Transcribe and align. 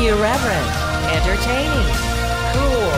Irreverent, 0.00 0.70
entertaining, 1.12 1.92
cool. 2.54 2.90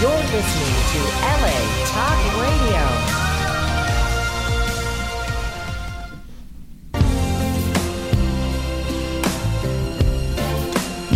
You're 0.00 0.24
listening 0.34 0.74
to 0.90 0.98
LA 1.22 1.58
Talk 1.86 2.18
Radio. 2.42 2.82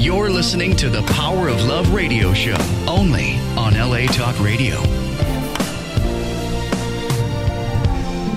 You're 0.00 0.30
listening 0.30 0.76
to 0.76 0.88
the 0.88 1.02
Power 1.12 1.48
of 1.48 1.64
Love 1.64 1.92
radio 1.92 2.32
show 2.32 2.56
only 2.86 3.38
on 3.56 3.74
LA 3.74 4.06
Talk 4.06 4.38
Radio. 4.38 4.97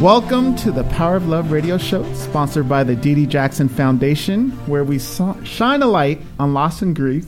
Welcome 0.02 0.56
to 0.56 0.72
the 0.72 0.84
Power 0.86 1.16
of 1.16 1.28
Love 1.28 1.52
radio 1.52 1.78
show, 1.78 2.12
sponsored 2.16 2.68
by 2.68 2.84
the 2.84 2.96
Dee 2.96 3.28
Jackson 3.28 3.70
Foundation, 3.70 4.50
where 4.66 4.84
we 4.84 4.98
shine 4.98 5.84
a 5.84 5.86
light 5.86 6.20
on 6.40 6.56
loss 6.56 6.82
and 6.82 6.96
grief 6.96 7.28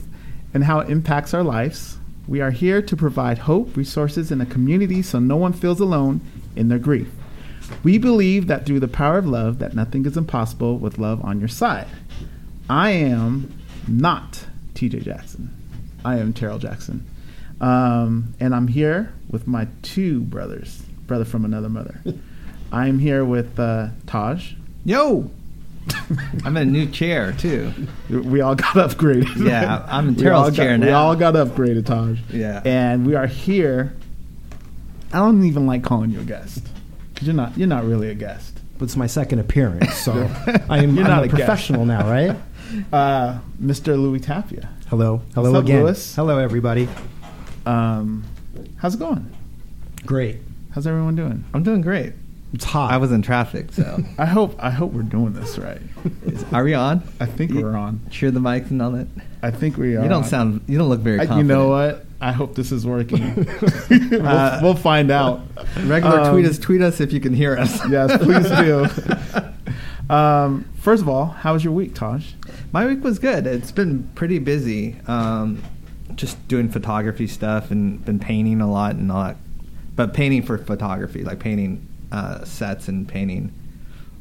and 0.52 0.64
how 0.64 0.80
it 0.80 0.90
impacts 0.90 1.32
our 1.34 1.44
lives. 1.44 1.98
We 2.26 2.40
are 2.40 2.50
here 2.50 2.82
to 2.82 2.96
provide 2.96 3.38
hope, 3.38 3.76
resources, 3.76 4.32
and 4.32 4.42
a 4.42 4.46
community 4.46 5.02
so 5.02 5.20
no 5.20 5.36
one 5.36 5.52
feels 5.52 5.78
alone 5.78 6.20
in 6.56 6.66
their 6.66 6.80
grief. 6.80 7.06
We 7.84 7.96
believe 7.96 8.48
that 8.48 8.66
through 8.66 8.80
the 8.80 8.88
power 8.88 9.18
of 9.18 9.28
love, 9.28 9.60
that 9.60 9.76
nothing 9.76 10.04
is 10.04 10.16
impossible 10.16 10.78
with 10.78 10.98
love 10.98 11.24
on 11.24 11.38
your 11.38 11.46
side. 11.46 11.86
I 12.68 12.90
am 12.90 13.56
not 13.86 14.46
TJ 14.74 15.04
Jackson. 15.04 15.48
I 16.04 16.18
am 16.18 16.32
Terrell 16.32 16.58
Jackson. 16.58 17.06
Um, 17.60 18.34
and 18.40 18.52
I'm 18.52 18.66
here 18.66 19.14
with 19.30 19.46
my 19.46 19.68
two 19.82 20.22
brothers, 20.22 20.82
brother 21.06 21.24
from 21.24 21.44
another 21.44 21.68
mother. 21.68 22.00
I'm 22.74 22.98
here 22.98 23.24
with 23.24 23.58
uh, 23.58 23.88
Taj. 24.06 24.52
Yo, 24.84 25.30
I'm 26.44 26.56
in 26.56 26.68
a 26.68 26.70
new 26.70 26.86
chair 26.86 27.32
too. 27.32 27.72
We 28.10 28.40
all 28.40 28.54
got 28.54 28.74
upgraded. 28.74 29.36
Yeah, 29.46 29.86
I'm 29.88 30.08
in 30.08 30.14
We 30.16 30.28
all 30.28 30.50
Terrell's 30.50 30.56
got- 30.56 30.62
chair 30.64 30.78
We 30.78 30.90
all 30.90 31.14
got 31.16 31.34
upgraded, 31.34 31.86
Taj. 31.86 32.18
Yeah. 32.32 32.62
And 32.64 33.06
we 33.06 33.14
are 33.14 33.26
here. 33.26 33.94
I 35.12 35.18
don't 35.18 35.44
even 35.44 35.66
like 35.66 35.84
calling 35.84 36.10
you 36.10 36.20
a 36.20 36.24
guest. 36.24 36.66
'Cause 37.14 37.28
You're 37.28 37.36
not. 37.36 37.56
You're 37.56 37.68
not 37.68 37.84
really 37.84 38.10
a 38.10 38.14
guest. 38.14 38.58
But 38.76 38.86
it's 38.86 38.96
my 38.96 39.06
second 39.06 39.38
appearance, 39.38 39.94
so 39.94 40.12
I'm, 40.68 40.96
You're 40.96 41.04
I'm 41.04 41.10
not 41.10 41.22
a 41.22 41.26
a 41.26 41.28
professional 41.28 41.86
now, 41.86 42.10
right? 42.10 42.36
Uh, 42.92 43.38
Mr. 43.62 43.96
Louie 43.96 44.18
Tapia. 44.18 44.68
Hello, 44.88 45.22
hello 45.34 45.52
What's 45.52 45.58
up, 45.60 45.64
again. 45.64 45.84
Louie? 45.84 45.94
Hello, 46.16 46.38
everybody. 46.38 46.88
Um, 47.66 48.24
how's 48.78 48.96
it 48.96 48.98
going? 48.98 49.30
Great. 50.04 50.38
How's 50.72 50.88
everyone 50.88 51.14
doing? 51.14 51.44
I'm 51.54 51.62
doing 51.62 51.82
great. 51.82 52.14
It's 52.54 52.64
hot. 52.64 52.92
I 52.92 52.96
was 52.98 53.10
in 53.12 53.20
traffic, 53.22 53.72
so 53.72 53.98
I 54.18 54.26
hope. 54.26 54.54
I 54.58 54.70
hope 54.70 54.92
we're 54.92 55.02
doing 55.02 55.32
this 55.32 55.58
right. 55.58 55.80
Is- 56.24 56.44
are 56.52 56.62
we 56.64 56.72
on? 56.74 57.02
I 57.20 57.26
think 57.26 57.50
You- 57.52 57.62
we're 57.62 57.76
on. 57.76 58.00
Share 58.10 58.30
the 58.30 58.40
mic 58.40 58.70
and 58.70 58.80
all 58.80 58.92
that. 58.92 59.08
I 59.42 59.50
think 59.50 59.76
we 59.76 59.96
are. 59.96 60.02
You 60.02 60.08
don't 60.08 60.22
on. 60.22 60.28
sound. 60.28 60.60
You 60.66 60.78
don't 60.78 60.88
look 60.88 61.00
very. 61.00 61.20
I- 61.26 61.36
you 61.38 61.42
know 61.44 61.68
what? 61.68 62.06
I 62.20 62.32
hope 62.32 62.54
this 62.54 62.72
is 62.72 62.86
working. 62.86 63.34
we'll, 63.90 64.26
Uh, 64.26 64.60
we'll 64.62 64.74
find 64.76 65.10
out. 65.10 65.42
Regular 65.84 66.20
Um, 66.20 66.32
tweet 66.32 66.46
us. 66.46 66.58
Tweet 66.58 66.80
us 66.80 67.00
if 67.00 67.12
you 67.12 67.20
can 67.20 67.34
hear 67.34 67.56
us. 67.56 67.80
Yes, 67.90 68.16
please 68.22 68.48
do. 70.08 70.14
um, 70.14 70.64
first 70.78 71.02
of 71.02 71.08
all, 71.08 71.26
how 71.26 71.52
was 71.54 71.64
your 71.64 71.72
week, 71.72 71.94
Taj? 71.94 72.32
My 72.72 72.86
week 72.86 73.02
was 73.04 73.18
good. 73.18 73.46
It's 73.46 73.72
been 73.72 74.04
pretty 74.14 74.38
busy. 74.38 74.96
Um, 75.06 75.62
just 76.14 76.46
doing 76.48 76.68
photography 76.68 77.26
stuff 77.26 77.70
and 77.70 78.02
been 78.04 78.18
painting 78.20 78.60
a 78.60 78.70
lot 78.70 78.94
and 78.94 79.10
all 79.10 79.24
that. 79.24 79.36
But 79.96 80.14
painting 80.14 80.42
for 80.42 80.56
photography, 80.58 81.24
like 81.24 81.40
painting 81.40 81.86
uh, 82.14 82.44
sets 82.44 82.88
and 82.88 83.08
painting. 83.08 83.52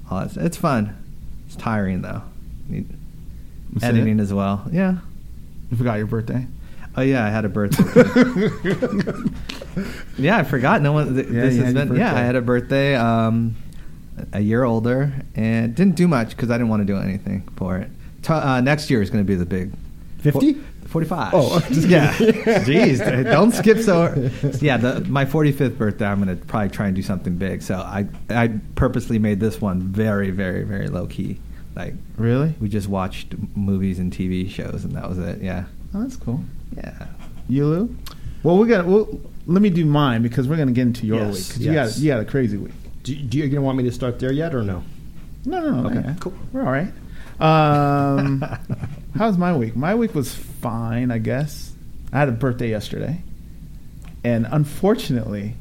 All 0.10 0.26
that. 0.26 0.36
It's 0.38 0.58
fun. 0.58 0.96
It's 1.46 1.56
tiring 1.56 2.02
though. 2.02 2.22
Need 2.68 2.88
That's 3.74 3.86
editing 3.86 4.20
it? 4.20 4.24
as 4.24 4.34
well. 4.34 4.68
Yeah. 4.72 4.98
You 5.72 5.78
forgot 5.78 5.98
your 5.98 6.08
birthday. 6.08 6.48
Oh 6.96 7.02
yeah, 7.02 7.26
I 7.26 7.30
had 7.30 7.46
a 7.46 7.50
birthday. 7.50 7.84
yeah, 10.18 10.38
I 10.38 10.44
forgot. 10.44 10.82
No 10.82 10.92
one. 10.94 11.16
Th- 11.16 11.28
Yeah, 11.28 11.42
this 11.42 11.58
has 11.58 11.74
been. 11.74 11.96
Yeah, 11.96 12.14
I 12.14 12.20
had 12.20 12.36
a 12.36 12.42
birthday. 12.42 12.96
Um, 12.96 13.56
a 14.32 14.40
year 14.40 14.64
older 14.64 15.12
and 15.36 15.74
didn't 15.74 15.96
do 15.96 16.08
much 16.08 16.30
because 16.30 16.52
I 16.52 16.58
didn't 16.58 16.70
want 16.70 16.82
to 16.82 16.86
do 16.86 16.98
anything 17.00 17.48
for 17.56 17.78
it. 17.80 17.90
T- 18.22 18.32
uh, 18.32 18.62
next 18.62 18.92
year 18.92 19.02
is 19.02 19.10
going 19.10 19.24
to 19.24 19.28
be 19.28 19.34
the 19.36 19.46
big 19.46 19.72
50? 20.20 20.56
Fo- 20.94 21.30
45. 21.30 21.34
Oh, 21.34 21.60
just 21.72 21.88
yeah. 21.88 22.14
Jeez, 22.18 23.24
don't 23.26 23.52
skip 23.52 23.80
so. 23.80 24.14
Yeah, 24.62 24.78
the, 24.78 25.02
my 25.02 25.26
45th 25.26 25.78
birthday, 25.78 26.06
I'm 26.06 26.24
going 26.24 26.38
to 26.38 26.46
probably 26.46 26.70
try 26.70 26.88
and 26.88 26.96
do 26.96 27.02
something 27.02 27.36
big. 27.36 27.62
So 27.62 27.76
I 27.76 28.08
I 28.30 28.52
purposely 28.76 29.18
made 29.20 29.40
this 29.40 29.60
one 29.60 29.82
very, 29.82 30.30
very, 30.32 30.64
very 30.64 30.88
low 30.88 31.08
key. 31.08 31.40
Like 31.76 31.96
Really? 32.18 32.54
we 32.60 32.70
just 32.70 32.88
watched 32.88 33.34
movies 33.56 33.98
and 34.00 34.14
TV 34.14 34.50
shows, 34.50 34.84
and 34.86 34.94
that 34.96 35.10
was 35.10 35.18
it. 35.18 35.42
Yeah. 35.42 35.66
Oh, 35.96 36.02
that's 36.04 36.16
cool. 36.16 36.44
Yeah. 36.78 37.08
You, 37.50 37.66
Lou? 37.66 37.96
Well, 38.44 38.58
we 38.58 38.68
got. 38.68 38.86
Well, 38.86 39.08
let 39.48 39.62
me 39.62 39.70
do 39.70 39.86
mine 39.86 40.22
because 40.22 40.48
we're 40.48 40.58
gonna 40.58 40.72
get 40.72 40.84
into 40.84 41.06
your 41.08 41.18
Yes, 41.20 41.34
week 41.36 41.48
because 41.48 41.66
you 41.66 41.72
yes. 41.74 41.96
got 41.96 42.02
you 42.02 42.12
got 42.12 42.20
a 42.20 42.26
crazy 42.26 42.58
week. 42.58 42.74
Do, 43.04 43.16
do 43.16 43.38
you, 43.38 43.46
you 43.46 43.62
want 43.62 43.78
me 43.78 43.84
to 43.84 43.92
start 43.92 44.20
there 44.20 44.32
yet 44.32 44.54
or 44.54 44.62
no? 44.64 44.84
No, 45.46 45.60
no, 45.60 45.82
no. 45.82 45.90
Okay, 45.90 46.08
yeah. 46.08 46.16
cool. 46.20 46.34
We're 46.54 46.62
all 46.64 46.72
right. 46.72 46.92
Um, 47.42 48.42
how's 49.18 49.38
my 49.38 49.56
week? 49.58 49.76
My 49.76 49.94
week 49.96 50.16
was 50.16 50.36
fine, 50.64 51.12
I 51.12 51.20
guess. 51.20 51.72
I 52.12 52.20
had 52.20 52.30
a 52.30 52.34
birthday 52.34 52.70
yesterday, 52.70 53.22
and 54.24 54.48
unfortunately, 54.50 55.56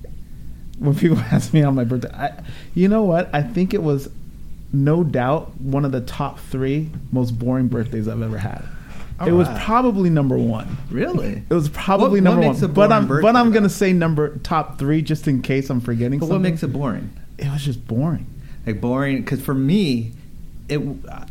when 0.79 0.95
people 0.95 1.19
ask 1.33 1.53
me 1.53 1.63
on 1.63 1.75
my 1.75 1.85
birthday, 1.85 2.11
I, 2.15 2.33
you 2.75 2.89
know 2.89 3.03
what? 3.03 3.29
I 3.35 3.43
think 3.43 3.75
it 3.75 3.83
was 3.83 4.09
no 4.73 5.05
doubt 5.05 5.61
one 5.61 5.85
of 5.85 5.93
the 5.93 6.01
top 6.01 6.39
three 6.39 6.91
most 7.11 7.33
boring 7.39 7.69
birthdays 7.69 8.09
I've 8.09 8.23
ever 8.23 8.39
had. 8.39 8.65
All 9.21 9.29
it 9.29 9.33
was 9.33 9.49
probably 9.61 10.09
number 10.11 10.37
one. 10.39 10.77
Really? 10.91 11.43
It 11.49 11.55
was 11.55 11.69
probably 11.69 12.21
What- 12.21 12.37
what 12.37 12.43
number 12.43 12.65
a 12.65 12.67
one, 12.69 12.73
but 12.75 12.93
I'm 12.93 13.07
but 13.07 13.37
I'm 13.37 13.53
gonna 13.53 13.69
say 13.69 13.93
number 13.93 14.37
top 14.39 14.79
three 14.79 15.03
just 15.03 15.29
in 15.29 15.43
case 15.43 15.69
I'm 15.71 15.81
forgetting. 15.81 16.19
But 16.19 16.29
what 16.29 16.41
makes 16.41 16.63
it 16.63 16.69
boring? 16.73 17.11
It 17.39 17.51
was 17.51 17.65
just 17.65 17.87
boring. 17.87 18.27
Like 18.67 18.81
boring? 18.81 19.19
Because 19.19 19.41
for 19.41 19.55
me, 19.55 20.13
it 20.73 20.81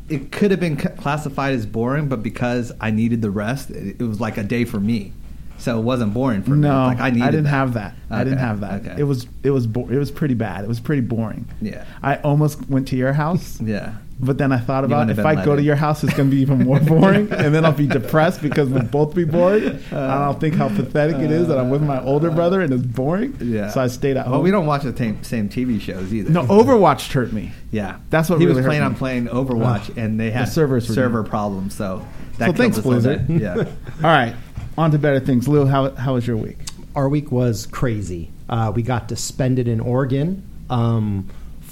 it 0.09 0.31
could 0.31 0.51
have 0.51 0.59
been 0.59 0.77
classified 0.77 1.53
as 1.53 1.65
boring, 1.65 2.07
but 2.07 2.21
because 2.23 2.71
I 2.79 2.91
needed 2.91 3.21
the 3.21 3.31
rest, 3.31 3.69
it, 3.71 3.97
it 3.99 4.03
was 4.03 4.19
like 4.19 4.37
a 4.37 4.43
day 4.43 4.65
for 4.65 4.79
me. 4.79 5.13
So 5.57 5.77
it 5.77 5.83
wasn't 5.83 6.13
boring 6.15 6.41
for 6.41 6.51
me. 6.51 6.61
No, 6.61 6.85
Like 6.87 6.99
I 6.99 7.11
needed. 7.11 7.25
didn't 7.25 7.43
that. 7.43 7.49
have 7.51 7.73
that. 7.75 7.93
I 8.09 8.23
didn't 8.23 8.39
have 8.39 8.61
that. 8.61 8.81
okay. 8.85 8.95
It 8.99 9.03
was 9.03 9.27
it 9.43 9.51
was 9.51 9.67
bo- 9.67 9.87
it 9.89 9.97
was 9.97 10.09
pretty 10.09 10.33
bad. 10.33 10.63
It 10.63 10.67
was 10.67 10.79
pretty 10.79 11.03
boring. 11.03 11.47
Yeah. 11.61 11.85
I 12.01 12.15
almost 12.17 12.67
went 12.67 12.87
to 12.87 12.95
your 12.95 13.13
house, 13.13 13.61
Yeah. 13.61 13.93
But 14.21 14.37
then 14.37 14.51
I 14.51 14.57
thought 14.59 14.83
about 14.85 15.07
wouldn't 15.07 15.19
if 15.19 15.25
I 15.25 15.35
been 15.35 15.45
go 15.45 15.51
let 15.51 15.57
to 15.57 15.63
your 15.63 15.75
house, 15.75 16.03
it's 16.03 16.13
going 16.13 16.29
to 16.29 16.35
be 16.35 16.41
even 16.41 16.59
more 16.63 16.79
boring, 16.93 17.31
and 17.31 17.53
then 17.53 17.65
I'll 17.65 17.71
be 17.71 17.87
depressed 17.87 18.41
because 18.41 18.69
we'll 18.69 18.83
both 18.83 19.15
be 19.15 19.23
bored. 19.23 19.63
and 19.63 19.93
I'll 19.93 20.33
think 20.39 20.55
how 20.55 20.67
pathetic 20.69 21.17
it 21.17 21.31
is 21.31 21.47
that 21.47 21.57
I'm 21.57 21.69
with 21.69 21.81
my 21.81 22.01
older 22.03 22.29
brother 22.31 22.61
and 22.61 22.71
it's 22.73 22.83
boring. 22.85 23.35
Yeah. 23.41 23.69
So 23.69 23.81
I 23.81 23.87
stayed 23.87 24.17
at 24.17 24.23
home. 24.25 24.33
Well, 24.33 24.41
we 24.43 24.51
don't 24.51 24.65
watch 24.65 24.83
the 24.83 24.95
same, 24.95 25.23
same 25.23 25.49
TV 25.49 25.81
shows 25.81 26.13
either. 26.13 26.29
No, 26.29 26.43
Overwatch 26.45 27.11
hurt 27.11 27.33
me. 27.33 27.51
Yeah, 27.71 27.97
That's 28.09 28.29
what 28.29 28.39
he 28.39 28.45
really 28.45 28.57
was 28.57 28.65
hurt 28.65 28.69
playing 28.69 28.81
me. 28.81 28.85
on 28.87 28.95
playing 28.95 29.25
Overwatch, 29.27 29.89
Ugh. 29.91 29.97
and 29.97 30.19
they 30.19 30.27
The 30.29 30.33
had 30.37 30.49
servers 30.49 30.87
server 30.87 31.21
down. 31.23 31.29
problems. 31.29 31.73
So 31.75 32.05
that 32.37 32.45
So 32.47 32.53
killed 32.53 32.57
thanks, 32.57 32.79
Blizzard. 32.79 33.29
Yeah. 33.29 33.55
All 33.55 33.65
right, 34.03 34.35
on 34.77 34.91
to 34.91 34.97
better 34.99 35.19
things. 35.19 35.47
Lou, 35.47 35.65
how 35.65 35.91
how 35.95 36.13
was 36.15 36.27
your 36.27 36.37
week? 36.37 36.57
Our 36.95 37.07
week 37.09 37.31
was 37.31 37.65
crazy. 37.67 38.31
Uh, 38.49 38.71
we 38.75 38.83
got 38.83 39.09
to 39.09 39.15
spend 39.15 39.59
it 39.59 39.67
in 39.69 39.79
Oregon, 39.79 40.43
um, 40.69 41.29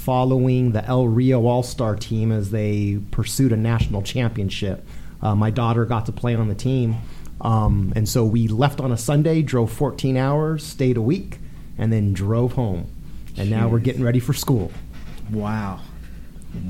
following 0.09 0.71
the 0.71 0.83
El 0.85 1.07
Rio 1.07 1.45
All 1.45 1.61
Star 1.61 1.95
team 1.95 2.31
as 2.31 2.49
they 2.49 2.99
pursued 3.11 3.51
a 3.51 3.55
national 3.55 4.01
championship. 4.01 4.83
Uh, 5.21 5.35
my 5.35 5.51
daughter 5.51 5.85
got 5.85 6.07
to 6.07 6.11
play 6.11 6.33
on 6.33 6.47
the 6.47 6.55
team, 6.55 6.95
um, 7.41 7.93
and 7.95 8.09
so 8.09 8.25
we 8.25 8.47
left 8.47 8.79
on 8.79 8.91
a 8.91 8.97
Sunday, 8.97 9.43
drove 9.43 9.71
14 9.71 10.17
hours, 10.17 10.65
stayed 10.65 10.97
a 10.97 11.01
week, 11.01 11.37
and 11.77 11.93
then 11.93 12.11
drove 12.11 12.53
home. 12.53 12.91
And 13.37 13.51
now 13.51 13.67
we're 13.67 13.77
getting 13.77 14.01
ready 14.01 14.19
for 14.19 14.33
school. 14.33 14.71
Wow. 15.29 15.79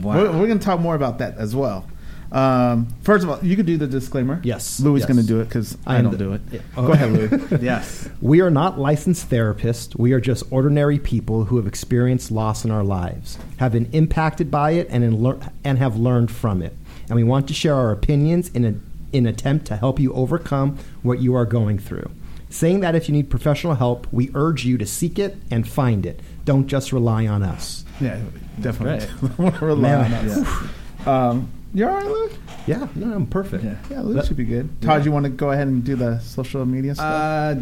Wow. 0.01 0.17
We're, 0.17 0.31
we're 0.33 0.47
going 0.47 0.59
to 0.59 0.65
talk 0.65 0.81
more 0.81 0.95
about 0.95 1.19
that 1.19 1.37
as 1.37 1.55
well. 1.55 1.87
Um, 2.31 2.87
first 3.01 3.23
of 3.23 3.29
all, 3.29 3.39
you 3.43 3.55
could 3.55 3.65
do 3.65 3.77
the 3.77 3.87
disclaimer. 3.87 4.39
Yes, 4.43 4.79
Louie 4.79 4.99
yes. 4.99 5.07
going 5.07 5.19
to 5.19 5.25
do 5.25 5.39
it 5.41 5.45
because 5.45 5.77
I 5.87 5.97
I'm 5.97 6.03
don't 6.03 6.11
the- 6.11 6.17
do 6.17 6.33
it. 6.33 6.41
Yeah. 6.51 6.59
Go 6.75 6.91
ahead, 6.91 7.11
Louie. 7.11 7.57
yes. 7.61 8.07
We 8.21 8.41
are 8.41 8.51
not 8.51 8.77
licensed 8.79 9.29
therapists. 9.29 9.97
We 9.97 10.13
are 10.13 10.19
just 10.21 10.43
ordinary 10.51 10.99
people 10.99 11.45
who 11.45 11.57
have 11.57 11.65
experienced 11.67 12.29
loss 12.31 12.63
in 12.65 12.71
our 12.71 12.83
lives, 12.83 13.39
have 13.57 13.71
been 13.71 13.89
impacted 13.93 14.51
by 14.51 14.71
it, 14.71 14.87
and, 14.89 15.21
lear- 15.23 15.39
and 15.63 15.77
have 15.79 15.97
learned 15.97 16.29
from 16.31 16.61
it. 16.61 16.75
And 17.07 17.15
we 17.15 17.23
want 17.23 17.47
to 17.47 17.53
share 17.55 17.73
our 17.75 17.91
opinions 17.91 18.49
in 18.49 18.63
an 18.65 18.83
in 19.11 19.25
attempt 19.25 19.65
to 19.65 19.75
help 19.75 19.99
you 19.99 20.13
overcome 20.13 20.77
what 21.01 21.19
you 21.19 21.33
are 21.33 21.45
going 21.45 21.79
through. 21.79 22.11
Saying 22.51 22.81
that 22.81 22.93
if 22.93 23.09
you 23.09 23.13
need 23.15 23.27
professional 23.31 23.73
help, 23.73 24.05
we 24.11 24.29
urge 24.35 24.65
you 24.65 24.77
to 24.77 24.85
seek 24.85 25.17
it 25.17 25.35
and 25.49 25.67
find 25.67 26.05
it. 26.05 26.19
Don't 26.45 26.67
just 26.67 26.91
rely 26.93 27.25
on 27.25 27.41
us. 27.41 27.85
Yeah, 27.99 28.19
definitely. 28.61 29.07
Right. 29.39 29.61
Rely 29.63 29.81
Man. 30.07 30.13
on 30.13 30.29
us. 30.29 31.07
Um, 31.07 31.51
you 31.73 31.87
all 31.87 31.93
right, 31.93 32.05
Luke? 32.05 32.31
Yeah, 32.67 32.87
no, 32.95 33.13
I'm 33.13 33.25
perfect. 33.27 33.63
Yeah. 33.63 33.75
Yeah, 33.89 34.01
Luke 34.01 34.15
That- 34.17 34.25
should 34.27 34.37
be 34.37 34.43
good. 34.45 34.69
Todd, 34.81 35.05
you 35.05 35.11
want 35.11 35.23
to 35.25 35.29
go 35.29 35.51
ahead 35.51 35.67
and 35.67 35.83
do 35.83 35.95
the 35.95 36.19
social 36.19 36.65
media 36.65 36.95
stuff? 36.95 37.05
Uh, 37.05 37.55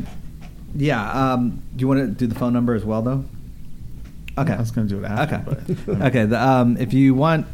yeah. 0.75 1.33
Um, 1.33 1.61
do 1.75 1.81
you 1.81 1.87
want 1.87 1.99
to 2.01 2.07
do 2.07 2.27
the 2.27 2.35
phone 2.35 2.53
number 2.53 2.73
as 2.73 2.83
well, 2.85 3.01
though? 3.01 3.23
Okay. 4.37 4.53
I 4.53 4.59
was 4.59 4.71
going 4.71 4.87
to 4.87 4.95
do 4.95 5.03
it 5.03 5.07
after. 5.07 5.35
Okay. 5.35 5.75
But, 5.85 6.01
okay. 6.07 6.25
The, 6.25 6.41
um, 6.41 6.77
if 6.77 6.93
you 6.93 7.15
want 7.15 7.47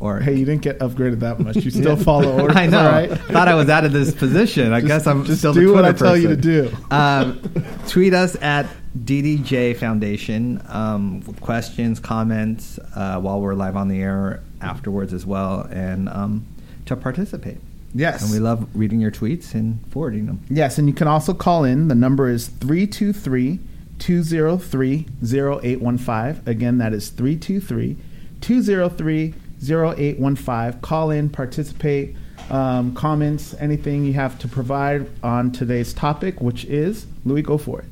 Or 0.00 0.20
Hey, 0.20 0.36
you 0.36 0.44
didn't 0.44 0.62
get 0.62 0.78
upgraded 0.78 1.18
that 1.20 1.40
much. 1.40 1.56
You 1.56 1.70
still 1.72 1.96
follow 1.96 2.32
orders. 2.40 2.56
I 2.56 2.66
know. 2.66 2.78
all 2.78 2.92
right? 2.92 3.10
Thought 3.10 3.48
I 3.48 3.54
was 3.56 3.68
out 3.68 3.84
of 3.84 3.92
this 3.92 4.14
position. 4.14 4.72
I 4.72 4.80
Just- 4.80 4.88
guess 4.88 5.06
I'm 5.08 5.24
just 5.24 5.40
still 5.40 5.52
do 5.52 5.66
the 5.68 5.72
what 5.72 5.84
I 5.84 5.92
tell 5.92 6.16
you 6.16 6.28
to 6.28 6.36
person. 6.36 6.70
do. 6.90 6.94
Um, 6.94 7.40
tweet 7.88 8.14
us 8.14 8.36
at 8.40 8.66
DDJ 8.96 9.76
Foundation 9.76 10.62
um, 10.68 11.20
with 11.26 11.40
questions, 11.40 11.98
comments 12.00 12.78
uh, 12.94 13.18
while 13.20 13.40
we're 13.40 13.54
live 13.54 13.76
on 13.76 13.88
the 13.88 14.00
air 14.00 14.42
afterwards 14.60 15.12
as 15.12 15.24
well, 15.26 15.68
and 15.70 16.08
um, 16.08 16.46
to 16.86 16.96
participate. 16.96 17.58
Yes. 17.94 18.22
And 18.22 18.30
we 18.30 18.38
love 18.38 18.68
reading 18.74 19.00
your 19.00 19.10
tweets 19.10 19.54
and 19.54 19.80
forwarding 19.90 20.26
them. 20.26 20.40
Yes, 20.50 20.78
and 20.78 20.88
you 20.88 20.94
can 20.94 21.08
also 21.08 21.32
call 21.32 21.64
in. 21.64 21.88
The 21.88 21.94
number 21.94 22.28
is 22.28 22.48
323 22.48 23.60
203 23.98 25.06
0815. 25.22 26.42
Again, 26.46 26.78
that 26.78 26.92
is 26.92 27.08
323 27.10 27.96
203 28.40 29.34
0815. 29.62 30.80
Call 30.80 31.10
in, 31.10 31.28
participate, 31.28 32.16
um, 32.50 32.94
comments, 32.94 33.54
anything 33.58 34.04
you 34.04 34.12
have 34.14 34.38
to 34.40 34.48
provide 34.48 35.08
on 35.22 35.50
today's 35.50 35.92
topic, 35.92 36.40
which 36.40 36.64
is 36.66 37.06
Louie, 37.24 37.42
go 37.42 37.58
for 37.58 37.80
it. 37.80 37.86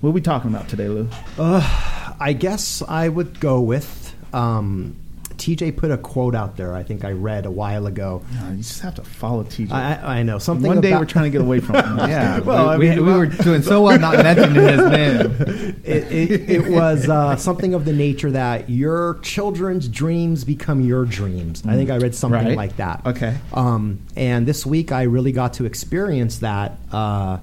What 0.00 0.10
are 0.10 0.12
we 0.12 0.20
talking 0.20 0.50
about 0.50 0.68
today, 0.68 0.88
Lou? 0.88 1.08
Uh, 1.38 2.14
I 2.20 2.32
guess 2.32 2.82
I 2.82 3.08
would 3.08 3.40
go 3.40 3.60
with 3.60 4.14
um, 4.32 4.96
TJ 5.38 5.76
put 5.76 5.90
a 5.90 5.96
quote 5.96 6.34
out 6.34 6.56
there. 6.56 6.74
I 6.74 6.82
think 6.82 7.04
I 7.04 7.12
read 7.12 7.46
a 7.46 7.50
while 7.50 7.86
ago. 7.86 8.22
No, 8.34 8.50
you 8.50 8.56
just 8.58 8.80
have 8.82 8.94
to 8.96 9.02
follow 9.04 9.44
TJ. 9.44 9.70
I, 9.70 9.94
I 9.94 10.18
I 10.18 10.22
know 10.24 10.38
something. 10.38 10.66
One 10.66 10.80
day 10.80 10.88
about- 10.90 11.00
we're 11.00 11.06
trying 11.06 11.24
to 11.24 11.30
get 11.30 11.40
away 11.40 11.60
from 11.60 11.76
him. 11.76 11.98
Yeah, 12.08 12.40
Well, 12.40 12.68
I 12.68 12.76
we, 12.76 12.88
mean, 12.90 13.04
we, 13.06 13.12
we 13.12 13.18
were 13.18 13.26
doing 13.26 13.62
so 13.62 13.82
well 13.82 13.98
not 13.98 14.16
mentioning 14.16 14.54
his 14.62 14.78
name. 14.90 15.76
it, 15.84 16.12
it, 16.12 16.50
it 16.50 16.68
was 16.70 17.08
uh, 17.08 17.36
something 17.36 17.72
of 17.74 17.84
the 17.84 17.92
nature 17.92 18.30
that 18.32 18.68
your 18.68 19.18
children's 19.22 19.88
dreams 19.88 20.44
become 20.44 20.80
your 20.80 21.04
dreams. 21.04 21.62
I 21.66 21.74
think 21.74 21.88
I 21.90 21.98
read 21.98 22.14
something 22.14 22.44
Right. 22.44 22.56
like 22.56 22.76
that. 22.78 23.06
Okay. 23.06 23.36
Um, 23.54 24.00
and 24.16 24.46
this 24.46 24.66
week 24.66 24.90
I 24.92 25.02
really 25.04 25.32
got 25.32 25.54
to 25.54 25.64
experience 25.66 26.38
that 26.38 26.78
uh, 26.92 27.38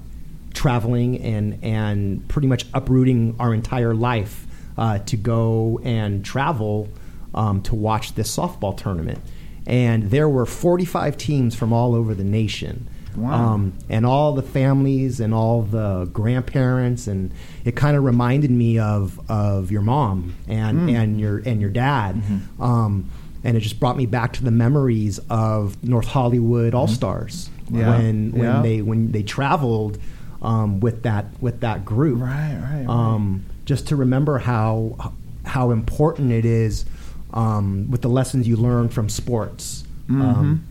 traveling 0.54 1.22
and 1.22 1.60
and 1.64 2.28
pretty 2.28 2.48
much 2.48 2.66
uprooting 2.74 3.36
our 3.40 3.54
entire 3.54 3.94
life 3.94 4.46
uh, 4.78 5.00
to 5.00 5.18
go 5.18 5.80
and 5.84 6.24
travel 6.26 6.90
um, 7.36 7.62
to 7.64 7.76
watch 7.76 8.16
this 8.16 8.36
softball 8.36 8.76
tournament. 8.76 9.20
And 9.68 10.10
there 10.10 10.28
were 10.30 10.46
45 10.46 11.18
teams 11.18 11.54
from 11.56 11.72
all 11.74 11.94
over 11.96 12.14
the 12.16 12.24
nation. 12.24 12.88
Wow. 13.16 13.54
Um, 13.54 13.74
and 13.90 14.06
all 14.06 14.34
the 14.34 14.42
families 14.42 15.20
and 15.22 15.34
all 15.34 15.62
the 15.62 16.10
grandparents 16.12 17.08
and 17.08 17.32
it 17.64 17.74
kind 17.76 17.96
of 17.96 18.04
reminded 18.04 18.52
me 18.52 18.78
of 18.78 19.18
of 19.32 19.72
your 19.72 19.82
mom 19.84 20.36
and 20.50 20.90
and 20.90 21.18
your 21.18 21.38
and 21.46 21.62
your 21.62 21.70
dad 21.70 22.22
um, 22.60 23.10
and 23.46 23.56
it 23.56 23.62
just 23.62 23.80
brought 23.80 23.96
me 23.96 24.06
back 24.06 24.34
to 24.34 24.44
the 24.44 24.52
memories 24.52 25.20
of 25.30 25.82
North 25.82 26.08
Hollywood 26.08 26.74
All 26.74 26.90
Stars 26.90 27.50
Yeah. 27.72 27.88
when 27.98 28.32
when 28.34 28.42
Yeah. 28.44 28.62
they 28.62 28.82
when 28.82 29.14
they 29.14 29.24
traveled 29.24 29.98
um, 30.42 30.82
with 30.82 31.04
that 31.04 31.28
with 31.40 31.62
that 31.62 31.86
group 31.86 32.20
Right, 32.20 32.58
right, 32.62 32.80
right. 32.80 32.90
um, 32.90 33.46
just 33.64 33.88
to 33.88 33.96
remember 33.96 34.40
how 34.40 35.14
how 35.46 35.72
important 35.72 36.34
it 36.34 36.44
is 36.44 36.84
um, 37.36 37.92
with 37.92 38.02
the 38.02 38.10
lessons 38.10 38.48
you 38.48 38.56
learn 38.56 38.90
from 38.90 39.10
sports. 39.10 39.84
Mm-hmm. 40.10 40.22
Um, 40.22 40.68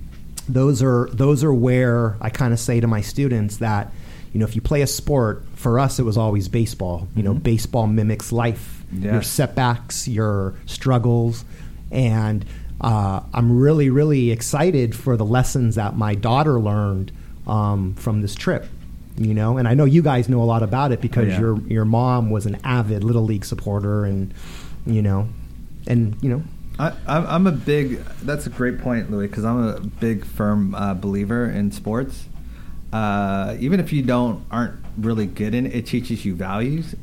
those 0.49 0.83
are 0.83 1.09
those 1.13 1.45
are 1.45 1.55
where 1.55 2.17
I 2.21 2.31
kind 2.31 2.53
of 2.53 2.59
say 2.59 2.81
to 2.81 2.87
my 2.87 3.01
students 3.01 3.59
that 3.59 3.93
you 4.33 4.41
know 4.41 4.47
if 4.47 4.55
you 4.55 4.61
play 4.61 4.83
a 4.83 4.87
sport 4.87 5.45
for 5.55 5.79
us 5.79 5.99
it 5.99 6.03
was 6.03 6.17
always 6.17 6.49
baseball. 6.49 7.09
You 7.15 7.23
know, 7.23 7.35
baseball 7.35 7.87
mimics 7.87 8.33
life, 8.33 8.83
your 8.93 9.23
setbacks, 9.23 10.09
your 10.09 10.55
struggles, 10.67 11.45
and 11.91 12.45
uh, 12.81 13.21
I'm 13.33 13.57
really 13.57 13.91
really 13.91 14.31
excited 14.31 14.95
for 14.95 15.17
the 15.17 15.25
lessons 15.25 15.77
that 15.77 15.97
my 15.97 16.15
daughter 16.15 16.61
learned 16.61 17.13
um, 17.47 17.95
from 17.95 18.23
this 18.23 18.35
trip. 18.35 18.67
You 19.17 19.33
know, 19.33 19.59
and 19.59 19.69
I 19.69 19.75
know 19.75 19.85
you 19.85 20.03
guys 20.03 20.29
know 20.29 20.43
a 20.43 20.45
lot 20.45 20.65
about 20.65 20.91
it 20.91 21.01
because 21.01 21.29
yeah. 21.29 21.41
your 21.41 21.61
your 21.69 21.85
mom 21.85 22.31
was 22.31 22.47
an 22.47 22.59
avid 22.65 23.05
little 23.05 23.23
league 23.23 23.45
supporter, 23.45 24.05
and 24.05 24.35
you 24.87 25.03
know, 25.03 25.29
and 25.87 26.17
you 26.21 26.29
know, 26.29 26.43
I, 26.79 26.93
I'm 27.07 27.47
a 27.47 27.53
big. 27.53 28.05
That's 28.23 28.47
a 28.47 28.51
great 28.51 28.81
point, 28.81 29.11
Louie, 29.11 29.29
because 29.29 29.45
I'm 29.45 29.69
a 29.69 29.81
big 29.81 30.25
firm 30.25 30.75
uh, 30.75 30.95
believer 30.95 31.49
in 31.49 31.71
sports. 31.71 32.27
Uh, 32.93 33.57
even 33.61 33.81
if 33.81 33.93
you 33.93 34.03
don't 34.03 34.45
aren't 34.51 34.85
really 34.99 35.27
good 35.27 35.55
in 35.55 35.67
it, 35.67 35.75
it 35.75 35.87
teaches 35.87 36.25
you 36.25 36.35
values, 36.35 36.97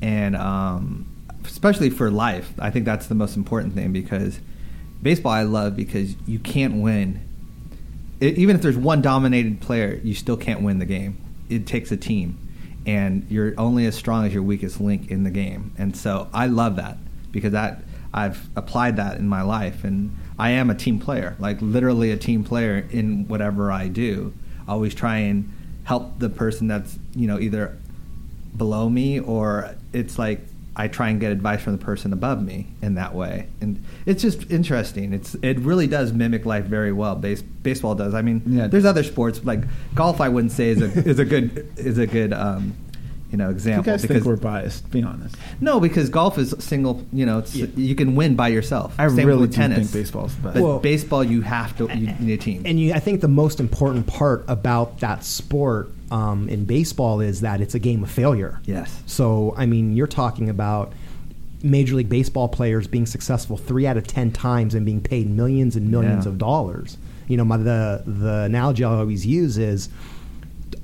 and 0.00 0.34
um, 0.34 1.06
especially 1.44 1.90
for 1.90 2.10
life, 2.10 2.52
I 2.58 2.70
think 2.70 2.86
that's 2.86 3.06
the 3.06 3.14
most 3.14 3.36
important 3.36 3.74
thing 3.74 3.92
because 3.92 4.40
baseball 5.02 5.32
I 5.32 5.42
love 5.42 5.76
because 5.76 6.14
you 6.26 6.38
can't 6.38 6.82
win. 6.82 7.20
It, 8.20 8.38
even 8.38 8.56
if 8.56 8.62
there's 8.62 8.76
one 8.78 9.02
dominated 9.02 9.60
player, 9.60 10.00
you 10.02 10.14
still 10.14 10.36
can't 10.38 10.62
win 10.62 10.78
the 10.78 10.86
game. 10.86 11.18
It 11.50 11.66
takes 11.66 11.92
a 11.92 11.98
team, 11.98 12.38
and 12.86 13.26
you're 13.28 13.52
only 13.58 13.84
as 13.84 13.94
strong 13.94 14.24
as 14.24 14.32
your 14.32 14.42
weakest 14.42 14.80
link 14.80 15.10
in 15.10 15.24
the 15.24 15.30
game. 15.30 15.74
And 15.76 15.94
so 15.94 16.28
I 16.32 16.46
love 16.46 16.76
that 16.76 16.96
because 17.30 17.52
that 17.52 17.82
I've 18.14 18.48
applied 18.56 18.96
that 18.96 19.18
in 19.18 19.28
my 19.28 19.42
life, 19.42 19.84
and 19.84 20.16
I 20.38 20.50
am 20.50 20.70
a 20.70 20.74
team 20.74 20.98
player, 20.98 21.36
like 21.38 21.58
literally 21.60 22.10
a 22.10 22.16
team 22.16 22.44
player 22.44 22.86
in 22.90 23.26
whatever 23.28 23.72
I 23.72 23.88
do. 23.88 24.32
I 24.68 24.72
always 24.72 24.94
try 24.94 25.18
and 25.18 25.50
help 25.84 26.18
the 26.18 26.28
person 26.28 26.68
that's 26.68 26.98
you 27.14 27.26
know 27.26 27.38
either 27.40 27.76
below 28.56 28.88
me 28.88 29.18
or 29.18 29.74
it's 29.92 30.18
like 30.18 30.40
I 30.74 30.88
try 30.88 31.10
and 31.10 31.20
get 31.20 31.32
advice 31.32 31.60
from 31.62 31.76
the 31.76 31.84
person 31.84 32.12
above 32.12 32.42
me 32.42 32.66
in 32.80 32.94
that 32.94 33.14
way, 33.14 33.46
and 33.60 33.82
it's 34.06 34.22
just 34.22 34.50
interesting. 34.50 35.12
It's 35.12 35.34
it 35.42 35.58
really 35.58 35.86
does 35.86 36.12
mimic 36.12 36.46
life 36.46 36.64
very 36.64 36.92
well. 36.92 37.14
Base, 37.14 37.42
baseball 37.42 37.94
does. 37.94 38.14
I 38.14 38.22
mean, 38.22 38.42
Yeah. 38.46 38.66
there's 38.68 38.84
other 38.86 39.02
sports 39.04 39.44
like 39.44 39.60
golf. 39.94 40.20
I 40.20 40.28
wouldn't 40.28 40.52
say 40.52 40.68
is 40.70 40.80
a 40.82 40.86
is 41.08 41.18
a 41.18 41.24
good 41.24 41.66
is 41.76 41.98
a 41.98 42.06
good 42.06 42.32
um, 42.32 42.74
you 43.32 43.38
know 43.38 43.46
you 43.46 43.50
example 43.50 43.82
guys 43.92 44.04
think 44.04 44.24
we're 44.24 44.36
biased? 44.36 44.88
Be 44.90 45.02
honest. 45.02 45.34
no 45.60 45.80
because 45.80 46.08
golf 46.10 46.38
is 46.38 46.54
single. 46.60 47.04
You 47.12 47.26
know, 47.26 47.38
it's, 47.40 47.54
Yeah. 47.56 47.66
you 47.74 47.94
can 47.96 48.14
win 48.14 48.36
by 48.36 48.48
yourself. 48.48 48.94
I 48.98 49.08
Same 49.08 49.26
really 49.26 49.48
do 49.48 49.52
tennis. 49.54 49.78
think 49.78 49.92
baseball's 49.92 50.34
the 50.36 50.42
best. 50.42 50.54
But 50.54 50.62
Well- 50.62 50.78
baseball, 50.78 51.24
you 51.24 51.40
have 51.40 51.76
to 51.78 51.88
you 51.98 52.12
need 52.20 52.34
a 52.34 52.36
team. 52.36 52.62
and 52.64 52.78
you, 52.78 52.92
I 52.92 53.00
think 53.00 53.20
the 53.22 53.28
most 53.28 53.58
important 53.58 54.06
part 54.06 54.44
about 54.46 55.00
that 55.00 55.24
sport 55.24 55.90
um, 56.12 56.48
in 56.50 56.66
baseball 56.66 57.20
is 57.20 57.40
that 57.40 57.60
it's 57.62 57.74
a 57.74 57.78
game 57.78 58.02
of 58.02 58.10
failure. 58.10 58.60
Yes. 58.66 59.02
So 59.06 59.54
I 59.56 59.64
mean, 59.66 59.96
you're 59.96 60.06
talking 60.06 60.48
about 60.50 60.92
Major 61.62 61.94
League 61.94 62.08
Baseball 62.08 62.48
players 62.48 62.86
being 62.86 63.06
successful 63.06 63.56
three 63.56 63.86
out 63.86 63.96
of 63.96 64.06
ten 64.06 64.30
times 64.32 64.74
and 64.74 64.84
being 64.84 65.00
paid 65.00 65.30
millions 65.30 65.74
and 65.76 65.90
millions 65.90 66.26
Yeah. 66.26 66.32
of 66.32 66.38
dollars. 66.38 66.98
You 67.28 67.36
know, 67.38 67.44
my, 67.44 67.56
the 67.56 68.02
the 68.06 68.42
analogy 68.42 68.84
I 68.84 68.90
always 68.92 69.24
use 69.24 69.56
is 69.56 69.88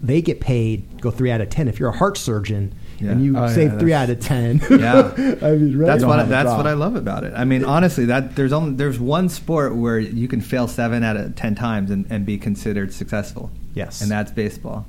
they 0.03 0.23
get 0.23 0.41
paid 0.41 1.01
go 1.01 1.11
three 1.11 1.31
out 1.31 1.41
of 1.41 1.51
ten. 1.51 1.69
If 1.69 1.79
you're 1.81 1.89
a 1.91 1.97
heart 1.97 2.17
surgeon 2.19 2.75
Yeah. 3.01 3.11
and 3.13 3.25
you 3.25 3.37
Oh, 3.37 3.47
yeah, 3.47 3.53
save 3.55 3.79
three 3.81 3.93
out 3.93 4.11
of 4.11 4.21
ten, 4.21 4.61
Yeah. 4.71 5.13
I 5.17 5.53
mean, 5.53 5.77
really, 5.77 5.87
That's 5.87 6.05
what 6.05 6.19
have 6.19 6.29
that's 6.29 6.51
what 6.51 6.67
I 6.67 6.75
love 6.75 6.95
about 6.97 7.25
it. 7.25 7.33
I 7.37 7.45
mean, 7.45 7.65
honestly, 7.65 8.05
that 8.07 8.37
there's 8.37 8.53
only 8.53 8.75
there's 8.75 8.99
one 9.01 9.29
sport 9.29 9.75
where 9.77 9.99
you 9.99 10.29
can 10.29 10.41
fail 10.41 10.69
seven 10.69 11.03
out 11.03 11.17
of 11.17 11.35
ten 11.37 11.55
times 11.55 11.91
and, 11.91 12.07
and 12.11 12.25
be 12.27 12.39
considered 12.39 12.93
successful. 12.93 13.51
Yes. 13.75 14.01
and 14.03 14.11
that's 14.11 14.31
baseball. 14.33 14.87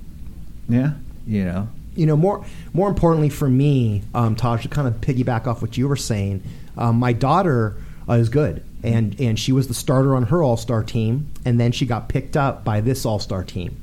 yeah. 0.68 0.94
You 1.28 1.44
know, 1.46 1.68
you 1.96 2.06
know, 2.08 2.18
more 2.18 2.44
more 2.74 2.88
importantly 2.89 3.30
for 3.30 3.48
me, 3.50 4.01
um, 4.16 4.36
Taj, 4.36 4.63
to 4.63 4.68
kind 4.70 4.88
of 4.88 4.96
piggyback 5.01 5.46
off 5.46 5.62
what 5.62 5.78
you 5.78 5.88
were 5.88 5.96
saying, 5.96 6.42
um, 6.78 6.98
my 6.98 7.13
daughter 7.13 7.75
uh, 8.08 8.13
is 8.13 8.30
good, 8.30 8.63
and 8.84 9.20
and 9.20 9.38
she 9.38 9.51
was 9.51 9.68
the 9.68 9.74
starter 9.75 10.16
on 10.16 10.24
her 10.24 10.42
All 10.42 10.58
Star 10.58 10.82
team, 10.82 11.30
and 11.46 11.60
then 11.60 11.72
she 11.72 11.86
got 11.86 12.10
picked 12.10 12.36
up 12.36 12.63
by 12.63 12.82
this 12.82 13.06
All 13.06 13.20
Star 13.20 13.44
team, 13.44 13.80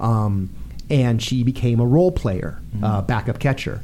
um, 0.00 0.50
and 0.90 1.22
she 1.22 1.42
became 1.42 1.80
a 1.80 1.86
role 1.86 2.12
player, 2.12 2.60
uh, 2.82 3.02
backup 3.02 3.38
catcher. 3.38 3.82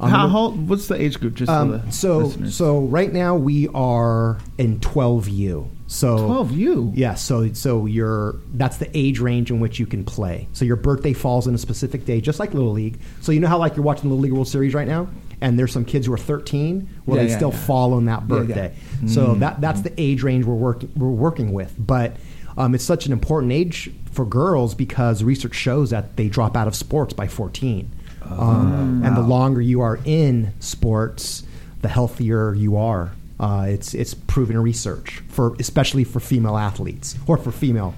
Um, 0.00 0.08
How, 0.10 0.28
how 0.28 0.50
what's 0.50 0.88
the 0.88 0.94
age 1.00 1.20
group? 1.20 1.34
Just 1.34 1.50
so, 1.52 1.54
um, 1.58 1.70
the 1.72 1.90
so 1.90 2.18
listeners- 2.18 2.54
so 2.54 2.80
right 2.80 3.12
now 3.12 3.36
we 3.36 3.68
are 3.68 4.38
in 4.56 4.80
12U. 4.80 5.68
So 5.88 6.16
12U? 6.16 6.92
Yeah, 6.94 7.14
so 7.16 7.52
so 7.52 7.84
you're 7.84 8.36
that's 8.54 8.78
the 8.78 8.88
age 8.96 9.18
range 9.20 9.50
in 9.50 9.60
which 9.60 9.78
you 9.78 9.86
can 9.86 10.04
play. 10.04 10.48
So 10.54 10.64
your 10.64 10.76
birthday 10.76 11.12
falls 11.12 11.46
in 11.46 11.54
a 11.54 11.58
specific 11.58 12.06
day, 12.06 12.20
just 12.22 12.38
like 12.38 12.54
Little 12.54 12.72
League. 12.72 12.98
So 13.20 13.30
you 13.32 13.40
know 13.40 13.48
how 13.48 13.58
like 13.58 13.76
you're 13.76 13.84
watching 13.84 14.04
the 14.08 14.14
Little 14.14 14.22
League 14.22 14.32
World 14.32 14.48
Series 14.48 14.72
right 14.72 14.86
now, 14.88 15.08
and 15.42 15.58
there's 15.58 15.72
some 15.72 15.84
kids 15.84 16.06
who 16.06 16.12
are 16.14 16.18
13, 16.18 16.88
well 17.06 17.16
Yeah, 17.18 17.24
they 17.24 17.30
yeah, 17.30 17.36
still 17.36 17.50
yeah. 17.50 17.58
fall 17.58 17.92
on 17.94 18.04
that 18.06 18.26
birthday. 18.28 18.72
So 19.06 19.34
that 19.34 19.60
that's 19.60 19.82
the 19.82 19.92
age 20.00 20.22
range 20.22 20.44
we're 20.46 20.54
working 20.54 20.90
we're 20.96 21.08
working 21.10 21.52
with, 21.52 21.74
but. 21.78 22.16
Um, 22.60 22.74
it's 22.74 22.84
such 22.84 23.06
an 23.06 23.12
important 23.12 23.52
age 23.52 23.90
for 24.12 24.24
girls 24.26 24.74
because 24.74 25.22
research 25.24 25.54
shows 25.54 25.90
that 25.90 26.16
they 26.16 26.28
drop 26.28 26.56
out 26.56 26.68
of 26.68 26.74
sports 26.74 27.14
by 27.14 27.26
14. 27.26 27.90
um, 28.22 29.02
and 29.04 29.16
the 29.16 29.22
longer 29.22 29.60
you 29.62 29.80
are 29.80 29.98
in 30.04 30.52
sports, 30.60 31.42
the 31.80 31.88
healthier 31.88 32.54
you 32.54 32.76
are. 32.76 33.12
Uh, 33.38 33.66
it's 33.70 33.94
it's 33.94 34.12
proven 34.12 34.58
research 34.58 35.22
for 35.28 35.56
especially 35.58 36.04
for 36.04 36.20
female 36.20 36.58
athletes 36.58 37.16
or 37.26 37.38
for 37.38 37.50
female 37.50 37.94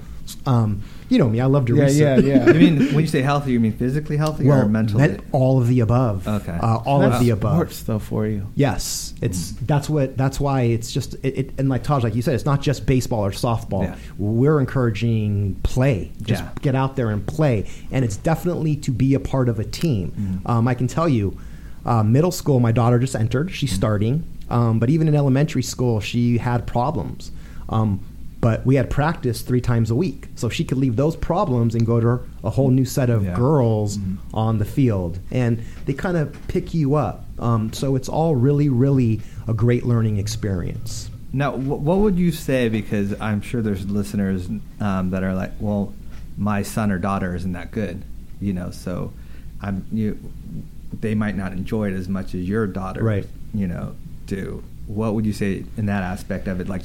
Um, 0.47 0.83
you 1.13 1.19
know 1.19 1.29
me, 1.29 1.41
I 1.41 1.47
love 1.47 1.67
to 1.67 1.77
Yeah, 1.77 1.83
research. 1.85 2.25
yeah, 2.25 2.45
yeah. 2.47 2.53
You 2.53 2.59
mean 2.59 2.77
when 2.95 3.01
you 3.05 3.07
say 3.07 3.23
healthy, 3.23 3.53
you 3.53 3.61
mean 3.61 3.73
physically 3.73 4.17
healthy 4.17 4.49
or 4.49 4.67
mentally? 4.67 5.01
men- 5.09 5.21
all 5.33 5.61
of 5.61 5.69
the 5.69 5.81
above. 5.81 6.27
Okay. 6.27 6.53
uh, 6.53 6.77
all 6.87 7.01
That's 7.01 7.17
of 7.17 7.21
the 7.21 7.31
above. 7.31 7.55
sports 7.57 7.83
though 7.83 7.99
for 7.99 8.27
you. 8.27 8.47
Yes, 8.55 9.15
it's 9.21 9.53
that's 9.73 9.89
what 9.91 10.17
that's 10.17 10.41
why 10.41 10.63
it's 10.63 10.91
just 10.91 11.15
it, 11.23 11.39
it 11.41 11.51
and 11.59 11.69
like 11.69 11.83
Taj, 11.83 12.03
like 12.03 12.15
you 12.15 12.23
said, 12.23 12.35
it's 12.35 12.47
not 12.47 12.63
just 12.63 12.87
baseball 12.87 13.25
or 13.25 13.31
softball. 13.33 13.83
Yeah. 13.85 13.97
We're 14.19 14.59
encouraging 14.59 15.57
play. 15.63 16.11
Just 16.23 16.43
Yeah. 16.43 16.51
get 16.63 16.75
out 16.75 16.97
there 16.97 17.11
and 17.11 17.27
play, 17.27 17.69
and 17.91 18.05
it's 18.05 18.17
definitely 18.17 18.77
to 18.77 18.91
be 18.91 19.15
a 19.15 19.21
part 19.21 19.49
of 19.49 19.59
a 19.59 19.65
team. 19.65 20.13
Mm-hmm. 20.13 20.47
Um, 20.51 20.67
I 20.69 20.75
can 20.75 20.87
tell 20.87 21.09
you, 21.09 21.37
uh, 21.85 22.03
middle 22.03 22.33
school, 22.33 22.59
my 22.61 22.73
daughter 22.73 22.99
just 22.99 23.15
entered. 23.15 23.51
She's 23.51 23.71
Mm-hmm. 23.71 23.77
starting, 23.77 24.25
um, 24.51 24.79
but 24.79 24.89
even 24.91 25.09
in 25.09 25.15
elementary 25.15 25.63
school, 25.63 26.01
she 26.01 26.39
had 26.39 26.67
problems. 26.67 27.31
Um, 27.69 28.01
but 28.43 28.67
we 28.67 28.75
had 28.75 28.91
practice 28.91 29.41
three 29.41 29.61
times 29.63 29.91
a 29.91 29.95
week, 29.95 30.27
so 30.35 30.51
she 30.51 30.65
could 30.65 30.77
leave 30.77 30.97
those 30.97 31.17
problems 31.17 31.75
and 31.75 31.87
go 31.87 32.01
to 32.01 32.21
a 32.45 32.51
whole 32.51 32.71
new 32.71 32.85
set 32.85 33.09
of 33.09 33.23
Yeah. 33.25 33.31
Mm-hmm. 33.31 33.41
girls 33.41 33.99
on 34.35 34.59
the 34.59 34.65
field, 34.67 35.19
and 35.31 35.63
they 35.87 35.95
kind 35.95 36.17
of 36.19 36.37
pick 36.49 36.75
you 36.75 36.97
up. 36.97 37.25
Um, 37.39 37.73
so 37.73 37.97
it's 37.97 38.09
all 38.11 38.35
really, 38.37 38.69
really 38.69 39.21
a 39.49 39.55
great 39.55 39.85
learning 39.87 40.19
experience. 40.19 41.09
Now, 41.33 41.55
what 41.57 41.99
would 41.99 42.19
you 42.19 42.31
say? 42.33 42.69
Because 42.69 43.19
I'm 43.21 43.41
sure 43.41 43.63
there's 43.63 43.89
listeners 43.89 44.49
um, 44.81 45.11
that 45.11 45.23
are 45.23 45.35
like, 45.35 45.53
"Well, 45.61 45.95
my 46.37 46.63
son 46.63 46.91
or 46.93 46.99
daughter 46.99 47.35
isn't 47.35 47.53
that 47.53 47.71
good," 47.71 48.03
you 48.41 48.53
know. 48.53 48.71
So, 48.71 49.13
I'm 49.63 49.87
you. 49.93 50.19
They 51.01 51.15
might 51.15 51.37
not 51.37 51.53
enjoy 51.53 51.91
it 51.93 51.95
as 51.95 52.09
much 52.09 52.35
as 52.35 52.47
your 52.47 52.67
daughter, 52.67 53.03
Right. 53.03 53.27
You 53.55 53.67
know, 53.69 53.95
do. 54.27 54.63
What 54.87 55.15
would 55.15 55.25
you 55.25 55.33
say 55.33 55.65
in 55.79 55.87
that 55.87 56.03
aspect 56.03 56.49
of 56.49 56.61
it? 56.61 56.69
Like, 56.69 56.83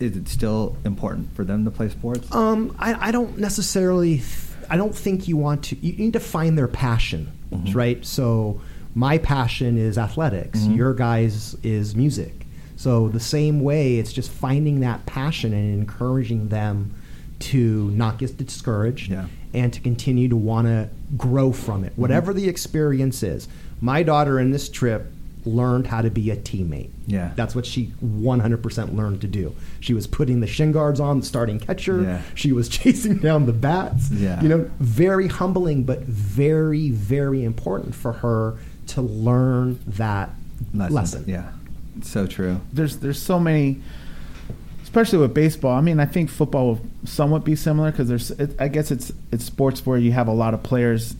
is 0.00 0.16
it 0.16 0.28
still 0.28 0.76
important 0.84 1.34
for 1.34 1.44
them 1.44 1.64
to 1.64 1.70
play 1.70 1.88
sports? 1.88 2.32
Um, 2.34 2.74
I, 2.78 3.08
I 3.08 3.10
don't 3.10 3.38
necessarily. 3.38 4.22
I 4.70 4.76
don't 4.76 4.94
think 4.94 5.28
you 5.28 5.36
want 5.36 5.64
to. 5.64 5.76
You 5.76 5.92
need 5.96 6.12
to 6.12 6.20
find 6.20 6.56
their 6.58 6.68
passion, 6.68 7.32
Mm-hmm. 7.50 7.72
right? 7.76 8.04
So 8.04 8.60
my 8.94 9.16
passion 9.18 9.78
is 9.78 9.96
athletics. 9.96 10.64
Your 10.66 10.92
guys 10.92 11.56
is 11.62 11.96
music. 11.96 12.34
So 12.76 13.08
the 13.08 13.20
same 13.20 13.60
way, 13.62 13.96
it's 13.98 14.12
just 14.12 14.30
finding 14.30 14.80
that 14.80 15.04
passion 15.06 15.52
and 15.54 15.74
encouraging 15.80 16.48
them 16.48 16.94
to 17.40 17.90
not 17.92 18.18
get 18.18 18.36
discouraged 18.36 19.10
Yeah. 19.10 19.26
and 19.54 19.72
to 19.72 19.80
continue 19.80 20.28
to 20.28 20.36
want 20.36 20.66
to 20.66 20.88
grow 21.16 21.52
from 21.52 21.84
it, 21.84 21.92
whatever 21.96 22.34
the 22.34 22.48
experience 22.48 23.22
is. 23.22 23.48
My 23.80 24.02
daughter 24.02 24.38
in 24.38 24.50
this 24.50 24.68
trip 24.68 25.10
learned 25.54 25.86
how 25.86 26.02
to 26.02 26.10
be 26.10 26.30
a 26.30 26.36
teammate. 26.36 26.90
Yeah. 27.06 27.32
That's 27.36 27.54
what 27.54 27.66
she 27.66 27.92
100% 28.04 28.94
learned 28.94 29.20
to 29.22 29.26
do. 29.26 29.54
She 29.80 29.94
was 29.94 30.06
putting 30.06 30.40
the 30.40 30.46
shin 30.46 30.72
guards 30.72 31.00
on 31.00 31.20
the 31.20 31.26
starting 31.26 31.58
catcher. 31.58 32.02
Yeah. 32.02 32.22
She 32.34 32.52
was 32.52 32.68
chasing 32.78 33.18
down 33.18 33.46
the 33.46 33.52
bats. 33.52 34.10
Yeah. 34.10 34.40
You 34.40 34.48
know, 34.48 34.70
very 34.78 35.28
humbling, 35.28 35.84
but 35.84 36.00
very, 36.00 36.90
very 36.90 37.44
important 37.44 37.94
for 37.94 38.12
her 38.12 38.58
to 38.88 39.02
learn 39.02 39.78
that 39.86 40.30
lesson. 40.74 41.24
Yeah, 41.26 41.50
so 42.02 42.26
true. 42.26 42.60
There's 42.72 42.98
there's 42.98 43.20
so 43.20 43.38
many, 43.38 43.80
especially 44.82 45.18
with 45.18 45.34
baseball. 45.34 45.72
I 45.72 45.80
mean, 45.80 46.00
I 46.00 46.06
think 46.06 46.30
football 46.30 46.66
will 46.66 46.80
somewhat 47.04 47.44
be 47.44 47.54
similar 47.56 47.90
because 47.90 48.08
there's. 48.08 48.30
It, 48.32 48.60
I 48.60 48.68
guess 48.68 48.90
it's 48.90 49.12
it's 49.30 49.44
sports 49.44 49.86
where 49.86 49.98
you 49.98 50.12
have 50.12 50.28
a 50.28 50.32
lot 50.32 50.54
of 50.54 50.62
players 50.62 51.14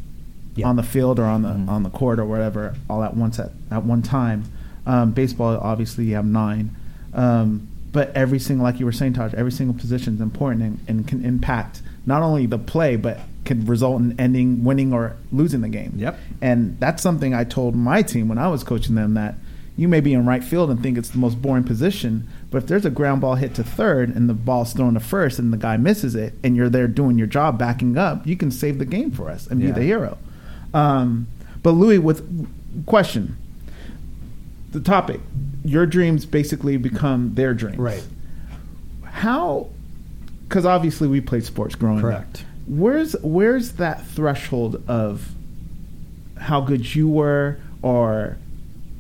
Yeah. 0.59 0.69
on 0.69 0.77
the 0.77 0.83
field 0.83 1.19
or 1.19 1.25
on 1.25 1.43
the 1.43 1.49
Mhm. 1.51 1.69
on 1.69 1.83
the 1.83 1.91
court 1.91 2.19
or 2.19 2.25
whatever 2.25 2.75
all 2.91 3.03
at 3.03 3.17
once 3.17 3.39
at 3.39 3.51
at 3.71 3.85
one 3.85 4.03
time. 4.03 4.45
Um, 4.87 5.11
baseball, 5.13 5.59
obviously, 5.63 6.07
you 6.07 6.15
have 6.15 6.25
nine, 6.27 6.71
um, 7.15 7.69
but 7.93 8.11
every 8.15 8.39
single, 8.39 8.65
like 8.65 8.79
you 8.81 8.87
were 8.87 8.93
saying, 8.93 9.13
Taj, 9.15 9.35
every 9.35 9.53
single 9.53 9.75
position 9.79 10.15
is 10.15 10.21
important 10.21 10.63
and, 10.63 10.79
and 10.89 11.07
can 11.07 11.25
impact 11.25 11.83
not 12.07 12.23
only 12.23 12.47
the 12.47 12.59
play 12.59 12.97
but 12.97 13.19
can 13.45 13.65
result 13.67 14.01
in 14.01 14.15
ending, 14.19 14.65
winning, 14.65 14.93
or 14.93 15.15
losing 15.33 15.61
the 15.63 15.69
game. 15.69 15.93
Yep. 15.97 16.19
And 16.41 16.77
that's 16.81 17.03
something 17.03 17.35
I 17.35 17.45
told 17.45 17.75
my 17.75 18.03
team 18.03 18.29
when 18.29 18.39
I 18.39 18.49
was 18.49 18.63
coaching 18.65 18.95
them 18.95 19.15
that 19.15 19.35
you 19.77 19.89
may 19.89 20.01
be 20.01 20.13
in 20.13 20.27
right 20.27 20.43
field 20.43 20.71
and 20.71 20.83
think 20.83 20.99
it's 20.99 21.11
the 21.11 21.19
most 21.19 21.41
boring 21.41 21.65
position, 21.65 22.27
but 22.51 22.59
if 22.63 22.67
there's 22.67 22.85
a 22.85 22.91
ground 22.91 23.21
ball 23.21 23.37
hit 23.37 23.55
to 23.55 23.63
third 23.65 24.15
and 24.15 24.29
the 24.29 24.35
ball's 24.35 24.73
thrown 24.73 24.95
to 24.95 25.01
first 25.01 25.39
and 25.39 25.53
the 25.53 25.57
guy 25.57 25.77
misses 25.77 26.15
it 26.15 26.35
and 26.43 26.57
you're 26.57 26.69
there 26.69 26.89
doing 26.89 27.17
your 27.17 27.27
job 27.29 27.59
backing 27.59 27.97
up, 27.97 28.27
you 28.27 28.37
can 28.37 28.51
save 28.51 28.79
the 28.79 28.85
game 28.85 29.11
for 29.11 29.31
us 29.31 29.47
and 29.47 29.61
Yeah. 29.61 29.69
be 29.69 29.73
the 29.73 29.83
hero. 29.83 30.19
Um, 30.75 31.27
but 31.63 31.71
Louie, 31.73 31.99
with 31.99 32.47
question, 32.87 33.37
the 34.73 34.81
topic, 34.81 35.21
your 35.65 35.87
dreams 35.87 36.27
basically 36.27 36.77
become 36.77 37.35
their 37.35 37.55
dreams. 37.55 37.79
Right. 37.79 38.07
How? 39.05 39.69
Because 40.47 40.65
obviously 40.65 41.09
we 41.09 41.21
played 41.21 41.45
sports 41.45 41.75
growing 41.75 42.01
Correct. 42.01 42.41
up. 42.41 42.47
Where's 42.67 43.15
where's 43.23 43.73
that 43.73 44.07
threshold 44.07 44.83
of 44.89 45.31
how 46.39 46.61
good 46.61 46.95
you 46.95 47.09
were, 47.09 47.59
or 47.83 48.37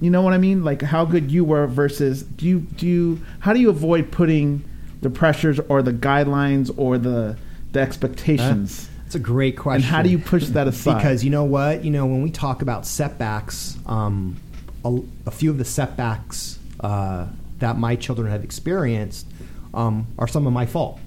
you 0.00 0.10
know 0.10 0.22
what 0.22 0.32
I 0.32 0.38
mean? 0.38 0.64
Like 0.64 0.82
how 0.82 1.04
good 1.04 1.30
you 1.30 1.44
were 1.44 1.66
versus 1.66 2.22
do 2.22 2.46
you 2.46 2.60
do 2.60 2.86
you 2.86 3.20
how 3.40 3.52
do 3.52 3.60
you 3.60 3.68
avoid 3.68 4.10
putting 4.10 4.64
the 5.02 5.10
pressures 5.10 5.60
or 5.68 5.82
the 5.82 5.92
guidelines 5.92 6.72
or 6.76 6.98
the 6.98 7.36
the 7.72 7.80
expectations? 7.80 8.88
That's 9.08 9.14
a 9.14 9.20
great 9.20 9.56
question. 9.56 9.84
and 9.84 9.84
how 9.84 10.02
do 10.02 10.10
you 10.10 10.18
push 10.18 10.48
that 10.48 10.68
aside? 10.68 10.98
Because 10.98 11.24
you 11.24 11.30
know 11.30 11.44
what, 11.44 11.82
you 11.82 11.90
know 11.90 12.04
when 12.04 12.20
we 12.20 12.30
talk 12.30 12.60
about 12.60 12.84
setbacks, 12.84 13.78
um, 13.86 14.36
a, 14.84 14.98
a 15.24 15.30
few 15.30 15.48
of 15.50 15.56
the 15.56 15.64
setbacks 15.64 16.58
uh, 16.80 17.26
that 17.58 17.78
my 17.78 17.96
children 17.96 18.30
have 18.30 18.44
experienced 18.44 19.26
um, 19.72 20.06
are 20.18 20.28
some 20.28 20.46
of 20.46 20.52
my 20.52 20.66
fault 20.66 21.00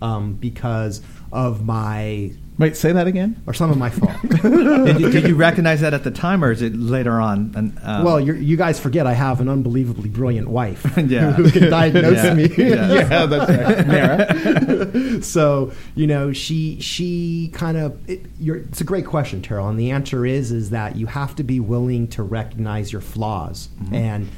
um, 0.00 0.34
because 0.34 1.02
of 1.32 1.64
my 1.64 2.30
wait, 2.58 2.76
say 2.76 2.92
that 2.92 3.06
again. 3.06 3.40
or 3.46 3.54
some 3.54 3.70
of 3.70 3.76
my 3.78 3.88
fault. 3.90 4.12
did, 4.42 5.00
you, 5.00 5.10
did 5.10 5.28
you 5.28 5.34
recognize 5.36 5.80
that 5.80 5.94
at 5.94 6.04
the 6.04 6.10
time, 6.10 6.44
or 6.44 6.50
is 6.52 6.60
it 6.62 6.74
later 6.76 7.20
on? 7.20 7.52
And, 7.56 7.78
um, 7.82 8.04
well, 8.04 8.20
you're, 8.20 8.36
you 8.36 8.56
guys 8.56 8.78
forget 8.80 9.06
I 9.06 9.12
have 9.14 9.40
an 9.40 9.48
unbelievably 9.48 10.08
brilliant 10.10 10.48
wife 10.48 10.84
Yeah. 10.96 11.32
who 11.32 11.50
can 11.50 11.70
diagnose 11.70 12.24
Yeah. 12.24 12.34
me. 12.34 12.48
Yeah. 12.56 12.92
yeah, 12.92 13.26
that's 13.26 13.50
right. 13.50 13.86
Mara. 13.86 15.22
so 15.22 15.72
you 15.94 16.06
know 16.06 16.32
she 16.32 16.80
she 16.80 17.50
kind 17.52 17.76
of 17.76 18.08
it, 18.08 18.22
you're, 18.38 18.56
it's 18.56 18.80
a 18.80 18.84
great 18.84 19.06
question 19.06 19.42
terrell 19.42 19.68
and 19.68 19.78
the 19.78 19.90
answer 19.90 20.24
is 20.26 20.52
is 20.52 20.70
that 20.70 20.96
you 20.96 21.06
have 21.06 21.34
to 21.36 21.42
be 21.42 21.60
willing 21.60 22.06
to 22.08 22.22
recognize 22.22 22.92
your 22.92 23.00
flaws 23.00 23.68
and 23.92 24.28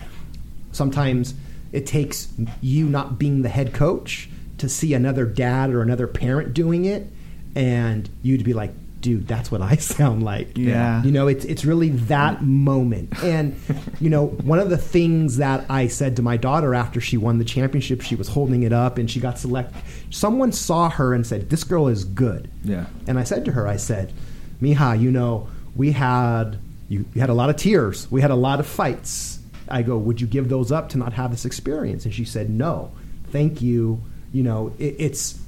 sometimes 0.73 1.35
it 1.73 1.87
takes 1.87 2.29
you 2.61 2.87
not 2.89 3.19
being 3.19 3.43
the 3.43 3.49
head 3.49 3.73
coach 3.73 4.29
to 4.59 4.69
see 4.69 4.95
another 4.95 5.25
dad 5.27 5.71
or 5.71 5.83
another 5.83 6.07
parent 6.07 6.55
doing 6.55 6.85
it 6.85 7.07
and 7.55 8.09
you'd 8.23 8.45
be 8.45 8.53
like 8.53 8.73
dude 9.01 9.27
that's 9.27 9.51
what 9.51 9.63
i 9.63 9.77
sound 9.77 10.23
like. 10.23 10.59
Yeah. 10.59 11.03
you 11.03 11.11
know 11.11 11.27
it's 11.27 11.45
it's 11.47 11.65
really 11.65 11.89
that 11.89 12.39
mm. 12.39 12.47
moment. 12.47 13.23
And 13.23 13.59
you 14.01 14.11
know 14.11 14.27
one 14.27 14.59
of 14.59 14.71
the 14.71 14.79
things 14.79 15.39
that 15.39 15.65
i 15.71 15.87
said 15.87 16.17
to 16.17 16.23
my 16.23 16.37
daughter 16.37 16.75
after 16.75 17.01
she 17.01 17.17
won 17.17 17.39
the 17.39 17.45
championship 17.45 18.03
she 18.03 18.15
was 18.15 18.29
holding 18.29 18.63
it 18.63 18.73
up 18.73 18.99
and 18.99 19.11
she 19.11 19.21
got 19.21 19.39
selected 19.39 19.83
someone 20.11 20.53
saw 20.53 20.91
her 20.91 21.15
and 21.15 21.27
said 21.27 21.51
this 21.51 21.65
girl 21.65 21.89
is 21.89 22.05
good. 22.05 22.51
Yeah. 22.63 22.87
and 23.07 23.19
i 23.19 23.25
said 23.25 23.45
to 23.47 23.53
her 23.53 23.67
i 23.67 23.77
said 23.77 24.13
miha 24.61 25.01
you 25.01 25.11
know 25.11 25.49
we 25.77 25.93
had 25.93 26.59
you, 26.91 27.05
you 27.15 27.21
had 27.21 27.31
a 27.31 27.35
lot 27.35 27.49
of 27.51 27.57
tears. 27.57 28.11
We 28.11 28.21
had 28.21 28.33
a 28.33 28.37
lot 28.37 28.61
of 28.61 28.67
fights. 28.67 29.39
I 29.69 29.83
go 29.83 29.97
would 29.97 30.21
you 30.21 30.27
give 30.27 30.49
those 30.49 30.73
up 30.73 30.91
to 30.91 30.99
not 30.99 31.13
have 31.15 31.31
this 31.31 31.45
experience? 31.45 32.05
And 32.05 32.13
she 32.13 32.25
said 32.25 32.51
no. 32.51 32.93
Thank 33.31 33.63
you. 33.63 34.03
You 34.33 34.43
know 34.43 34.75
it, 34.79 34.97
it's 34.99 35.41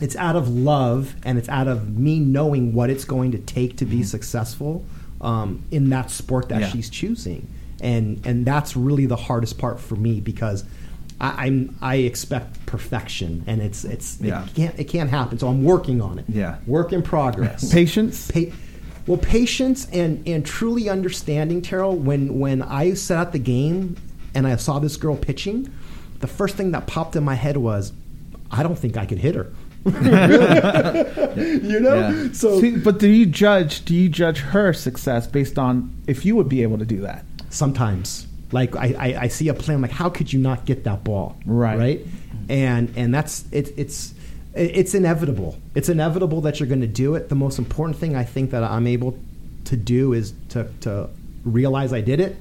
it's 0.00 0.16
out 0.16 0.36
of 0.36 0.48
love 0.48 1.14
and 1.24 1.38
it's 1.38 1.48
out 1.48 1.68
of 1.68 1.96
me 1.96 2.18
knowing 2.18 2.72
what 2.74 2.90
it's 2.90 3.04
going 3.04 3.30
to 3.32 3.38
take 3.38 3.76
to 3.76 3.84
be 3.84 4.02
successful 4.02 4.84
um, 5.20 5.62
in 5.70 5.90
that 5.90 6.10
sport 6.10 6.48
that 6.48 6.60
Yeah. 6.62 6.68
she's 6.68 6.90
choosing 6.90 7.46
and 7.80 8.20
and 8.26 8.44
that's 8.46 8.76
really 8.76 9.06
the 9.06 9.16
hardest 9.16 9.58
part 9.58 9.78
for 9.80 9.96
me 9.96 10.20
because 10.20 10.64
I, 11.20 11.46
I'm 11.46 11.76
I 11.80 11.96
expect 11.96 12.64
perfection 12.66 13.44
and 13.46 13.60
it's 13.62 13.84
it's 13.84 14.18
Yeah. 14.20 14.44
it 14.44 14.54
can't 14.54 14.78
it 14.80 14.84
can't 14.84 15.10
happen 15.10 15.38
so 15.38 15.48
I'm 15.48 15.62
working 15.64 16.00
on 16.02 16.18
it 16.18 16.24
Yeah. 16.28 16.56
work 16.66 16.92
in 16.92 17.02
progress 17.02 17.72
Patience. 17.72 18.30
Pa- 18.30 18.52
well, 19.06 19.18
patience 19.18 19.86
and, 19.92 20.26
and 20.26 20.46
truly 20.46 20.88
understanding, 20.88 21.60
Terrell. 21.60 21.94
When 21.94 22.38
when 22.38 22.62
I 22.62 22.94
set 22.94 23.18
out 23.18 23.32
the 23.32 23.38
game 23.38 23.96
and 24.34 24.46
I 24.46 24.56
saw 24.56 24.78
this 24.78 24.96
girl 24.96 25.14
pitching, 25.14 25.70
the 26.20 26.26
first 26.26 26.56
thing 26.56 26.70
that 26.70 26.86
popped 26.86 27.14
in 27.14 27.22
my 27.22 27.34
head 27.34 27.58
was, 27.58 27.92
I 28.50 28.62
don't 28.62 28.78
think 28.78 28.96
I 28.96 29.04
could 29.04 29.18
hit 29.18 29.34
her. 29.34 29.52
you 29.86 31.80
know, 31.80 31.94
Yeah. 31.94 32.28
so 32.32 32.60
See, 32.60 32.76
but 32.76 32.98
do 32.98 33.08
you 33.08 33.26
judge? 33.26 33.84
Do 33.84 33.94
you 33.94 34.08
judge 34.08 34.38
her 34.38 34.72
success 34.72 35.26
based 35.26 35.58
on 35.58 35.94
if 36.06 36.24
you 36.24 36.36
would 36.36 36.48
be 36.48 36.62
able 36.62 36.78
to 36.78 36.86
do 36.86 37.00
that? 37.02 37.24
sometimes, 37.50 38.26
like 38.50 38.74
I, 38.74 38.94
I, 38.98 39.20
I 39.22 39.28
see 39.28 39.46
a 39.48 39.54
play, 39.54 39.74
I'm 39.74 39.80
like, 39.82 39.92
how 39.92 40.08
could 40.10 40.32
you 40.32 40.40
not 40.40 40.64
get 40.64 40.82
that 40.84 41.04
ball? 41.04 41.36
Right. 41.46 41.78
right, 41.78 42.06
and 42.48 42.92
and 42.96 43.14
that's 43.14 43.44
it, 43.52 43.72
it's 43.76 44.12
it's 44.54 44.94
inevitable. 44.94 45.56
It's 45.74 45.88
inevitable 45.88 46.40
that 46.42 46.58
you're 46.58 46.68
going 46.68 46.80
to 46.80 46.86
do 46.86 47.14
it. 47.14 47.28
The 47.28 47.34
most 47.36 47.58
important 47.58 47.96
thing 47.98 48.16
I 48.16 48.24
think 48.24 48.50
that 48.50 48.64
I'm 48.64 48.86
able 48.88 49.16
to 49.66 49.76
do 49.76 50.12
is 50.14 50.32
to 50.50 50.68
to 50.80 51.08
realize 51.44 51.92
I 51.92 52.00
did 52.00 52.20
it. 52.20 52.36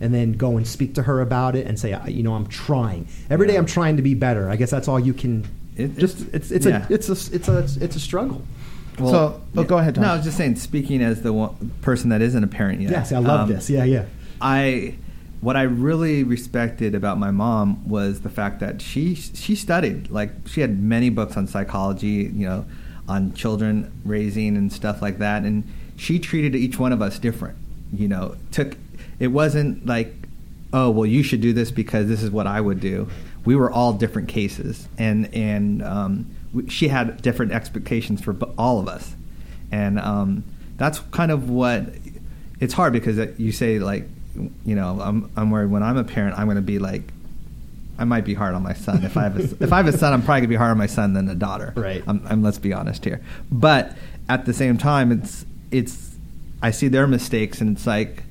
And 0.00 0.12
then 0.12 0.32
go 0.32 0.56
and 0.56 0.66
speak 0.66 0.96
to 0.96 1.02
her 1.04 1.20
about 1.20 1.54
it 1.54 1.68
and 1.68 1.78
say, 1.78 1.96
you 2.08 2.24
know, 2.24 2.34
I'm 2.34 2.48
trying. 2.48 3.06
Every 3.30 3.46
day 3.46 3.56
I'm 3.56 3.64
trying 3.64 3.96
to 3.96 4.02
be 4.02 4.14
better. 4.14 4.50
I 4.50 4.56
guess 4.56 4.70
that's 4.70 4.88
all 4.88 4.98
you 4.98 5.14
can 5.14 5.46
it, 5.76 5.96
Just 5.96 6.20
it's 6.32 6.50
it's 6.50 6.66
yeah. 6.66 6.86
a 6.88 6.92
it's 6.92 7.08
a 7.08 7.34
it's 7.34 7.48
a 7.48 7.58
it's 7.84 7.96
a 7.96 8.00
struggle. 8.00 8.42
So- 8.96 9.42
oh, 9.56 9.64
go 9.64 9.78
ahead, 9.78 9.96
Tom. 9.96 10.04
No, 10.04 10.10
I 10.12 10.16
was 10.16 10.24
just 10.24 10.36
saying. 10.36 10.54
Speaking 10.56 11.02
as 11.02 11.22
the 11.22 11.32
one, 11.32 11.72
person 11.82 12.10
that 12.10 12.22
isn't 12.22 12.44
a 12.44 12.46
parent 12.46 12.80
yet. 12.80 12.92
Yes, 12.92 13.12
I 13.12 13.18
love 13.18 13.40
um, 13.40 13.48
this. 13.48 13.68
Yeah, 13.68 13.84
yeah. 13.84 14.04
I 14.40 14.94
what 15.40 15.56
I 15.56 15.62
really 15.62 16.24
respected 16.24 16.94
about 16.94 17.18
my 17.18 17.30
mom 17.30 17.86
was 17.88 18.20
the 18.22 18.30
fact 18.30 18.60
that 18.60 18.80
she 18.80 19.14
she 19.14 19.54
studied 19.54 20.10
like 20.10 20.30
she 20.46 20.60
had 20.60 20.80
many 20.80 21.10
books 21.10 21.36
on 21.36 21.46
psychology, 21.46 22.30
you 22.32 22.46
know, 22.46 22.64
on 23.08 23.34
children 23.34 23.92
raising 24.04 24.56
and 24.56 24.72
stuff 24.72 25.02
like 25.02 25.18
that, 25.18 25.42
and 25.42 25.64
she 25.96 26.18
treated 26.18 26.54
each 26.54 26.78
one 26.78 26.92
of 26.92 27.02
us 27.02 27.18
different. 27.18 27.58
You 27.92 28.08
know, 28.08 28.36
took 28.52 28.76
it 29.18 29.28
wasn't 29.28 29.86
like, 29.86 30.14
oh 30.72 30.90
well, 30.90 31.06
you 31.06 31.22
should 31.22 31.40
do 31.40 31.52
this 31.52 31.70
because 31.70 32.08
this 32.08 32.22
is 32.22 32.30
what 32.30 32.46
I 32.46 32.60
would 32.60 32.80
do. 32.80 33.08
We 33.44 33.56
were 33.56 33.70
all 33.70 33.92
different 33.92 34.28
cases, 34.28 34.88
and 34.98 35.32
and 35.34 35.82
um, 35.82 36.26
we, 36.52 36.68
she 36.68 36.88
had 36.88 37.20
different 37.22 37.52
expectations 37.52 38.22
for 38.22 38.36
all 38.56 38.80
of 38.80 38.88
us, 38.88 39.14
and 39.70 39.98
um, 39.98 40.44
that's 40.76 41.00
kind 41.10 41.30
of 41.30 41.50
what 41.50 41.86
it's 42.60 42.74
hard 42.74 42.92
because 42.92 43.18
you 43.38 43.52
say 43.52 43.78
like 43.78 44.06
you 44.64 44.74
know 44.74 45.00
I'm 45.00 45.30
I'm 45.36 45.50
worried 45.50 45.70
when 45.70 45.82
I'm 45.82 45.96
a 45.96 46.04
parent 46.04 46.38
I'm 46.38 46.46
going 46.46 46.56
to 46.56 46.62
be 46.62 46.78
like 46.78 47.02
I 47.96 48.04
might 48.04 48.24
be 48.24 48.34
hard 48.34 48.54
on 48.54 48.62
my 48.62 48.74
son. 48.74 49.04
If 49.04 49.16
I 49.16 49.22
have 49.22 49.38
a, 49.38 49.64
if 49.64 49.72
I 49.72 49.76
have 49.76 49.86
a 49.86 49.96
son 49.96 50.12
I'm 50.12 50.22
probably 50.22 50.40
going 50.40 50.42
to 50.42 50.48
be 50.48 50.56
harder 50.56 50.72
on 50.72 50.78
my 50.78 50.86
son 50.86 51.12
than 51.12 51.28
a 51.28 51.34
daughter. 51.34 51.72
Right. 51.76 52.02
I'm, 52.06 52.26
I'm 52.28 52.42
let's 52.42 52.58
be 52.58 52.72
honest 52.72 53.04
here. 53.04 53.20
But 53.52 53.96
at 54.28 54.46
the 54.46 54.52
same 54.52 54.78
time 54.78 55.12
it's 55.12 55.46
it's 55.70 56.16
I 56.62 56.70
see 56.70 56.88
their 56.88 57.06
mistakes 57.06 57.60
and 57.60 57.76
it's 57.76 57.86
like 57.86 58.24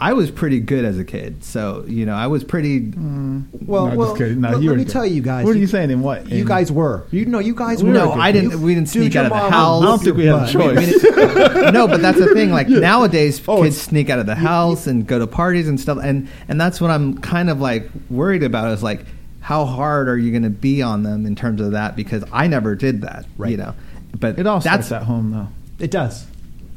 I 0.00 0.12
was 0.12 0.30
pretty 0.30 0.58
good 0.60 0.84
as 0.84 0.98
a 0.98 1.04
kid 1.04 1.44
so 1.44 1.84
you 1.86 2.04
know 2.04 2.14
I 2.14 2.26
was 2.26 2.42
pretty 2.44 2.80
mm. 2.80 3.44
Well, 3.66 3.86
No, 3.88 3.96
well, 3.96 4.16
just. 4.16 4.36
No, 4.36 4.50
let, 4.50 4.62
you 4.62 4.70
let 4.70 4.78
me 4.78 4.84
good. 4.84 4.92
tell 4.92 5.06
you 5.06 5.22
guys. 5.22 5.44
What 5.44 5.54
are 5.54 5.58
you 5.58 5.66
saying? 5.66 5.90
In 5.90 6.00
what? 6.02 6.28
You 6.28 6.40
In- 6.42 6.46
guys 6.46 6.70
were. 6.72 7.06
You 7.10 7.24
know, 7.26 7.38
you 7.38 7.54
guys 7.54 7.82
We 7.82 7.90
were. 7.90 7.98
were 7.98 8.04
no. 8.06 8.12
I 8.12 8.32
didn't 8.32 8.50
You- 8.50 8.58
we 8.58 8.74
didn't 8.74 8.88
sneak 8.88 9.14
your 9.14 9.24
out 9.24 9.32
of 9.32 9.38
the 9.38 9.50
house 9.50 9.82
I 9.82 9.86
don't 9.86 9.98
think 10.02 10.16
we 10.16 10.26
had 10.26 10.34
a 10.34 10.38
But- 10.40 10.50
choice. 10.50 11.04
I 11.04 11.64
mean, 11.64 11.72
no, 11.74 11.86
but 11.88 12.02
that's 12.02 12.18
the 12.18 12.34
thing. 12.34 12.50
Like 12.50 12.68
nowadays, 12.68 13.40
Oh, 13.48 13.62
kids 13.62 13.80
sneak 13.80 14.10
out 14.10 14.18
of 14.18 14.26
the 14.26 14.34
house 14.34 14.86
and 14.86 15.06
go 15.06 15.18
to 15.18 15.26
parties 15.26 15.68
and 15.68 15.80
stuff, 15.80 15.98
and 16.02 16.28
and 16.48 16.60
that's 16.60 16.80
what 16.80 16.90
I'm 16.90 17.18
kind 17.18 17.48
of 17.48 17.60
like 17.60 17.88
worried 18.10 18.42
about. 18.42 18.72
Is 18.72 18.82
like, 18.82 19.04
how 19.40 19.64
hard 19.64 20.08
are 20.08 20.18
you 20.18 20.30
going 20.30 20.42
to 20.42 20.50
be 20.50 20.82
on 20.82 21.02
them 21.04 21.24
in 21.26 21.34
terms 21.36 21.60
of 21.60 21.72
that? 21.72 21.96
Because 21.96 22.24
I 22.32 22.46
never 22.48 22.74
did 22.74 23.02
that, 23.02 23.26
Right. 23.38 23.52
You 23.52 23.56
know, 23.58 23.74
but 24.18 24.38
It 24.38 24.46
all 24.46 24.60
that's 24.60 24.86
starts 24.88 25.02
at 25.02 25.06
home, 25.06 25.30
though. 25.30 25.48
It 25.84 25.90
does. 25.90 26.26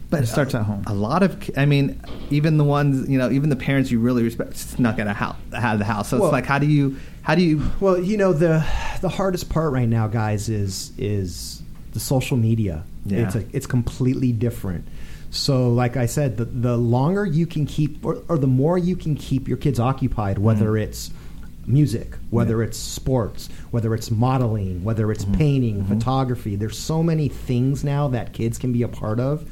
But 0.09 0.23
it 0.23 0.27
starts 0.27 0.55
at 0.55 0.63
home. 0.63 0.83
A 0.87 0.93
lot 0.93 1.23
of, 1.23 1.49
I 1.57 1.65
mean, 1.65 2.01
even 2.29 2.57
the 2.57 2.63
ones 2.63 3.09
you 3.09 3.17
know, 3.17 3.29
even 3.29 3.49
the 3.49 3.55
parents 3.55 3.91
you 3.91 3.99
really 3.99 4.23
respect 4.23 4.55
snuck 4.55 4.99
out 4.99 5.07
of 5.07 5.15
house, 5.15 5.35
out 5.53 5.73
of 5.73 5.79
the 5.79 5.85
house. 5.85 6.09
So 6.09 6.17
Well- 6.17 6.27
it's 6.27 6.33
like, 6.33 6.45
how 6.45 6.59
do 6.59 6.65
you, 6.67 6.97
how 7.23 7.35
do 7.35 7.41
you? 7.41 7.61
Well, 7.79 7.99
you 8.01 8.17
know 8.17 8.33
the 8.33 8.65
the 9.01 9.09
hardest 9.09 9.49
part 9.49 9.73
right 9.73 9.89
now, 9.89 10.07
guys, 10.07 10.49
is 10.49 10.93
is 10.97 11.61
the 11.91 11.99
social 11.99 12.37
media. 12.37 12.83
Yeah. 13.05 13.25
It's 13.25 13.35
a, 13.35 13.45
it's 13.51 13.67
completely 13.67 14.31
different. 14.31 14.85
So, 15.29 15.69
like 15.73 15.97
I 15.97 16.05
said, 16.05 16.37
the 16.37 16.45
the 16.45 16.77
longer 16.77 17.25
you 17.25 17.45
can 17.45 17.65
keep, 17.65 18.05
or, 18.05 18.23
or 18.29 18.37
the 18.37 18.47
more 18.47 18.77
you 18.77 18.95
can 18.95 19.15
keep 19.15 19.47
your 19.47 19.57
kids 19.57 19.79
occupied, 19.79 20.37
whether 20.37 20.71
mm. 20.71 20.83
it's 20.83 21.11
music, 21.65 22.15
whether 22.29 22.63
it's 22.63 22.77
sports, 22.77 23.49
whether 23.71 23.93
it's 23.93 24.09
modeling, 24.09 24.85
whether 24.85 25.11
it's 25.11 25.25
mm. 25.25 25.37
painting, 25.37 25.83
mm-hmm. 25.83 25.93
photography. 25.93 26.55
There's 26.55 26.77
so 26.77 27.03
many 27.03 27.27
things 27.27 27.83
now 27.83 28.07
that 28.07 28.31
kids 28.31 28.57
can 28.57 28.71
be 28.71 28.83
a 28.83 28.87
part 28.87 29.19
of. 29.19 29.49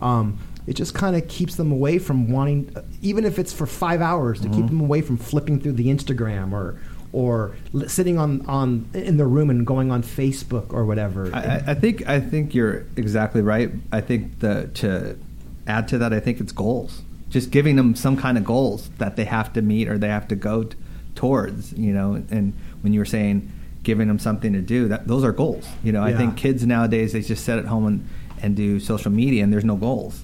Um, 0.00 0.38
it 0.66 0.74
just 0.76 0.94
kind 0.94 1.16
of 1.16 1.26
keeps 1.28 1.56
them 1.56 1.72
away 1.72 1.98
from 1.98 2.30
wanting, 2.30 2.74
even 3.00 3.24
if 3.24 3.38
it's 3.38 3.52
for 3.52 3.66
five 3.66 4.00
hours, 4.02 4.40
to 4.42 4.48
keep 4.50 4.66
them 4.66 4.80
away 4.80 5.00
from 5.00 5.16
flipping 5.16 5.60
through 5.60 5.72
the 5.72 5.86
Instagram 5.86 6.52
or 6.52 6.78
or 7.10 7.56
sitting 7.86 8.18
on, 8.18 8.44
on 8.44 8.86
in 8.92 9.16
their 9.16 9.26
room 9.26 9.48
and 9.48 9.66
going 9.66 9.90
on 9.90 10.02
Facebook 10.02 10.74
or 10.74 10.84
whatever. 10.84 11.30
I, 11.34 11.62
I- 11.68 11.74
think 11.74 12.06
I 12.06 12.20
think 12.20 12.54
you're 12.54 12.84
exactly 12.96 13.40
right. 13.40 13.70
I 13.90 14.02
think 14.02 14.40
the 14.40 14.68
to 14.74 15.18
add 15.66 15.88
to 15.88 15.98
that, 15.98 16.12
I 16.12 16.20
think 16.20 16.38
it's 16.38 16.52
goals. 16.52 17.00
Just 17.30 17.50
giving 17.50 17.76
them 17.76 17.94
some 17.94 18.16
kind 18.18 18.36
of 18.36 18.44
goals 18.44 18.90
that 18.98 19.16
they 19.16 19.24
have 19.24 19.52
to 19.54 19.62
meet 19.62 19.88
or 19.88 19.96
they 19.96 20.08
have 20.08 20.28
to 20.28 20.36
go 20.36 20.64
t- 20.64 20.76
towards. 21.14 21.72
You 21.72 21.92
know, 21.94 22.14
and 22.30 22.52
when 22.82 22.92
you 22.92 23.00
were 23.00 23.06
saying 23.06 23.50
giving 23.82 24.06
them 24.08 24.18
something 24.18 24.52
to 24.52 24.60
do, 24.60 24.88
that 24.88 25.08
those 25.08 25.24
are 25.24 25.32
goals. 25.32 25.66
You 25.82 25.92
know, 25.92 26.02
I 26.02 26.12
think 26.14 26.36
kids 26.36 26.66
nowadays 26.66 27.14
they 27.14 27.22
just 27.22 27.44
sit 27.44 27.58
at 27.58 27.64
home 27.64 27.86
and, 27.86 28.08
and 28.42 28.56
do 28.56 28.80
social 28.80 29.10
media 29.10 29.42
and 29.44 29.52
there's 29.52 29.64
no 29.64 29.76
goals, 29.76 30.22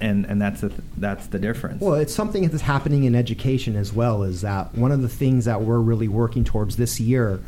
and 0.00 0.24
and 0.26 0.40
that's 0.40 0.60
the 0.60 0.72
that's 0.96 1.26
the 1.28 1.38
difference. 1.38 1.80
Well, 1.80 1.94
it's 1.94 2.14
something 2.14 2.46
that's 2.48 2.62
happening 2.62 3.04
in 3.04 3.14
education 3.14 3.76
as 3.76 3.92
well. 3.92 4.22
Is 4.22 4.40
that 4.42 4.74
one 4.74 4.92
of 4.92 5.02
the 5.02 5.08
things 5.08 5.44
that 5.44 5.62
we're 5.62 5.78
really 5.80 6.08
working 6.08 6.44
towards 6.44 6.76
this 6.76 7.00
year? 7.00 7.40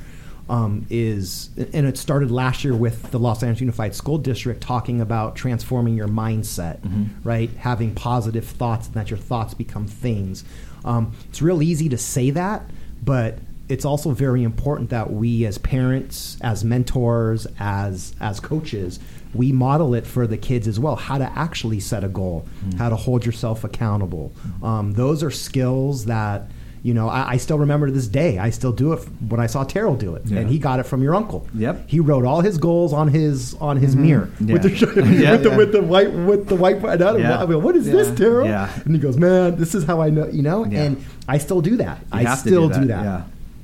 Um, 0.48 0.86
is 0.90 1.50
and 1.56 1.86
it 1.86 1.96
started 1.96 2.30
last 2.30 2.64
year 2.64 2.74
with 2.74 3.10
the 3.12 3.18
Los 3.18 3.42
Angeles 3.42 3.60
Unified 3.60 3.94
School 3.94 4.18
District 4.18 4.60
talking 4.60 5.00
about 5.00 5.36
transforming 5.36 5.94
your 5.94 6.08
mindset, 6.08 6.80
right? 7.24 7.48
Having 7.58 7.94
positive 7.94 8.44
thoughts, 8.44 8.86
and 8.88 8.96
that 8.96 9.08
your 9.08 9.18
thoughts 9.18 9.54
become 9.54 9.86
things. 9.86 10.44
Um, 10.84 11.12
it's 11.28 11.40
real 11.40 11.62
easy 11.62 11.88
to 11.90 11.96
say 11.96 12.30
that, 12.30 12.68
but 13.02 13.38
it's 13.68 13.84
also 13.84 14.10
very 14.10 14.42
important 14.42 14.90
that 14.90 15.12
we, 15.12 15.46
as 15.46 15.56
parents, 15.58 16.36
as 16.42 16.64
mentors, 16.64 17.46
as 17.58 18.14
as 18.20 18.40
coaches, 18.40 18.98
we 19.34 19.52
model 19.52 19.94
it 19.94 20.06
for 20.06 20.26
the 20.26 20.36
kids 20.36 20.68
as 20.68 20.78
well. 20.78 20.96
How 20.96 21.18
to 21.18 21.24
actually 21.38 21.80
set 21.80 22.04
a 22.04 22.08
goal, 22.08 22.46
mm-hmm. 22.64 22.78
how 22.78 22.88
to 22.88 22.96
hold 22.96 23.24
yourself 23.24 23.64
accountable. 23.64 24.32
Um, 24.62 24.92
those 24.92 25.22
are 25.22 25.30
skills 25.30 26.06
that 26.06 26.50
you 26.82 26.92
know. 26.94 27.08
I, 27.08 27.30
I 27.30 27.36
still 27.36 27.58
remember 27.58 27.86
to 27.86 27.92
this 27.92 28.08
day. 28.08 28.38
I 28.38 28.50
still 28.50 28.72
do 28.72 28.92
it 28.92 28.98
when 29.28 29.40
I 29.40 29.46
saw 29.46 29.64
Terrell 29.64 29.94
do 29.94 30.14
it, 30.16 30.22
Yeah. 30.26 30.40
and 30.40 30.50
he 30.50 30.58
got 30.58 30.80
it 30.80 30.82
from 30.84 31.02
your 31.02 31.14
uncle. 31.14 31.46
Yep. 31.54 31.88
He 31.88 32.00
wrote 32.00 32.24
all 32.24 32.40
his 32.40 32.58
goals 32.58 32.92
on 32.92 33.08
his 33.08 33.54
on 33.54 33.76
his 33.76 33.94
mm-hmm. 33.94 34.04
mirror 34.04 34.30
Yeah. 34.40 34.52
with 34.54 34.62
the 34.62 34.70
Yeah, 35.22 35.32
with 35.32 35.42
the 35.44 35.50
with 35.50 35.72
the 35.72 35.82
white 35.82 36.12
with 36.12 36.48
the 36.48 36.56
white. 36.56 36.76
And 36.84 37.02
I, 37.02 37.16
Yeah. 37.16 37.28
know, 37.28 37.36
I 37.38 37.46
mean, 37.46 37.62
what 37.62 37.76
is 37.76 37.86
Yeah. 37.86 37.92
this, 37.94 38.18
Terrell? 38.18 38.46
Yeah. 38.46 38.68
And 38.84 38.94
he 38.94 39.00
goes, 39.00 39.16
"Man, 39.16 39.56
this 39.56 39.74
is 39.74 39.84
how 39.84 40.00
I 40.00 40.10
know." 40.10 40.26
You 40.26 40.42
know, 40.42 40.64
Yeah. 40.66 40.82
and 40.82 41.04
I 41.28 41.38
still 41.38 41.60
do 41.60 41.76
that. 41.76 41.98
You 42.00 42.06
I 42.18 42.22
have 42.24 42.42
to 42.42 42.48
still 42.48 42.68
do 42.68 42.84
that. 42.86 43.04
Yeah. 43.04 43.22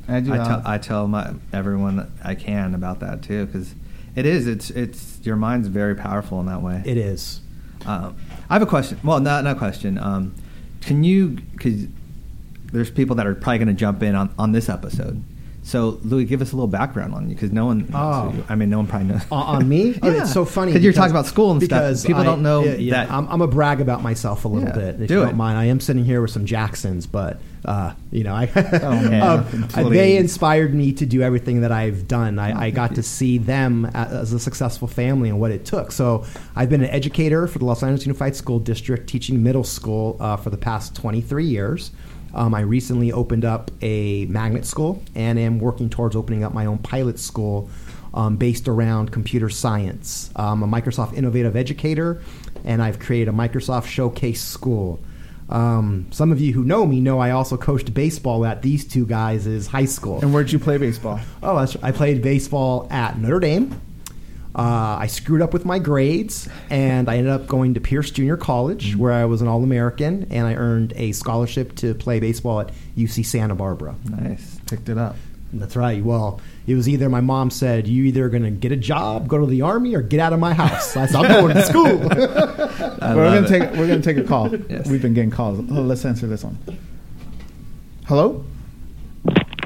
I 0.08 0.20
do 0.20 0.32
I 0.32 0.38
that. 0.38 0.44
tell 0.44 0.58
uh, 0.58 0.62
I 0.64 0.78
tell 0.78 1.08
my 1.08 1.34
everyone 1.52 2.10
I 2.24 2.34
can 2.34 2.74
about 2.74 3.00
that 3.00 3.22
too 3.22 3.46
because 3.46 3.74
it 4.14 4.26
is 4.26 4.46
it's 4.46 4.70
it's 4.70 5.20
your 5.22 5.36
mind's 5.36 5.68
very 5.68 5.94
powerful 5.94 6.40
in 6.40 6.46
that 6.46 6.62
way. 6.62 6.82
It 6.84 6.96
is. 6.96 7.40
Um, 7.86 8.16
I 8.50 8.54
have 8.54 8.62
a 8.62 8.66
question. 8.66 8.98
Well, 9.04 9.20
not 9.20 9.44
not 9.44 9.56
a 9.56 9.58
question. 9.58 9.98
Um, 9.98 10.34
can 10.80 11.04
you 11.04 11.38
because 11.52 11.86
there's 12.72 12.90
people 12.90 13.16
that 13.16 13.26
are 13.26 13.34
probably 13.34 13.58
going 13.58 13.68
to 13.68 13.74
jump 13.74 14.02
in 14.02 14.14
on, 14.14 14.34
on 14.38 14.52
this 14.52 14.68
episode. 14.68 15.22
So 15.68 15.98
Louie, 16.02 16.24
give 16.24 16.40
us 16.40 16.52
a 16.52 16.56
little 16.56 16.66
background 16.66 17.12
on 17.14 17.28
you 17.28 17.34
because 17.34 17.52
no 17.52 17.66
one. 17.66 17.80
knows 17.80 17.88
Oh. 17.94 18.32
you- 18.34 18.44
I 18.48 18.54
mean, 18.54 18.70
no 18.70 18.78
one 18.78 18.86
probably 18.86 19.08
knows. 19.08 19.22
on, 19.30 19.56
on 19.56 19.68
me. 19.68 19.98
Oh, 20.02 20.08
Yeah. 20.10 20.22
it's 20.22 20.32
so 20.32 20.46
funny 20.46 20.72
'Cause 20.72 20.80
you're 20.82 20.94
talking 20.94 21.10
about 21.10 21.26
school 21.26 21.50
and 21.50 21.62
stuff. 21.62 21.78
because 21.82 22.06
People 22.06 22.22
I- 22.22 22.24
don't 22.24 22.42
know 22.42 22.64
yeah, 22.64 22.74
yeah, 22.76 22.92
that- 23.04 23.12
I'm, 23.12 23.28
I'm 23.28 23.42
a 23.42 23.46
brag 23.46 23.82
about 23.82 24.02
myself 24.02 24.46
a 24.46 24.48
little 24.48 24.72
bit. 24.72 24.98
If 25.00 25.08
do 25.08 25.14
you 25.14 25.22
it. 25.22 25.26
don't 25.26 25.36
mind, 25.36 25.58
I 25.58 25.66
am 25.66 25.78
sitting 25.80 26.04
here 26.06 26.22
with 26.22 26.30
some 26.30 26.46
Jacksons, 26.46 27.06
but 27.06 27.40
uh, 27.66 27.92
you 28.12 28.24
know, 28.24 28.34
I 28.34 28.46
um, 28.82 29.44
please. 29.68 29.90
they 29.90 30.16
inspired 30.16 30.72
me 30.74 30.92
to 30.92 31.04
do 31.04 31.20
everything 31.22 31.60
that 31.60 31.72
I've 31.72 32.08
done. 32.08 32.38
I, 32.38 32.66
I 32.66 32.70
got 32.70 32.94
to 32.94 33.02
see 33.02 33.36
them 33.38 33.84
as 33.92 34.32
a 34.32 34.38
successful 34.38 34.88
family 34.88 35.28
and 35.28 35.38
what 35.40 35.50
it 35.50 35.64
took. 35.66 35.92
So 35.92 36.24
I've 36.56 36.70
been 36.70 36.82
an 36.82 36.88
educator 36.90 37.46
for 37.46 37.58
the 37.58 37.64
Los 37.66 37.82
Angeles 37.82 38.06
Unified 38.06 38.36
School 38.36 38.58
District, 38.58 39.06
teaching 39.08 39.42
middle 39.42 39.64
school 39.64 40.16
uh, 40.20 40.36
for 40.36 40.50
the 40.50 40.56
past 40.56 40.94
23 40.96 41.44
years. 41.44 41.90
Um, 42.34 42.54
I 42.54 42.60
recently 42.60 43.12
opened 43.12 43.44
up 43.44 43.70
a 43.82 44.26
magnet 44.26 44.66
school 44.66 45.02
and 45.14 45.38
am 45.38 45.58
working 45.58 45.88
towards 45.90 46.14
opening 46.16 46.44
up 46.44 46.52
my 46.52 46.66
own 46.66 46.78
pilot 46.78 47.18
school 47.18 47.70
um, 48.14 48.36
based 48.36 48.68
around 48.68 49.12
computer 49.12 49.48
science. 49.48 50.30
I'm 50.36 50.62
a 50.62 50.66
Microsoft 50.66 51.14
Innovative 51.14 51.56
Educator, 51.56 52.22
and 52.64 52.82
I've 52.82 52.98
created 52.98 53.28
a 53.28 53.36
Microsoft 53.36 53.86
Showcase 53.86 54.42
School. 54.42 55.00
Um, 55.48 56.06
some 56.10 56.30
of 56.30 56.40
you 56.40 56.52
who 56.52 56.62
know 56.62 56.84
me 56.84 57.00
know 57.00 57.18
I 57.20 57.30
also 57.30 57.56
coached 57.56 57.94
baseball 57.94 58.44
at 58.44 58.60
these 58.60 58.86
two 58.86 59.06
guys' 59.06 59.66
high 59.66 59.86
school. 59.86 60.20
And 60.20 60.34
where'd 60.34 60.52
you 60.52 60.58
play 60.58 60.76
baseball? 60.76 61.20
Oh, 61.42 61.58
that's, 61.58 61.76
I 61.82 61.92
played 61.92 62.22
baseball 62.22 62.86
at 62.90 63.18
Notre 63.18 63.40
Dame. 63.40 63.80
Uh, 64.58 64.96
I 65.00 65.06
screwed 65.06 65.40
up 65.40 65.52
with 65.52 65.64
my 65.64 65.78
grades, 65.78 66.48
and 66.68 67.08
I 67.08 67.18
ended 67.18 67.32
up 67.32 67.46
going 67.46 67.74
to 67.74 67.80
Pierce 67.80 68.10
Junior 68.10 68.36
College, 68.36 68.96
where 68.96 69.12
I 69.12 69.24
was 69.24 69.40
an 69.40 69.46
All 69.46 69.62
American, 69.62 70.26
and 70.30 70.48
I 70.48 70.54
earned 70.54 70.92
a 70.96 71.12
scholarship 71.12 71.76
to 71.76 71.94
play 71.94 72.18
baseball 72.18 72.60
at 72.60 72.72
UC 72.96 73.24
Santa 73.24 73.54
Barbara. 73.54 73.94
nice. 74.04 74.58
Picked 74.66 74.88
it 74.88 74.98
up. 74.98 75.14
That's 75.52 75.76
right. 75.76 76.02
Well, 76.04 76.40
it 76.66 76.74
was 76.74 76.88
either 76.88 77.08
my 77.08 77.20
mom 77.22 77.50
said, 77.50 77.86
"You 77.86 78.04
either 78.04 78.28
going 78.28 78.42
to 78.42 78.50
get 78.50 78.70
a 78.72 78.76
job, 78.76 79.28
go 79.28 79.38
to 79.38 79.46
the 79.46 79.62
army, 79.62 79.94
or 79.94 80.02
get 80.02 80.20
out 80.20 80.32
of 80.34 80.40
my 80.40 80.52
house." 80.52 80.94
I 80.96 81.06
said, 81.06 81.24
"I'm 81.24 81.40
going 81.40 81.54
to 81.54 81.62
school." 81.62 81.84
We're 83.16 83.40
gonna 83.40 83.48
take 83.48 83.70
we're 83.72 83.86
gonna 83.86 84.02
take 84.02 84.18
a 84.18 84.24
call. 84.24 84.54
Yes. 84.68 84.88
We've 84.88 85.00
been 85.00 85.14
getting 85.14 85.30
calls. 85.30 85.60
Oh, 85.70 85.80
let's 85.82 86.04
answer 86.04 86.26
this 86.26 86.42
one. 86.44 86.58
Hello, 88.06 88.44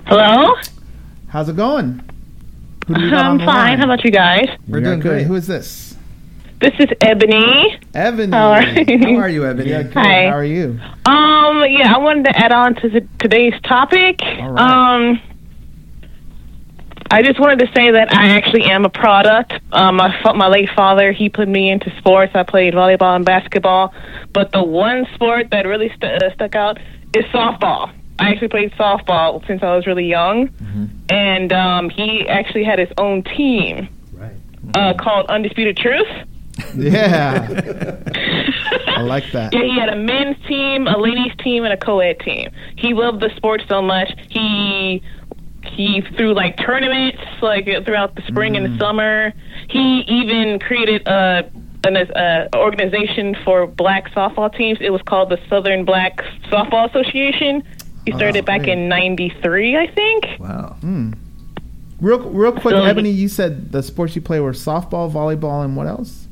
Hello? 0.07 0.55
how's 1.28 1.48
it 1.48 1.57
going? 1.57 2.02
I'm 2.88 3.38
the 3.38 3.45
fine. 3.45 3.47
line? 3.47 3.79
How 3.79 3.85
about 3.85 4.05
you 4.05 4.11
guys? 4.11 4.47
We're 4.68 4.79
We 4.79 4.85
doing 4.85 5.01
good. 5.01 5.09
great. 5.09 5.27
Who 5.27 5.35
is 5.35 5.47
this? 5.47 5.97
This 6.61 6.73
is 6.79 6.87
Ebony. 7.01 7.79
Ebony. 7.95 8.33
How 8.33 8.53
are 8.53 8.62
you? 8.62 8.99
How 8.99 9.21
are 9.23 9.29
you, 9.29 9.45
Ebony? 9.47 9.71
Yeah. 9.71 9.83
Hi. 9.95 10.29
How 10.29 10.37
are 10.37 10.45
you? 10.45 10.79
Um, 11.07 11.64
yeah, 11.68 11.92
I 11.95 11.99
wanted 11.99 12.25
to 12.27 12.37
add 12.38 12.53
on 12.53 12.75
to 12.77 12.88
the, 12.88 13.07
today's 13.18 13.55
topic. 13.64 14.21
All 14.23 14.53
right. 14.53 14.97
Um, 15.11 15.21
I 17.11 17.23
just 17.23 17.38
wanted 17.40 17.59
to 17.59 17.66
say 17.75 17.90
that 17.90 18.14
I 18.14 18.31
actually 18.31 18.62
am 18.64 18.85
a 18.85 18.88
product. 18.88 19.53
Um, 19.73 19.97
my 19.97 20.14
my 20.35 20.47
late 20.49 20.71
father 20.75 21.12
he 21.12 21.29
put 21.29 21.47
me 21.49 21.71
into 21.71 21.92
sports. 21.99 22.33
I 22.35 22.42
played 22.42 22.75
volleyball 22.75 23.16
and 23.16 23.25
basketball, 23.25 23.92
but 24.33 24.51
the 24.53 24.62
one 24.62 25.07
sport 25.14 25.51
that 25.51 25.66
really 25.66 25.88
st- 25.90 26.23
uh, 26.23 26.33
stuck 26.35 26.55
out 26.55 26.79
is 27.14 27.25
softball. 27.27 27.92
I 28.18 28.31
actually 28.31 28.48
played 28.48 28.72
softball 28.72 29.44
since 29.46 29.62
I 29.62 29.75
was 29.75 29.87
really 29.87 30.07
young, 30.07 30.51
and 31.09 31.53
um, 31.53 31.90
he 31.90 32.27
actually 32.29 32.64
had 32.64 32.79
his 32.79 32.88
own 32.98 33.22
team 33.25 33.88
Right. 34.12 34.33
uh, 34.75 34.94
called 34.94 35.27
Undisputed 35.27 35.77
Truth. 35.77 36.07
Yeah. 36.77 37.48
I 38.87 39.01
like 39.03 39.25
that. 39.33 39.53
Yeah, 39.53 39.62
he 39.64 39.79
had 39.79 39.88
a 39.88 39.96
men's 39.96 40.37
team, 40.46 40.87
a 40.87 40.98
ladies 40.98 41.33
team, 41.42 41.64
and 41.64 41.72
a 41.72 41.77
co-ed 41.77 42.20
team. 42.20 42.51
He 42.77 42.94
loved 42.94 43.20
the 43.20 43.31
sport 43.37 43.62
so 43.68 43.83
much. 43.83 44.12
He 44.29 45.03
he 45.64 46.03
threw 46.16 46.35
like 46.35 46.57
tournaments 46.59 47.18
like 47.40 47.64
throughout 47.85 48.14
the 48.14 48.22
spring 48.29 48.57
and 48.57 48.66
the 48.75 48.79
summer. 48.79 49.33
He 49.68 50.01
even 50.07 50.59
created 50.59 51.07
a 51.09 51.51
an 51.85 51.96
uh, 51.96 52.48
organization 52.55 53.35
for 53.44 53.66
black 53.66 54.11
softball 54.12 54.55
teams. 54.55 54.79
It 54.81 54.90
was 54.90 55.03
called 55.03 55.31
the 55.31 55.38
Southern 55.48 55.85
Black 55.85 56.18
Softball 56.51 56.88
Association. 56.88 57.64
He 58.04 58.12
oh, 58.12 58.16
started 58.16 58.44
back 58.44 58.62
great. 58.62 58.78
in 58.78 58.88
'93, 58.88 59.76
I 59.76 59.86
think. 59.86 60.24
Wow. 60.40 60.76
Hmm. 60.80 61.12
Real, 62.00 62.18
real 62.30 62.52
quick, 62.52 62.74
So- 62.74 62.84
Ebony, 62.84 63.10
you 63.10 63.28
said 63.28 63.70
the 63.70 63.82
sports 63.82 64.16
you 64.16 64.22
play 64.22 64.40
were 64.40 64.52
softball, 64.52 65.10
volleyball, 65.10 65.64
and 65.64 65.76
what 65.76 65.86
else? 65.86 66.26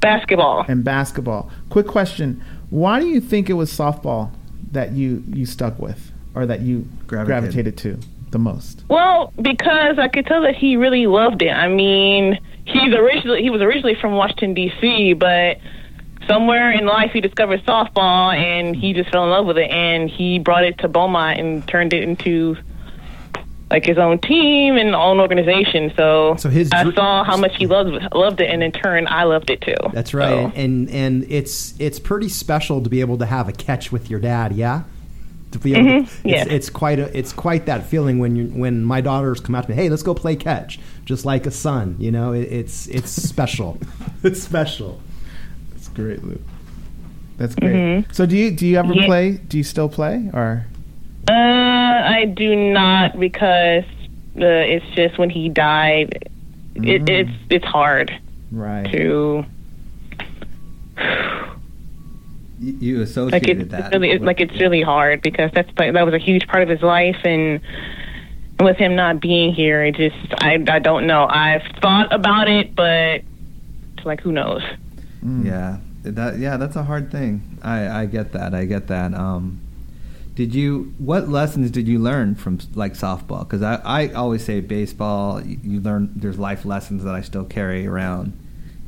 Basketball. 0.00 0.64
And 0.68 0.84
basketball. 0.84 1.50
Quick 1.70 1.86
question: 1.86 2.42
Why 2.70 3.00
do 3.00 3.06
you 3.06 3.20
think 3.20 3.48
it 3.48 3.54
was 3.54 3.72
softball 3.72 4.30
that 4.72 4.92
you 4.92 5.22
you 5.26 5.46
stuck 5.46 5.78
with, 5.78 6.12
or 6.34 6.44
that 6.46 6.60
you 6.60 6.86
Gravitated. 7.06 7.26
gravitated 7.26 7.78
to 7.78 7.98
the 8.30 8.38
most? 8.38 8.84
Well, 8.88 9.32
because 9.40 9.98
I 9.98 10.08
could 10.08 10.26
tell 10.26 10.42
that 10.42 10.54
he 10.54 10.76
really 10.76 11.06
loved 11.06 11.40
it. 11.42 11.50
I 11.50 11.68
mean, 11.68 12.38
he's 12.66 12.92
originally 12.92 13.42
he 13.42 13.48
was 13.50 13.62
originally 13.62 13.94
from 14.00 14.12
Washington 14.12 14.52
D.C., 14.52 15.14
but 15.14 15.56
somewhere 16.26 16.70
in 16.70 16.86
life 16.86 17.12
he 17.12 17.20
discovered 17.20 17.64
softball 17.64 18.34
and 18.34 18.74
he 18.74 18.92
just 18.92 19.10
fell 19.10 19.24
in 19.24 19.30
love 19.30 19.46
with 19.46 19.58
it 19.58 19.70
and 19.70 20.10
he 20.10 20.38
brought 20.38 20.64
it 20.64 20.78
to 20.78 20.88
Beaumont 20.88 21.38
and 21.38 21.66
turned 21.68 21.92
it 21.92 22.02
into 22.02 22.56
like 23.70 23.84
his 23.84 23.98
own 23.98 24.18
team 24.18 24.76
and 24.76 24.94
own 24.94 25.18
organization. 25.18 25.92
So, 25.96 26.36
So 26.38 26.48
his 26.48 26.70
I 26.72 26.90
saw 26.92 27.24
how 27.24 27.36
much 27.36 27.56
he 27.56 27.66
loved 27.66 28.14
loved 28.14 28.40
it, 28.40 28.48
and 28.50 28.62
in 28.62 28.72
turn, 28.72 29.06
I 29.08 29.24
loved 29.24 29.50
it 29.50 29.60
too. 29.60 29.74
That's 29.92 30.14
right, 30.14 30.52
So- 30.52 30.52
and, 30.54 30.88
and 30.90 31.26
it's 31.28 31.74
it's 31.80 31.98
pretty 31.98 32.28
special 32.28 32.80
to 32.82 32.88
be 32.88 33.00
able 33.00 33.18
to 33.18 33.26
have 33.26 33.48
a 33.48 33.52
catch 33.52 33.90
with 33.90 34.08
your 34.08 34.20
dad. 34.20 34.52
Yeah, 34.52 34.84
to 35.50 35.58
be 35.58 35.74
able 35.74 35.84
to, 35.84 35.90
mm-hmm. 35.90 36.04
it's, 36.04 36.24
yes. 36.24 36.46
it's 36.48 36.70
quite 36.70 36.98
a 37.00 37.16
it's 37.16 37.32
quite 37.32 37.66
that 37.66 37.86
feeling 37.86 38.18
when 38.18 38.36
you 38.36 38.46
when 38.46 38.84
my 38.84 39.00
daughters 39.00 39.40
come 39.40 39.54
out 39.54 39.64
to 39.64 39.70
me. 39.70 39.76
Hey, 39.76 39.88
let's 39.88 40.02
go 40.02 40.14
play 40.14 40.36
catch, 40.36 40.78
just 41.04 41.24
like 41.24 41.46
a 41.46 41.50
son. 41.50 41.96
You 41.98 42.12
know, 42.12 42.32
it, 42.32 42.42
it's 42.52 42.86
it's 42.86 43.10
special. 43.10 43.78
it's 44.22 44.42
special. 44.42 45.00
That's 45.96 46.20
great, 46.20 46.24
Lou. 46.24 46.40
That's 47.38 47.54
great. 47.54 48.04
So 48.12 48.26
do 48.26 48.36
you 48.36 48.50
do 48.50 48.66
you 48.66 48.78
ever 48.78 48.92
Yeah. 48.94 49.06
play? 49.06 49.32
Do 49.32 49.56
you 49.58 49.64
still 49.64 49.88
play 49.88 50.30
or? 50.32 50.66
Uh, 51.28 51.32
I 51.32 52.24
do 52.36 52.54
not 52.72 53.18
because 53.18 53.84
uh, 54.36 54.44
it's 54.44 54.86
just 54.94 55.18
when 55.18 55.30
he 55.30 55.48
died, 55.48 56.28
it, 56.76 57.08
it's 57.08 57.30
it's 57.50 57.64
hard 57.64 58.12
Right. 58.52 58.90
to 58.92 59.44
You, 62.58 62.72
you 62.80 62.98
like 62.98 63.08
associated 63.08 63.60
it's 63.62 63.70
that. 63.72 63.92
really 63.92 64.12
with- 64.14 64.22
like 64.22 64.40
it's 64.40 64.58
really 64.60 64.82
hard 64.82 65.20
because 65.22 65.50
that's 65.52 65.70
like, 65.78 65.92
that 65.92 66.04
was 66.04 66.14
a 66.14 66.18
huge 66.18 66.46
part 66.46 66.62
of 66.62 66.68
his 66.68 66.82
life 66.82 67.18
and 67.24 67.60
with 68.58 68.78
him 68.78 68.94
not 68.96 69.20
being 69.20 69.52
here, 69.52 69.84
it 69.84 69.94
just 69.96 70.16
I 70.40 70.54
I 70.68 70.78
don't 70.78 71.06
know. 71.06 71.26
I've 71.28 71.62
thought 71.82 72.10
about 72.14 72.48
it, 72.48 72.74
but 72.74 73.20
it's 73.96 74.06
like 74.06 74.20
who 74.22 74.32
knows. 74.32 74.62
Yeah, 75.42 75.76
that 76.14 76.38
yeah, 76.38 76.56
that's 76.56 76.76
a 76.76 76.84
hard 76.84 77.10
thing. 77.10 77.58
I 77.62 78.02
I 78.02 78.06
get 78.06 78.32
that. 78.32 78.54
I 78.54 78.64
get 78.64 78.86
that. 78.88 79.14
Um, 79.14 79.60
did 80.34 80.54
you? 80.54 80.94
What 80.98 81.28
lessons 81.28 81.70
did 81.70 81.88
you 81.88 81.98
learn 81.98 82.34
from 82.34 82.58
like 82.74 82.92
softball? 82.94 83.40
Because 83.40 83.62
I 83.62 83.80
I 83.84 84.08
always 84.12 84.44
say 84.44 84.60
baseball. 84.60 85.40
You, 85.42 85.58
you 85.62 85.80
learn 85.80 86.12
there's 86.14 86.38
life 86.38 86.64
lessons 86.64 87.04
that 87.04 87.14
I 87.14 87.20
still 87.22 87.44
carry 87.44 87.86
around 87.86 88.32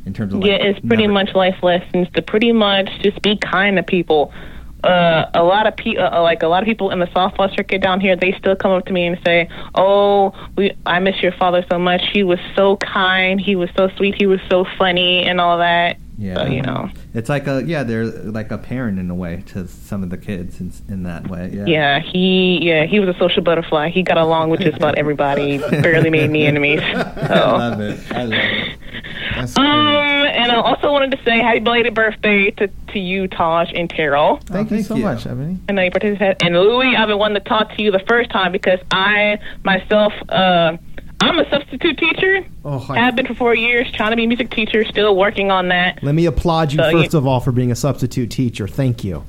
in 0.07 0.12
terms 0.14 0.33
of 0.35 0.40
like, 0.40 0.48
yeah, 0.48 0.57
it's 0.57 0.78
pretty 0.81 1.04
never- 1.04 1.12
much 1.14 1.35
life 1.35 1.62
lessons 1.62 2.09
to 2.14 2.22
pretty 2.22 2.52
much 2.52 2.88
just 3.02 3.20
be 3.22 3.37
kind 3.37 3.76
to 3.76 3.83
people. 3.83 4.33
Uh, 4.85 5.28
a 5.35 5.42
lot 5.42 5.66
of 5.66 5.76
pe- 5.76 5.96
uh, 5.96 6.22
like 6.22 6.44
a 6.44 6.46
lot 6.46 6.62
of 6.62 6.66
people 6.68 6.92
in 6.92 7.00
the 7.00 7.07
softball 7.07 7.52
circuit 7.57 7.83
down 7.83 8.00
here, 8.00 8.14
they 8.14 8.31
still 8.38 8.54
come 8.54 8.70
up 8.70 8.87
to 8.87 8.92
me 8.92 9.07
and 9.07 9.18
say, 9.24 9.48
"Oh, 9.74 10.33
we 10.57 10.72
I 10.87 11.00
miss 11.00 11.20
your 11.20 11.33
father 11.33 11.64
so 11.68 11.81
much. 11.81 12.02
He 12.12 12.22
was 12.22 12.38
so 12.54 12.76
kind. 12.76 13.40
He 13.40 13.57
was 13.57 13.70
so 13.76 13.88
sweet. 13.96 14.14
He 14.14 14.26
was 14.26 14.38
so 14.48 14.64
funny, 14.78 15.24
and 15.24 15.40
all 15.40 15.59
that." 15.59 15.96
Yeah, 16.16 16.35
So, 16.37 16.44
you 16.46 16.62
know. 16.62 16.90
It's 17.14 17.29
like 17.29 17.47
a 17.47 17.62
yeah, 17.64 17.83
they're 17.83 18.05
like 18.07 18.51
a 18.51 18.59
parent 18.59 18.99
in 18.99 19.11
a 19.11 19.14
way 19.14 19.42
to 19.49 19.66
some 19.66 20.03
of 20.03 20.11
the 20.11 20.16
kids 20.18 20.61
in, 20.61 20.73
in 20.88 21.03
that 21.05 21.29
way. 21.29 21.51
Yeah, 21.53 21.66
Yeah, 21.66 21.99
he 22.01 22.59
yeah 22.62 22.85
he 22.87 23.01
was 23.01 23.09
a 23.14 23.18
social 23.18 23.42
butterfly. 23.42 23.88
He 23.90 24.03
got 24.03 24.18
along 24.18 24.51
with 24.51 24.61
just 24.61 24.77
about 24.77 24.97
everybody. 24.99 25.59
Barely 25.71 26.11
made 26.11 26.25
any 26.25 26.47
enemies. 26.47 26.81
I 26.83 26.99
love 27.51 27.81
it. 27.81 28.01
I 28.12 28.23
love 28.25 28.33
it. 28.33 28.79
That's 29.35 29.57
Um, 29.57 29.64
great. 29.64 30.31
and 30.37 30.51
I 30.53 30.57
also 30.57 30.90
wanted 30.92 31.12
to 31.12 31.23
say 31.25 31.38
happy 31.38 31.61
belated 31.61 31.94
birthday 31.94 32.51
to, 32.53 32.68
to 32.92 32.99
you, 32.99 33.29
Taj 33.29 33.71
and 33.75 33.88
Terrell. 33.88 34.38
Thank, 34.47 34.73
Oh, 34.73 34.77
you 34.77 34.83
so 34.83 34.97
you. 34.97 35.03
much, 35.05 35.27
Ebony. 35.27 35.59
I 35.68 35.73
know 35.73 35.83
you 35.83 35.90
participated. 35.90 36.38
And 36.42 36.55
Louie, 36.59 36.97
I've 36.97 37.09
been 37.09 37.18
wanting 37.18 37.40
to 37.42 37.49
talk 37.49 37.75
to 37.77 37.83
you 37.83 37.90
the 37.92 38.01
first 38.09 38.31
time 38.31 38.51
because 38.53 38.81
I 38.90 39.38
myself, 39.64 40.12
uh, 40.29 40.77
I'm 41.20 41.38
a 41.38 41.48
substitute 41.50 41.98
teacher. 41.98 42.44
Oh, 42.64 42.85
I- 42.90 42.98
have 42.98 43.16
been 43.16 43.26
for 43.26 43.35
four 43.35 43.54
years, 43.54 43.90
trying 43.92 44.11
to 44.11 44.16
be 44.16 44.24
a 44.24 44.28
music 44.28 44.50
teacher, 44.50 44.85
still 44.85 45.16
working 45.16 45.50
on 45.50 45.68
that. 45.68 46.02
Let 46.02 46.14
me 46.14 46.26
applaud 46.26 46.72
you 46.72 46.78
So, 46.78 46.90
first 46.92 47.12
yeah. 47.12 47.18
of 47.18 47.26
all 47.26 47.40
for 47.40 47.50
being 47.52 47.72
a 47.72 47.76
substitute 47.76 48.31
teacher. 48.31 48.68
Thank 48.68 49.02
you. 49.04 49.24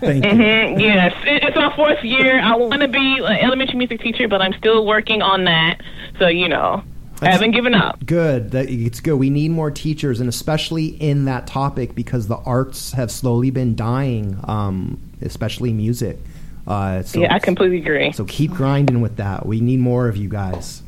Thank 0.00 0.24
you. 0.24 0.30
Mm, 0.30 0.80
yes, 0.80 1.12
it's 1.26 1.56
my 1.56 1.74
fourth 1.76 2.02
year. 2.02 2.40
I 2.40 2.56
want 2.56 2.80
to 2.80 2.88
be 2.88 3.18
an 3.18 3.36
elementary 3.38 3.76
music 3.76 4.00
teacher, 4.00 4.28
but 4.28 4.40
I'm 4.40 4.54
still 4.54 4.86
working 4.86 5.20
on 5.20 5.44
that. 5.44 5.80
So 6.18 6.28
you 6.28 6.48
know, 6.48 6.82
I 7.16 7.20
That's- 7.20 7.34
haven't 7.34 7.50
given 7.52 7.74
up. 7.74 8.04
Good. 8.06 8.52
That 8.52 8.70
it's 8.70 9.00
good. 9.00 9.16
We 9.16 9.28
need 9.28 9.50
more 9.50 9.70
teachers, 9.70 10.20
and 10.20 10.28
especially 10.28 10.86
in 10.86 11.26
that 11.26 11.46
topic 11.46 11.94
because 11.94 12.28
the 12.28 12.38
arts 12.38 12.92
have 12.92 13.10
slowly 13.10 13.50
been 13.50 13.74
dying, 13.76 14.38
um, 14.44 14.98
especially 15.20 15.72
music. 15.74 16.18
Uh, 16.66 17.02
so, 17.02 17.20
yeah, 17.20 17.34
I 17.34 17.38
completely 17.38 17.78
agree. 17.78 18.12
So 18.12 18.24
keep 18.24 18.52
grinding 18.52 19.00
with 19.02 19.16
that. 19.16 19.44
We 19.44 19.60
need 19.60 19.80
more 19.80 20.08
of 20.08 20.16
you 20.16 20.28
guys. 20.30 20.82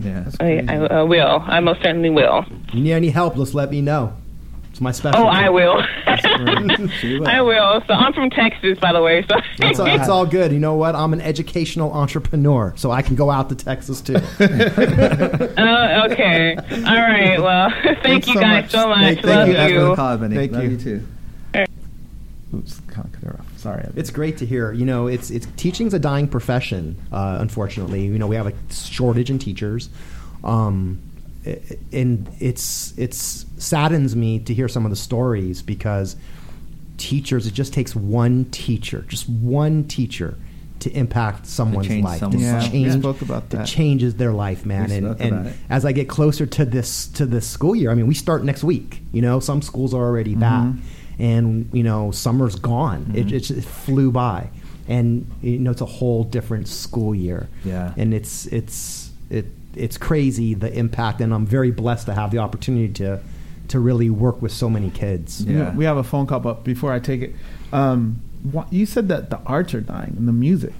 Yeah. 0.00 0.28
I, 0.40 0.64
I, 0.68 0.74
I 0.98 1.02
will. 1.02 1.42
I 1.46 1.60
most 1.60 1.82
certainly 1.82 2.10
will. 2.10 2.44
If 2.68 2.74
you 2.74 2.82
need 2.82 2.92
any 2.92 3.10
help, 3.10 3.36
just 3.36 3.54
let 3.54 3.70
me 3.70 3.80
know. 3.80 4.12
It's 4.70 4.80
my 4.80 4.90
special. 4.90 5.20
Oh, 5.22 5.26
I 5.26 5.48
will. 5.50 5.74
Will. 7.04 7.28
I 7.28 7.40
will. 7.40 7.80
So 7.86 7.94
I'm 7.94 8.12
from 8.12 8.30
Texas, 8.30 8.78
by 8.80 8.92
the 8.92 9.00
way. 9.02 9.24
So 9.28 9.36
It's 9.60 9.78
all, 9.78 9.86
it's 9.86 10.08
all 10.08 10.26
good. 10.26 10.52
You 10.52 10.58
know 10.58 10.74
what? 10.74 10.94
I'm 10.96 11.12
an 11.12 11.20
educational 11.20 11.92
entrepreneur, 11.92 12.72
so 12.76 12.90
I 12.90 13.02
can 13.02 13.14
go 13.14 13.30
out 13.30 13.48
to 13.50 13.54
Texas 13.54 14.00
too. 14.00 14.16
Uh, 14.16 16.08
okay. 16.10 16.56
All 16.56 16.82
right. 16.82 17.40
Well, 17.40 17.70
thank 17.84 18.02
Thanks 18.02 18.26
you 18.28 18.34
so 18.34 18.40
guys 18.40 18.62
much. 18.64 18.70
so 18.72 18.88
much. 18.88 18.98
Thank- 19.00 19.20
thank 19.22 19.26
Love 19.36 19.48
you. 19.48 19.54
Thanks 19.54 19.72
for 19.72 19.78
you. 19.90 19.94
call, 19.96 20.18
Thank 20.18 20.52
Love 20.52 20.64
you. 20.64 20.70
you 20.70 20.76
too. 20.78 21.06
Oops, 22.54 22.80
kind 22.88 23.06
of 23.06 23.12
cut 23.12 23.22
her 23.30 23.36
off. 23.40 23.46
Sorry. 23.64 23.88
It's 23.96 24.10
great 24.10 24.36
to 24.38 24.46
hear. 24.46 24.72
You 24.72 24.84
know, 24.84 25.06
it's 25.06 25.30
it's 25.30 25.46
teaching's 25.56 25.94
a 25.94 25.98
dying 25.98 26.28
profession. 26.28 27.00
Uh, 27.10 27.38
unfortunately, 27.40 28.04
you 28.04 28.18
know, 28.18 28.26
we 28.26 28.36
have 28.36 28.46
a 28.46 28.52
shortage 28.70 29.30
in 29.30 29.38
teachers, 29.38 29.88
um, 30.44 31.00
and 31.90 32.28
it's 32.40 32.92
it's 32.98 33.46
saddens 33.56 34.14
me 34.14 34.38
to 34.40 34.52
hear 34.52 34.68
some 34.68 34.84
of 34.84 34.90
the 34.90 34.96
stories 34.96 35.62
because 35.62 36.14
teachers. 36.98 37.46
It 37.46 37.54
just 37.54 37.72
takes 37.72 37.96
one 37.96 38.44
teacher, 38.50 39.06
just 39.08 39.30
one 39.30 39.84
teacher, 39.84 40.36
to 40.80 40.90
impact 40.90 41.46
someone's 41.46 41.88
change 41.88 42.04
life. 42.04 42.20
someone's 42.20 42.42
to. 42.42 42.48
Yeah, 42.50 42.68
change, 42.68 43.02
about 43.22 43.48
that 43.48 43.66
changes 43.66 44.16
their 44.16 44.32
life, 44.32 44.66
man. 44.66 44.90
We 44.90 44.96
and 44.96 45.20
and 45.22 45.54
as 45.70 45.86
I 45.86 45.92
get 45.92 46.06
closer 46.06 46.44
to 46.44 46.66
this 46.66 47.06
to 47.08 47.24
this 47.24 47.46
school 47.46 47.74
year, 47.74 47.90
I 47.90 47.94
mean, 47.94 48.08
we 48.08 48.14
start 48.14 48.44
next 48.44 48.62
week. 48.62 49.00
You 49.10 49.22
know, 49.22 49.40
some 49.40 49.62
schools 49.62 49.94
are 49.94 50.02
already 50.02 50.34
back, 50.34 50.66
and 51.18 51.68
you 51.72 51.82
know, 51.82 52.10
summer's 52.10 52.56
gone. 52.56 53.12
It, 53.14 53.32
it 53.32 53.40
just 53.40 53.68
flew 53.68 54.10
by, 54.10 54.50
and 54.88 55.26
you 55.42 55.58
know, 55.58 55.70
it's 55.70 55.80
a 55.80 55.86
whole 55.86 56.24
different 56.24 56.68
school 56.68 57.14
year. 57.14 57.48
Yeah. 57.64 57.92
and 57.96 58.12
it's 58.14 58.46
it's 58.46 59.10
it 59.30 59.46
it's 59.74 59.96
crazy 59.98 60.54
the 60.54 60.72
impact, 60.76 61.20
and 61.20 61.32
I'm 61.34 61.46
very 61.46 61.70
blessed 61.70 62.06
to 62.06 62.14
have 62.14 62.30
the 62.30 62.38
opportunity 62.38 62.92
to 62.94 63.20
to 63.68 63.80
really 63.80 64.10
work 64.10 64.42
with 64.42 64.52
so 64.52 64.68
many 64.68 64.90
kids. 64.90 65.44
We- 65.46 65.54
Yeah. 65.54 65.74
We 65.74 65.84
have 65.84 65.96
a 65.96 66.04
phone 66.04 66.26
call, 66.26 66.40
but 66.40 66.64
before 66.64 66.92
I 66.92 66.98
take 66.98 67.22
it, 67.22 67.34
um, 67.72 68.20
you 68.70 68.84
said 68.84 69.08
that 69.08 69.30
the 69.30 69.38
arts 69.46 69.72
are 69.74 69.80
dying 69.80 70.14
and 70.18 70.28
the 70.28 70.32
music. 70.32 70.74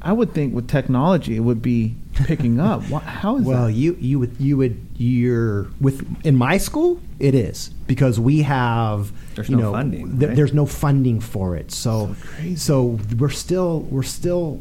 I 0.00 0.12
would 0.12 0.32
think 0.32 0.54
with 0.54 0.68
technology 0.68 1.36
it 1.36 1.40
would 1.40 1.60
be 1.62 1.94
picking 2.14 2.60
up. 2.70 2.88
Wha- 2.88 3.00
How 3.00 3.36
is 3.36 3.44
Well, 3.44 3.66
that? 3.66 3.72
you 3.72 3.96
you 4.00 4.18
would 4.20 4.36
you 4.38 4.56
would 4.56 4.78
you're 4.96 5.66
with 5.80 6.06
in 6.24 6.36
my 6.36 6.58
school 6.58 7.00
it 7.18 7.34
is 7.34 7.70
because 7.86 8.18
we 8.20 8.42
have 8.42 9.12
There's 9.34 9.48
you 9.48 9.56
no 9.56 9.62
know 9.62 9.72
funding, 9.72 10.18
th- 10.18 10.28
right? 10.28 10.36
there's 10.36 10.52
no 10.54 10.66
funding 10.66 11.20
for 11.20 11.56
it. 11.56 11.70
So 11.72 12.14
So 12.14 12.16
crazy. 12.20 12.56
so 12.56 12.98
we're 13.18 13.28
still 13.30 13.80
we're 13.90 14.02
still 14.04 14.60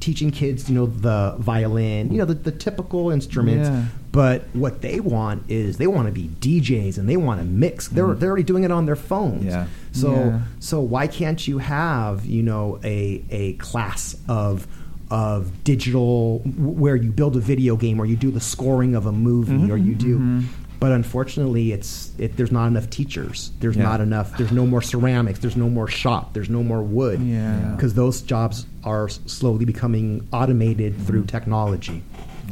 teaching 0.00 0.30
kids, 0.30 0.68
you 0.70 0.74
know, 0.76 0.86
the 0.86 1.34
violin, 1.38 2.10
you 2.12 2.18
know, 2.18 2.24
the, 2.24 2.34
the 2.34 2.52
typical 2.52 3.10
instruments. 3.10 3.68
Yeah. 3.68 3.84
But 4.10 4.44
what 4.54 4.80
they 4.80 5.00
want 5.00 5.44
is 5.50 5.76
they 5.76 5.86
want 5.86 6.06
to 6.06 6.12
be 6.12 6.28
DJs 6.28 6.98
and 6.98 7.08
they 7.08 7.16
want 7.16 7.40
to 7.40 7.44
mix. 7.44 7.88
Mm. 7.88 7.92
They're 7.92 8.14
they're 8.14 8.28
already 8.30 8.42
doing 8.42 8.64
it 8.64 8.72
on 8.72 8.86
their 8.86 8.96
phones. 8.96 9.44
Yeah. 9.44 9.66
So 9.92 10.12
Yeah. 10.14 10.40
so 10.60 10.80
why 10.80 11.06
can't 11.06 11.46
you 11.46 11.58
have 11.58 12.24
you 12.24 12.42
know 12.42 12.80
a 12.84 13.22
a 13.30 13.52
class 13.54 14.16
of 14.28 14.66
of 15.10 15.64
digital 15.64 16.40
where 16.58 16.96
you 16.96 17.10
build 17.10 17.36
a 17.36 17.40
video 17.40 17.76
game 17.76 18.00
or 18.00 18.06
you 18.06 18.16
do 18.16 18.30
the 18.30 18.40
scoring 18.40 18.94
of 18.94 19.06
a 19.06 19.12
movie 19.12 19.52
mm-hmm. 19.52 19.72
or 19.72 19.76
you 19.76 19.94
do 19.94 20.16
mm-hmm. 20.18 20.40
but 20.80 20.92
unfortunately 20.92 21.72
it's 21.72 22.12
it, 22.18 22.36
there's 22.36 22.52
not 22.52 22.66
enough 22.66 22.90
teachers 22.90 23.50
there's 23.60 23.76
Yeah. 23.76 23.84
not 23.84 24.02
enough 24.02 24.36
there's 24.36 24.52
no 24.52 24.66
more 24.66 24.82
ceramics 24.82 25.38
there's 25.38 25.56
no 25.56 25.70
more 25.70 25.88
shop 25.88 26.34
there's 26.34 26.50
no 26.50 26.62
more 26.62 26.82
wood 26.82 27.20
Yeah. 27.22 27.72
because 27.74 27.94
those 27.94 28.20
jobs 28.20 28.66
are 28.84 29.08
slowly 29.08 29.64
becoming 29.64 30.28
automated 30.30 30.94
through 31.06 31.22
mm. 31.22 31.28
technology 31.28 32.02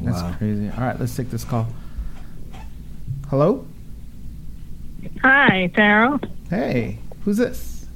That's 0.03 0.23
Wow. 0.23 0.35
crazy. 0.39 0.71
All 0.77 0.85
right, 0.85 0.99
let's 0.99 1.17
take 1.17 1.31
this 1.31 1.45
call. 1.45 1.67
Hello? 3.29 3.65
Hi, 5.23 5.71
Tara. 5.75 6.21
Hey, 6.51 6.99
who's 7.25 7.37
this? 7.39 7.87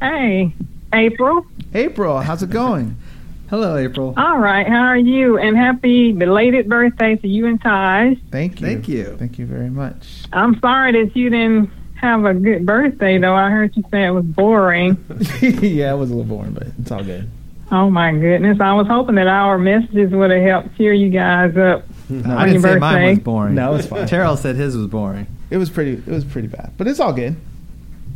Hey, 0.00 0.52
April. 0.92 1.44
April, 1.74 2.18
how's 2.20 2.42
it 2.42 2.50
going? 2.50 2.96
Hello, 3.50 3.76
April. 3.76 4.14
All 4.16 4.38
right, 4.38 4.66
how 4.66 4.82
are 4.82 4.96
you? 4.98 5.38
And 5.38 5.56
happy 5.56 6.12
belated 6.12 6.68
birthday 6.68 7.16
to 7.16 7.28
you 7.28 7.46
and 7.46 7.60
Taj. 7.60 8.18
Thank 8.30 8.60
you. 8.60 8.66
Thank 8.66 8.88
you. 8.88 9.16
Thank 9.18 9.38
you 9.38 9.46
very 9.46 9.70
much. 9.70 10.24
I'm 10.32 10.58
sorry 10.60 10.92
that 10.92 11.16
you 11.16 11.30
didn't 11.30 11.70
have 11.94 12.24
a 12.26 12.34
good 12.34 12.64
birthday, 12.66 13.18
though. 13.18 13.34
I 13.34 13.50
heard 13.50 13.74
you 13.76 13.82
say 13.90 14.04
it 14.06 14.10
was 14.10 14.24
boring. 14.24 15.02
yeah, 15.40 15.92
it 15.94 15.96
was 15.96 16.10
a 16.10 16.14
little 16.14 16.24
boring, 16.36 16.52
but 16.52 16.68
it's 16.78 16.90
all 16.90 17.02
good. 17.02 17.28
Oh 17.70 17.90
my 17.90 18.12
goodness! 18.12 18.60
I 18.60 18.72
was 18.72 18.86
hoping 18.86 19.16
that 19.16 19.26
our 19.26 19.58
messages 19.58 20.10
would 20.12 20.30
have 20.30 20.42
helped 20.42 20.76
cheer 20.78 20.92
you 20.92 21.10
guys 21.10 21.56
up. 21.56 21.84
No, 22.08 22.36
I 22.36 22.46
didn't 22.46 22.62
your 22.62 22.72
say 22.74 22.78
mine 22.78 23.08
was 23.10 23.18
boring. 23.18 23.54
No, 23.54 23.74
it's 23.74 23.86
fine. 23.86 24.06
Terrell 24.06 24.36
said 24.38 24.56
his 24.56 24.76
was 24.76 24.86
boring. 24.86 25.26
It 25.50 25.58
was 25.58 25.68
pretty. 25.68 25.92
It 25.94 26.06
was 26.06 26.24
pretty 26.24 26.48
bad, 26.48 26.72
but 26.78 26.86
it's 26.88 27.00
all 27.00 27.12
good. 27.12 27.36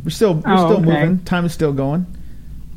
We're 0.03 0.09
still. 0.09 0.35
We're 0.35 0.53
Oh, 0.53 0.57
still 0.57 0.77
okay. 0.89 1.01
moving. 1.05 1.23
Time 1.25 1.45
is 1.45 1.53
still 1.53 1.71
going. 1.73 2.05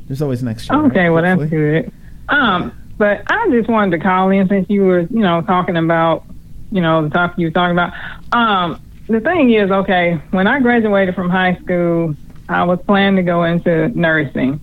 There's 0.07 0.21
always 0.23 0.43
next 0.43 0.69
year. 0.71 0.79
Okay, 0.87 1.09
right? 1.09 1.11
well 1.11 1.23
that's 1.23 1.51
good. 1.51 1.91
Um, 2.29 2.73
but 2.99 3.23
I 3.27 3.49
just 3.51 3.69
wanted 3.69 3.97
to 3.97 4.03
call 4.03 4.31
in 4.31 4.47
since 4.49 4.69
you 4.69 4.85
were, 4.85 5.01
you 5.01 5.21
know, 5.21 5.41
talking 5.43 5.77
about, 5.77 6.25
you 6.71 6.81
know, 6.81 7.03
the 7.03 7.11
topic 7.11 7.39
you 7.39 7.47
were 7.47 7.51
talking 7.53 7.73
about. 7.73 7.93
Um, 8.33 8.81
the 9.09 9.21
thing 9.21 9.53
is, 9.53 9.71
okay, 9.71 10.21
when 10.31 10.47
I 10.47 10.61
graduated 10.61 11.15
from 11.15 11.29
high 11.31 11.57
school, 11.57 12.15
I 12.49 12.65
was 12.65 12.79
planning 12.87 13.17
to 13.17 13.23
go 13.23 13.45
into 13.45 13.89
nursing. 13.99 14.61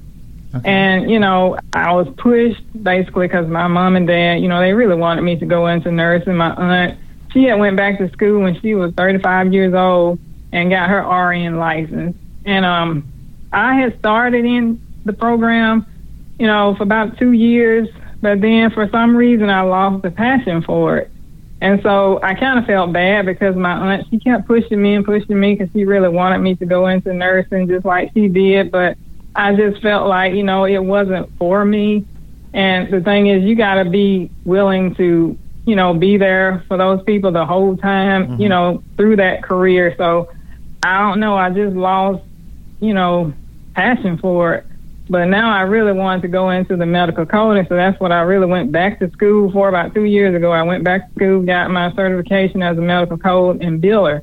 And, 0.64 1.10
you 1.10 1.20
know, 1.20 1.58
I 1.74 1.94
was 1.94 2.08
pushed 2.18 2.62
basically 2.84 3.28
because 3.28 3.48
my 3.48 3.68
mom 3.68 3.96
and 3.96 4.08
dad, 4.08 4.42
you 4.42 4.48
know, 4.48 4.60
they 4.60 4.74
really 4.74 4.96
wanted 4.96 5.24
me 5.24 5.36
to 5.38 5.46
go 5.46 5.68
into 5.68 5.92
nursing. 5.92 6.36
My 6.36 6.54
aunt, 6.54 7.00
she 7.32 7.46
had 7.46 7.56
went 7.56 7.76
back 7.76 7.98
to 7.98 8.10
school 8.12 8.42
when 8.42 8.60
she 8.62 8.76
was 8.76 8.94
35 8.94 9.52
years 9.52 9.74
old 9.74 10.20
and 10.52 10.70
got 10.70 10.90
her 10.90 11.02
RN 11.02 11.58
license. 11.58 12.16
And 12.46 12.66
um, 12.66 13.12
I 13.52 13.76
had 13.76 13.98
started 13.98 14.46
in 14.46 14.80
the 15.06 15.14
program, 15.14 15.88
you 16.38 16.46
know, 16.46 16.76
for 16.76 16.84
about 16.84 17.18
two 17.18 17.32
years, 17.32 17.90
but 18.22 18.40
then 18.40 18.70
for 18.70 18.88
some 18.90 19.16
reason 19.16 19.50
I 19.50 19.62
lost 19.62 20.04
the 20.04 20.12
passion 20.12 20.62
for 20.62 20.98
it. 20.98 21.12
And 21.62 21.82
so 21.82 22.20
I 22.22 22.36
kind 22.36 22.60
of 22.60 22.66
felt 22.66 22.92
bad 22.92 23.26
because 23.26 23.56
my 23.56 23.72
aunt, 23.72 24.08
she 24.10 24.20
kept 24.20 24.46
pushing 24.48 24.82
me 24.82 24.96
and 24.96 25.06
pushing 25.06 25.40
me 25.40 25.56
because 25.56 25.72
she 25.72 25.86
really 25.86 26.10
wanted 26.10 26.40
me 26.40 26.56
to 26.58 26.66
go 26.66 26.88
into 26.88 27.14
nursing 27.14 27.70
just 27.70 27.86
like 27.86 28.12
she 28.14 28.28
did. 28.28 28.70
But 28.70 28.98
I 29.36 29.56
just 29.56 29.82
felt 29.82 30.08
like, 30.08 30.34
you 30.34 30.44
know, 30.44 30.66
it 30.66 30.84
wasn't 30.84 31.30
for 31.38 31.66
me. 31.66 32.06
And 32.54 32.94
the 32.94 33.02
thing 33.02 33.28
is, 33.28 33.44
you 33.44 33.56
got 33.56 33.76
to 33.76 33.90
be 33.90 34.30
willing 34.46 34.94
to, 34.96 35.38
you 35.66 35.76
know, 35.76 35.94
be 35.94 36.18
there 36.18 36.64
for 36.68 36.78
those 36.78 37.02
people 37.04 37.32
the 37.32 37.46
whole 37.46 37.76
time, 37.78 38.24
you 38.24 38.30
mm-hmm. 38.30 38.50
know, 38.50 38.84
through 38.96 39.16
that 39.16 39.44
career. 39.44 39.96
So 39.98 40.32
I 40.84 41.00
don't 41.00 41.20
know. 41.20 41.36
I 41.36 41.50
just 41.50 41.76
lost, 41.76 42.24
you 42.80 42.94
know, 42.94 43.34
passion 43.74 44.18
for 44.18 44.56
it. 44.56 44.66
But 45.10 45.26
now 45.26 45.52
I 45.52 45.62
really 45.62 45.92
wanted 45.92 46.22
to 46.22 46.28
go 46.30 46.50
into 46.50 46.78
the 46.78 46.86
medical 46.86 47.26
coding, 47.26 47.66
so 47.68 47.76
that's 47.76 48.00
what 48.00 48.14
I 48.14 48.22
really 48.22 48.46
went 48.46 48.72
back 48.72 49.00
to 49.00 49.12
school 49.12 49.52
for 49.52 49.68
about 49.68 49.94
two 49.94 50.06
years 50.06 50.34
ago. 50.34 50.52
I 50.52 50.64
went 50.64 50.86
back 50.86 51.10
to 51.10 51.16
school, 51.16 51.42
got 51.42 51.70
my 51.72 51.94
certification 51.94 52.64
as 52.64 52.78
a 52.78 52.82
medical 52.82 53.18
code 53.18 53.62
and 53.62 53.84
biller. 53.84 54.22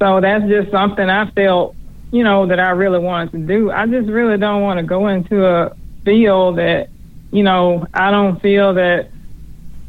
So 0.00 0.20
that's 0.20 0.44
just 0.44 0.70
something 0.70 1.10
I 1.10 1.28
felt, 1.32 1.74
you 2.12 2.22
know, 2.22 2.46
that 2.46 2.60
I 2.60 2.70
really 2.70 3.00
wanted 3.00 3.32
to 3.32 3.38
do. 3.38 3.70
I 3.70 3.86
just 3.86 4.08
really 4.08 4.38
don't 4.38 4.62
want 4.62 4.78
to 4.78 4.84
go 4.84 5.08
into 5.08 5.44
a 5.44 5.74
field 6.04 6.58
that, 6.58 6.90
you 7.32 7.42
know, 7.42 7.86
I 7.92 8.10
don't 8.10 8.40
feel 8.40 8.74
that 8.74 9.08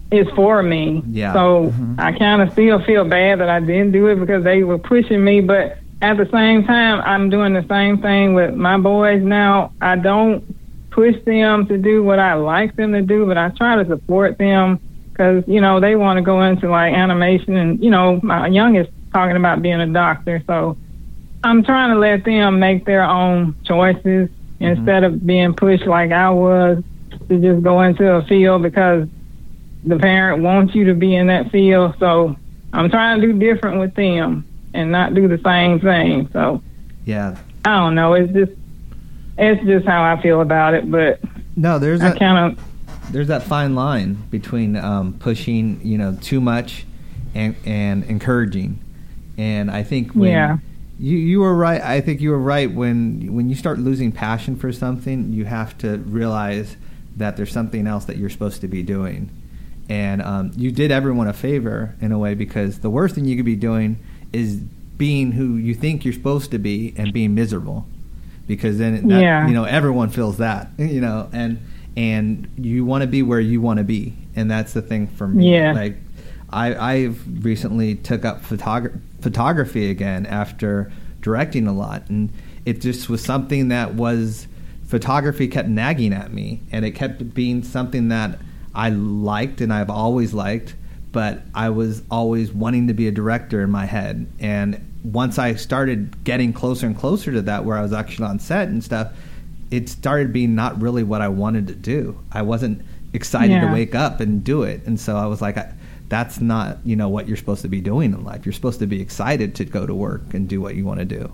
is 0.10 0.28
for 0.36 0.64
me. 0.64 1.04
Yeah. 1.08 1.34
So 1.34 1.66
mm-hmm. 1.66 2.00
I 2.00 2.18
kind 2.18 2.42
of 2.42 2.52
still 2.54 2.82
feel 2.84 3.04
bad 3.04 3.40
that 3.40 3.50
I 3.50 3.60
didn't 3.60 3.92
do 3.92 4.08
it 4.08 4.16
because 4.20 4.44
they 4.44 4.64
were 4.64 4.78
pushing 4.80 5.24
me, 5.24 5.42
but 5.42 5.78
at 6.02 6.18
the 6.18 6.30
same 6.32 6.66
time, 6.66 7.02
I'm 7.02 7.30
doing 7.30 7.54
the 7.54 7.66
same 7.68 8.02
thing 8.02 8.34
with 8.34 8.54
my 8.54 8.78
boys 8.78 9.22
now. 9.22 9.74
I 9.82 9.96
don't 9.96 10.56
push 10.92 11.16
them 11.26 11.68
to 11.68 11.78
do 11.78 12.04
what 12.04 12.20
I 12.20 12.36
like 12.36 12.76
them 12.76 12.94
to 12.94 13.02
do, 13.02 13.26
but 13.26 13.38
I 13.38 13.50
try 13.50 13.82
to 13.82 13.88
support 13.88 14.38
them 14.38 14.80
because, 15.12 15.44
you 15.48 15.60
know, 15.60 15.80
they 15.80 15.96
want 15.96 16.18
to 16.18 16.22
go 16.22 16.42
into 16.44 16.70
like 16.70 16.94
animation 16.94 17.58
and, 17.58 17.84
you 17.84 17.90
know, 17.90 18.20
my 18.24 18.48
youngest 18.48 18.92
talking 19.12 19.36
about 19.36 19.62
being 19.62 19.82
a 19.82 19.88
doctor. 19.88 20.44
So 20.48 20.78
I'm 21.44 21.64
trying 21.64 21.92
to 21.92 22.00
let 22.00 22.24
them 22.24 22.60
make 22.60 22.86
their 22.86 23.04
own 23.04 23.56
choices 23.66 24.30
instead 24.60 25.04
of 25.04 25.26
being 25.26 25.54
pushed 25.54 25.86
like 25.86 26.12
I 26.12 26.30
was 26.30 26.84
to 27.28 27.40
just 27.40 27.64
go 27.64 27.82
into 27.82 28.10
a 28.10 28.24
field 28.26 28.64
because 28.64 29.08
the 29.84 29.98
parent 29.98 30.42
wants 30.42 30.74
you 30.74 30.86
to 30.86 30.94
be 30.94 31.16
in 31.16 31.28
that 31.28 31.52
field. 31.52 31.96
So 32.00 32.36
I'm 32.72 32.90
trying 32.90 33.20
to 33.20 33.28
do 33.28 33.38
different 33.38 33.80
with 33.80 33.94
them 33.96 34.46
and 34.74 34.92
not 34.92 35.14
do 35.14 35.28
the 35.28 35.40
same 35.44 35.80
thing. 35.80 36.30
So 36.32 36.62
Yeah. 37.06 37.38
I 37.66 37.78
don't 37.78 37.96
know. 37.96 38.14
It's 38.14 38.32
just 38.34 38.52
it's 39.38 39.64
just 39.66 39.86
how 39.86 40.04
I 40.04 40.22
feel 40.22 40.42
about 40.42 40.74
it. 40.74 40.90
But 40.90 41.20
No, 41.56 41.80
there's 41.80 42.02
I 42.02 42.18
kind 42.18 42.54
of 42.58 42.64
there's 43.12 43.28
that 43.28 43.44
fine 43.44 43.76
line 43.76 44.14
between 44.32 44.76
um, 44.78 45.14
pushing, 45.14 45.80
you 45.84 45.98
know, 45.98 46.18
too 46.22 46.40
much 46.40 46.86
and 47.36 47.56
and 47.66 48.06
encouraging. 48.06 48.80
And 49.38 49.70
I 49.70 49.84
think 49.84 50.14
when 50.14 50.32
Yeah. 50.32 50.58
You 51.00 51.18
you 51.18 51.40
were 51.40 51.56
right. 51.56 51.82
I 51.82 52.02
think 52.02 52.22
you 52.22 52.30
were 52.32 52.40
right 52.40 52.72
when 52.72 53.34
when 53.34 53.50
you 53.50 53.56
start 53.56 53.80
losing 53.80 54.12
passion 54.12 54.56
for 54.56 54.72
something, 54.72 55.34
you 55.34 55.46
have 55.46 55.78
to 55.80 55.98
realize 56.00 56.76
that 57.18 57.38
there's 57.38 57.52
something 57.52 57.88
else 57.88 58.06
that 58.06 58.18
you're 58.18 58.30
supposed 58.30 58.62
to 58.62 58.68
be 58.68 58.84
doing. 58.84 59.30
And 59.90 60.22
um, 60.22 60.52
you 60.56 60.72
did 60.72 60.92
everyone 60.92 61.28
a 61.28 61.34
favor 61.34 61.94
in 62.02 62.12
a 62.12 62.18
way 62.18 62.36
because 62.36 62.80
the 62.80 62.90
worst 62.90 63.16
thing 63.16 63.26
you 63.26 63.36
could 63.36 63.46
be 63.46 63.56
doing 63.56 64.00
is 64.32 64.56
being 64.98 65.34
who 65.34 65.56
you 65.58 65.74
think 65.74 66.06
you're 66.06 66.14
supposed 66.14 66.52
to 66.52 66.58
be 66.60 66.94
and 66.98 67.12
being 67.12 67.36
miserable 67.36 67.86
because 68.48 68.78
then 68.78 69.08
that, 69.10 69.22
Yeah. 69.22 69.48
you 69.48 69.54
know 69.54 69.64
everyone 69.66 70.10
feels 70.10 70.38
that 70.38 70.70
you 70.78 71.02
know 71.02 71.30
and 71.34 71.60
and 71.98 72.48
you 72.58 72.86
want 72.86 73.02
to 73.02 73.08
be 73.08 73.22
where 73.24 73.40
you 73.40 73.60
want 73.60 73.80
to 73.80 73.84
be 73.84 74.14
and 74.36 74.50
that's 74.50 74.74
the 74.74 74.82
thing 74.82 75.08
for 75.08 75.28
me 75.28 75.54
Yeah. 75.56 75.74
like 75.74 75.98
i 76.52 76.76
i've 76.94 77.44
recently 77.46 77.96
took 77.96 78.24
up 78.26 78.42
photogra- 78.44 79.00
photography 79.24 79.90
again 79.90 80.26
after 80.26 80.92
directing 81.22 81.68
a 81.68 81.74
lot. 81.74 82.08
And 82.10 82.32
it 82.66 82.82
just 82.82 83.10
was 83.10 83.24
something 83.24 83.70
that 83.70 83.96
was 83.96 84.48
photography 84.86 85.48
kept 85.48 85.70
nagging 85.70 86.14
at 86.14 86.32
me 86.32 86.62
and 86.72 86.86
it 86.86 86.92
kept 86.92 87.34
being 87.34 87.64
something 87.64 88.10
that 88.10 88.38
i 88.76 88.90
liked 88.90 89.60
and 89.60 89.74
i've 89.74 89.90
always 89.90 90.36
liked 90.36 90.76
but 91.12 91.42
i 91.56 91.68
was 91.68 92.04
always 92.12 92.52
wanting 92.52 92.86
to 92.86 92.94
be 92.94 93.08
a 93.08 93.12
director 93.12 93.64
in 93.64 93.72
my 93.72 93.86
head. 93.86 94.28
And 94.40 94.80
once 95.04 95.40
i 95.40 95.56
started 95.56 96.24
getting 96.24 96.54
closer 96.54 96.86
and 96.86 96.96
closer 96.96 97.32
to 97.32 97.42
that 97.42 97.66
where 97.66 97.76
i 97.76 97.82
was 97.82 97.94
actually 97.94 98.28
on 98.28 98.38
set 98.38 98.68
and 98.68 98.84
stuff 98.84 99.14
it 99.74 99.90
started 99.90 100.32
being 100.32 100.54
not 100.54 100.80
really 100.80 101.02
what 101.02 101.22
I 101.22 101.30
wanted 101.30 101.68
to 101.68 101.74
do. 101.74 102.20
I 102.32 102.44
wasn't 102.44 102.86
excited 103.12 103.60
to 103.60 103.74
wake 103.74 103.96
up 103.96 104.20
and 104.20 104.44
do 104.44 104.62
it, 104.62 104.86
and 104.86 105.00
so 105.00 105.18
I 105.18 105.26
was 105.26 105.42
like, 105.42 105.58
I, 105.58 105.74
"That's 106.14 106.40
not 106.40 106.78
you 106.86 106.96
know 106.96 107.10
what 107.10 107.28
you're 107.28 107.38
supposed 107.38 107.62
to 107.64 107.68
be 107.68 107.82
doing 107.82 108.14
in 108.14 108.24
life. 108.24 108.46
You're 108.46 108.54
supposed 108.54 108.80
to 108.80 108.88
be 108.88 109.02
excited 109.02 109.56
to 109.56 109.66
go 109.66 109.86
to 109.88 109.96
work 109.96 110.34
and 110.36 110.48
do 110.48 110.62
what 110.62 110.76
you 110.76 110.86
want 110.86 111.00
to 111.00 111.06
do." 111.06 111.32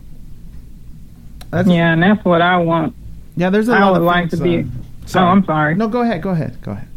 That's- 1.52 1.68
yeah, 1.74 1.94
and 1.94 2.02
that's 2.02 2.24
what 2.24 2.42
I 2.42 2.58
want. 2.58 2.94
yeah. 3.36 3.50
There's 3.50 3.70
a 3.70 3.74
I 3.74 3.80
lot 3.84 3.94
would 3.94 3.98
of 4.02 4.04
like 4.04 4.30
things, 4.30 4.40
to 4.40 4.44
be. 4.44 4.58
uh, 4.60 5.20
Oh, 5.20 5.26
I'm 5.26 5.44
sorry. 5.46 5.74
No, 5.76 5.88
go 5.88 6.02
ahead. 6.02 6.22
Go 6.22 6.30
ahead. 6.30 6.62
Go 6.62 6.72
ahead. 6.74 6.88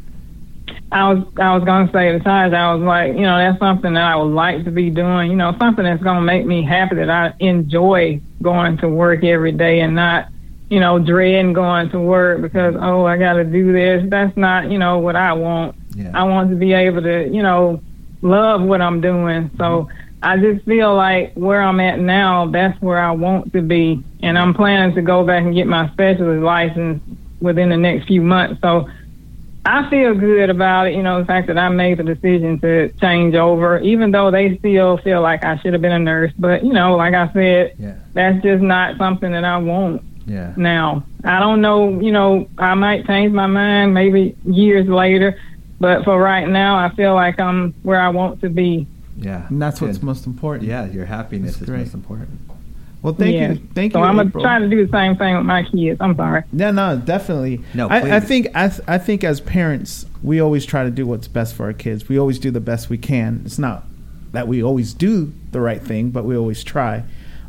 I 0.92 1.10
was 1.12 1.24
I 1.40 1.54
was 1.56 1.64
gonna 1.64 1.90
say 1.90 2.18
Taj, 2.18 2.52
I 2.52 2.74
was 2.74 2.82
like, 2.82 3.14
you 3.14 3.22
know, 3.22 3.38
that's 3.38 3.58
something 3.58 3.94
that 3.94 4.02
I 4.02 4.16
would 4.16 4.34
like 4.34 4.64
to 4.64 4.70
be 4.70 4.90
doing. 4.90 5.30
You 5.30 5.36
know, 5.36 5.56
something 5.58 5.84
that's 5.84 6.02
gonna 6.02 6.20
make 6.20 6.44
me 6.44 6.62
happy 6.62 6.96
that 6.96 7.08
I 7.08 7.32
enjoy 7.40 8.20
going 8.42 8.76
to 8.78 8.88
work 8.88 9.24
every 9.24 9.52
day 9.52 9.80
and 9.80 9.94
not, 9.94 10.28
you 10.72 10.80
know, 10.80 10.98
dreading 10.98 11.52
going 11.52 11.90
to 11.90 12.00
work 12.00 12.40
because 12.40 12.74
oh 12.80 13.04
I 13.04 13.18
got 13.18 13.34
to 13.34 13.44
do 13.44 13.74
this. 13.74 14.08
That's 14.08 14.34
not 14.38 14.70
you 14.70 14.78
know 14.78 15.00
what 15.00 15.16
I 15.16 15.34
want. 15.34 15.76
Yeah. 15.94 16.12
I 16.14 16.22
want 16.22 16.48
to 16.48 16.56
be 16.56 16.72
able 16.72 17.02
to 17.02 17.28
you 17.28 17.42
know 17.42 17.82
love 18.22 18.62
what 18.62 18.80
I'm 18.80 19.02
doing. 19.02 19.50
So 19.58 19.64
mm-hmm. 19.64 19.98
I 20.22 20.38
just 20.38 20.64
feel 20.64 20.94
like 20.94 21.34
where 21.34 21.60
I'm 21.60 21.78
at 21.80 21.98
now, 21.98 22.46
that's 22.46 22.80
where 22.80 22.98
I 22.98 23.10
want 23.10 23.52
to 23.52 23.60
be, 23.60 24.02
and 24.22 24.38
I'm 24.38 24.54
planning 24.54 24.94
to 24.94 25.02
go 25.02 25.26
back 25.26 25.42
and 25.42 25.54
get 25.54 25.66
my 25.66 25.90
specialist 25.92 26.42
license 26.42 27.02
within 27.42 27.68
the 27.68 27.76
next 27.76 28.06
few 28.06 28.22
months. 28.22 28.58
So 28.62 28.88
I 29.66 29.90
feel 29.90 30.14
good 30.14 30.48
about 30.48 30.86
it. 30.86 30.94
You 30.94 31.02
know, 31.02 31.20
the 31.20 31.26
fact 31.26 31.48
that 31.48 31.58
I 31.58 31.68
made 31.68 31.98
the 31.98 32.04
decision 32.04 32.58
to 32.60 32.88
change 32.98 33.34
over, 33.34 33.78
even 33.80 34.10
though 34.10 34.30
they 34.30 34.56
still 34.56 34.96
feel 34.96 35.20
like 35.20 35.44
I 35.44 35.58
should 35.58 35.74
have 35.74 35.82
been 35.82 35.92
a 35.92 35.98
nurse. 35.98 36.32
But 36.38 36.64
you 36.64 36.72
know, 36.72 36.96
like 36.96 37.12
I 37.12 37.30
said, 37.34 37.74
Yeah. 37.78 37.96
that's 38.14 38.42
just 38.42 38.62
not 38.62 38.96
something 38.96 39.32
that 39.32 39.44
I 39.44 39.58
want 39.58 40.02
Yeah. 40.26 40.52
now. 40.56 41.04
I 41.24 41.38
don't 41.40 41.60
know. 41.60 42.00
You 42.00 42.12
know, 42.12 42.48
I 42.58 42.74
might 42.74 43.06
change 43.06 43.32
my 43.32 43.46
mind 43.46 43.94
maybe 43.94 44.36
years 44.44 44.88
later, 44.88 45.38
but 45.80 46.04
for 46.04 46.20
right 46.20 46.48
now, 46.48 46.76
I 46.76 46.94
feel 46.94 47.14
like 47.14 47.40
I'm 47.40 47.72
where 47.82 48.00
I 48.00 48.08
want 48.08 48.40
to 48.42 48.48
be. 48.48 48.86
Yeah. 49.16 49.46
And 49.48 49.60
that's 49.60 49.80
what's 49.80 49.98
Good. 49.98 50.06
most 50.06 50.26
important. 50.26 50.68
Yeah, 50.68 50.86
your 50.86 51.04
happiness 51.04 51.52
That's 51.52 51.62
is 51.62 51.68
great. 51.68 51.78
most 51.80 51.94
important. 51.94 52.30
Well, 53.02 53.14
thank 53.14 53.34
Yeah. 53.34 53.52
you. 53.52 53.60
Thank 53.74 53.92
so 53.92 53.98
you. 53.98 54.04
I'm 54.04 54.16
gonna 54.16 54.28
April. 54.28 54.44
try 54.44 54.58
to 54.60 54.68
do 54.68 54.86
the 54.86 54.90
same 54.92 55.16
thing 55.16 55.36
with 55.36 55.44
my 55.44 55.64
kids. 55.64 56.00
I'm 56.00 56.14
sorry. 56.16 56.44
Yeah, 56.52 56.70
no, 56.70 56.96
definitely. 56.96 57.60
No, 57.74 57.88
I, 57.88 58.16
I 58.16 58.20
think 58.20 58.46
I, 58.54 58.68
th- 58.68 58.80
I 58.86 58.98
think 58.98 59.24
as 59.24 59.40
parents, 59.40 60.06
we 60.22 60.40
always 60.40 60.64
try 60.64 60.84
to 60.84 60.90
do 60.90 61.04
what's 61.06 61.26
best 61.26 61.54
for 61.56 61.64
our 61.64 61.72
kids. 61.72 62.08
We 62.08 62.16
always 62.18 62.38
do 62.38 62.50
the 62.52 62.60
best 62.60 62.88
we 62.90 62.98
can. 62.98 63.42
It's 63.44 63.58
not 63.58 63.84
that 64.32 64.46
we 64.48 64.62
always 64.62 64.94
do 64.94 65.32
the 65.50 65.60
right 65.60 65.82
thing, 65.82 66.10
but 66.10 66.24
we 66.24 66.36
always 66.36 66.62
try. 66.62 67.02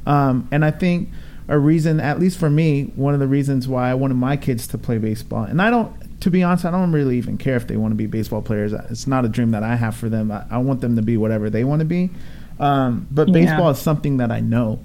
Um, 0.07 0.47
and 0.51 0.65
I 0.65 0.71
think 0.71 1.09
a 1.47 1.59
reason, 1.59 1.99
at 1.99 2.19
least 2.19 2.39
for 2.39 2.49
me, 2.49 2.91
one 2.95 3.13
of 3.13 3.19
the 3.19 3.27
reasons 3.27 3.67
why 3.67 3.89
I 3.89 3.93
wanted 3.93 4.15
my 4.15 4.37
kids 4.37 4.67
to 4.67 4.77
play 4.77 4.97
baseball, 4.97 5.43
and 5.43 5.61
I 5.61 5.69
don't, 5.69 6.21
to 6.21 6.31
be 6.31 6.43
honest, 6.43 6.65
I 6.65 6.71
don't 6.71 6.91
really 6.91 7.17
even 7.17 7.37
care 7.37 7.55
if 7.55 7.67
they 7.67 7.77
want 7.77 7.91
to 7.91 7.95
be 7.95 8.05
baseball 8.07 8.41
players. 8.41 8.73
It's 8.73 9.07
not 9.07 9.25
a 9.25 9.29
dream 9.29 9.51
that 9.51 9.63
I 9.63 9.75
have 9.75 9.95
for 9.95 10.09
them. 10.09 10.31
I, 10.31 10.45
I 10.49 10.57
want 10.59 10.81
them 10.81 10.95
to 10.95 11.01
be 11.01 11.17
whatever 11.17 11.49
they 11.49 11.63
want 11.63 11.79
to 11.79 11.85
be. 11.85 12.09
Um, 12.59 13.07
but 13.11 13.27
Yeah. 13.27 13.33
baseball 13.33 13.69
is 13.71 13.79
something 13.79 14.17
that 14.17 14.31
I 14.31 14.39
know 14.39 14.79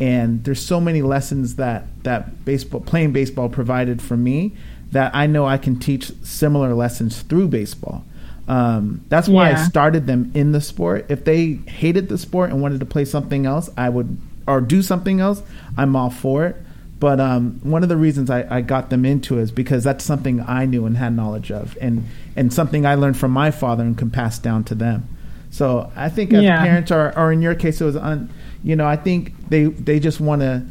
and 0.00 0.42
there's 0.42 0.60
so 0.60 0.80
many 0.80 1.00
lessons 1.00 1.56
that 1.56 1.84
that 2.02 2.44
baseball 2.44 2.80
playing 2.80 3.12
baseball 3.12 3.48
provided 3.48 4.02
for 4.02 4.16
me 4.16 4.52
that 4.90 5.14
I 5.14 5.28
know 5.28 5.46
I 5.46 5.58
can 5.58 5.78
teach 5.78 6.10
similar 6.24 6.74
lessons 6.74 7.22
through 7.22 7.48
baseball. 7.48 8.04
Um, 8.48 9.04
that's 9.08 9.28
why 9.28 9.50
I 9.50 9.54
started 9.64 10.06
them 10.08 10.32
in 10.34 10.50
the 10.50 10.60
sport. 10.60 11.06
If 11.08 11.24
they 11.24 11.52
hated 11.66 12.08
the 12.08 12.18
sport 12.18 12.50
and 12.50 12.60
wanted 12.60 12.80
to 12.80 12.86
play 12.86 13.04
something 13.04 13.46
else, 13.46 13.70
I 13.76 13.88
would 13.88 14.18
or 14.46 14.60
do 14.60 14.82
something 14.82 15.20
else. 15.20 15.42
I'm 15.76 15.94
all 15.96 16.10
for 16.10 16.46
it. 16.46 16.56
But 17.00 17.18
um, 17.18 17.58
one 17.64 17.82
of 17.82 17.88
the 17.88 17.96
reasons 17.96 18.30
I, 18.30 18.46
I 18.58 18.60
got 18.60 18.90
them 18.90 19.04
into 19.04 19.38
it 19.38 19.42
is 19.42 19.50
because 19.50 19.82
that's 19.82 20.04
something 20.04 20.40
I 20.46 20.66
knew 20.66 20.86
and 20.86 20.96
had 20.96 21.16
knowledge 21.16 21.50
of, 21.50 21.76
and 21.80 22.04
and 22.36 22.52
something 22.52 22.86
I 22.86 22.94
learned 22.94 23.16
from 23.16 23.32
my 23.32 23.50
father 23.50 23.82
and 23.82 23.98
can 23.98 24.10
pass 24.10 24.38
down 24.38 24.62
to 24.64 24.74
them. 24.76 25.08
So 25.50 25.90
I 25.96 26.08
think 26.08 26.32
as 26.32 26.42
Yeah. 26.44 26.62
parents, 26.62 26.92
or 26.92 27.12
or 27.18 27.32
in 27.32 27.42
your 27.42 27.54
case, 27.56 27.80
it 27.80 27.84
was 27.84 27.96
on. 27.96 28.30
You 28.62 28.76
know, 28.76 28.86
I 28.86 28.94
think 28.96 29.34
they 29.48 29.64
they 29.64 29.98
just 29.98 30.20
want 30.20 30.42
to 30.42 30.62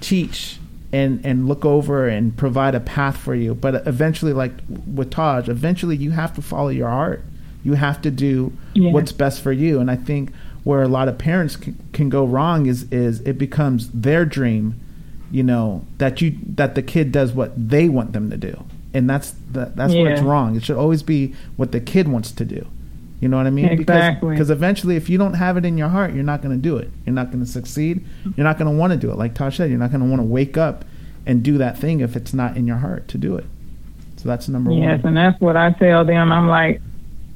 teach 0.00 0.58
and 0.92 1.20
and 1.24 1.48
look 1.48 1.64
over 1.64 2.08
and 2.08 2.36
provide 2.36 2.74
a 2.76 2.80
path 2.80 3.16
for 3.16 3.34
you. 3.34 3.54
But 3.54 3.86
eventually, 3.86 4.32
like 4.32 4.52
with 4.86 5.10
Taj, 5.10 5.48
eventually 5.48 5.96
you 5.96 6.12
have 6.12 6.32
to 6.34 6.42
follow 6.42 6.68
your 6.68 6.88
heart. 6.88 7.22
You 7.64 7.74
have 7.74 8.00
to 8.02 8.10
do 8.10 8.52
Yeah. 8.74 8.92
what's 8.92 9.12
best 9.12 9.42
for 9.42 9.52
you. 9.52 9.80
And 9.80 9.90
I 9.90 9.96
think 9.96 10.30
where 10.64 10.82
a 10.82 10.88
lot 10.88 11.08
of 11.08 11.18
parents 11.18 11.56
can, 11.56 11.76
can 11.92 12.08
go 12.08 12.24
wrong 12.24 12.66
is 12.66 12.90
is 12.92 13.20
it 13.22 13.38
becomes 13.38 13.88
their 13.90 14.24
dream, 14.24 14.74
you 15.30 15.42
know, 15.42 15.84
that 15.98 16.20
you 16.20 16.36
that 16.56 16.74
the 16.74 16.82
kid 16.82 17.12
does 17.12 17.32
what 17.32 17.52
they 17.56 17.88
want 17.88 18.12
them 18.12 18.30
to 18.30 18.36
do, 18.36 18.64
and 18.92 19.08
that's 19.08 19.32
the, 19.52 19.72
that's 19.74 19.94
what's 19.94 20.20
Yeah. 20.20 20.24
wrong. 20.26 20.56
It 20.56 20.64
should 20.64 20.76
always 20.76 21.02
be 21.02 21.34
what 21.56 21.72
the 21.72 21.80
kid 21.80 22.08
wants 22.08 22.32
to 22.32 22.44
do. 22.44 22.66
You 23.20 23.28
know 23.28 23.36
what 23.36 23.46
I 23.46 23.50
mean? 23.50 23.66
Exactly. 23.66 24.30
Because 24.30 24.48
eventually, 24.48 24.96
if 24.96 25.10
you 25.10 25.18
don't 25.18 25.34
have 25.34 25.58
it 25.58 25.66
in 25.66 25.76
your 25.76 25.88
heart, 25.88 26.14
you're 26.14 26.24
not 26.24 26.40
going 26.40 26.56
to 26.56 26.62
do 26.62 26.78
it. 26.78 26.90
You're 27.04 27.14
not 27.14 27.30
going 27.30 27.44
to 27.44 27.50
succeed. 27.50 28.02
You're 28.34 28.44
not 28.44 28.56
going 28.56 28.70
to 28.70 28.76
want 28.76 28.92
to 28.94 28.98
do 28.98 29.10
it. 29.10 29.18
Like 29.18 29.34
Taj 29.34 29.58
said, 29.58 29.68
you're 29.68 29.78
not 29.78 29.90
going 29.90 30.00
to 30.00 30.06
want 30.06 30.20
to 30.20 30.26
wake 30.26 30.56
up 30.56 30.86
and 31.26 31.42
do 31.42 31.58
that 31.58 31.76
thing 31.76 32.00
if 32.00 32.16
it's 32.16 32.32
not 32.32 32.56
in 32.56 32.66
your 32.66 32.78
heart 32.78 33.08
to 33.08 33.18
do 33.18 33.36
it. 33.36 33.44
So 34.16 34.26
that's 34.26 34.48
number 34.48 34.70
Yes, 34.70 34.78
one. 34.78 34.88
Yes, 34.88 35.00
and 35.04 35.16
that's 35.18 35.38
what 35.40 35.54
I 35.54 35.70
tell 35.72 36.02
them. 36.04 36.32
I'm 36.32 36.48
like, 36.48 36.80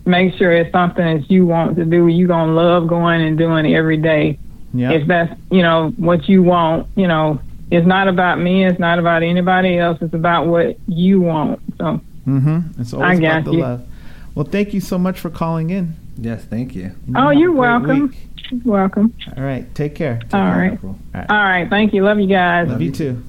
make 0.07 0.35
sure 0.37 0.53
it's 0.53 0.71
something 0.73 1.05
that 1.05 1.31
you 1.31 1.47
want 1.47 1.77
to 1.77 1.85
do. 1.85 2.07
You 2.09 2.27
gonna 2.27 2.53
love 2.53 2.87
going 2.88 3.23
and 3.23 3.37
doing 3.38 3.67
it 3.67 3.75
every 3.77 3.97
day. 3.97 4.38
Yeah. 4.73 4.93
If 4.93 5.07
that's 5.09 5.33
you 5.51 5.62
know 5.62 5.90
what 5.97 6.29
you 6.29 6.43
want, 6.43 6.88
you 6.97 7.07
know, 7.07 7.40
it's 7.71 7.87
not 7.87 8.09
about 8.09 8.38
me. 8.40 8.64
It's 8.67 8.79
not 8.79 8.99
about 8.99 9.23
anybody 9.23 9.79
else. 9.79 9.99
It's 10.01 10.14
about 10.14 10.47
what 10.47 10.77
you 10.87 11.21
want. 11.21 11.61
So 11.79 12.01
Mm-hmm. 12.27 12.81
It's 12.81 12.95
always 12.95 13.19
I 13.19 13.21
got 13.21 13.33
about 13.40 13.45
the 13.45 13.53
you. 13.53 13.61
love. 13.61 13.87
Well, 14.35 14.47
thank 14.47 14.73
you 14.73 14.81
so 14.81 14.97
much 14.99 15.21
for 15.21 15.29
calling 15.29 15.69
in. 15.69 15.95
Yes, 16.17 16.43
thank 16.47 16.75
you. 16.75 16.93
And 17.07 17.17
Oh, 17.19 17.29
you're 17.29 17.53
welcome. 17.53 18.09
week. 18.09 18.29
you're 18.51 18.61
welcome. 18.75 19.12
All 19.37 19.43
right. 19.45 19.73
Take 19.75 19.95
care. 19.95 20.21
All 20.33 20.40
right. 20.40 20.73
April. 20.73 20.99
All 21.14 21.21
right. 21.21 21.31
All 21.31 21.37
right. 21.37 21.69
Thank 21.69 21.93
you. 21.93 22.03
Love 22.03 22.19
you 22.19 22.27
guys. 22.27 22.69
Love 22.69 22.81
you 22.81 22.87
you 22.87 22.93
too. 22.95 23.23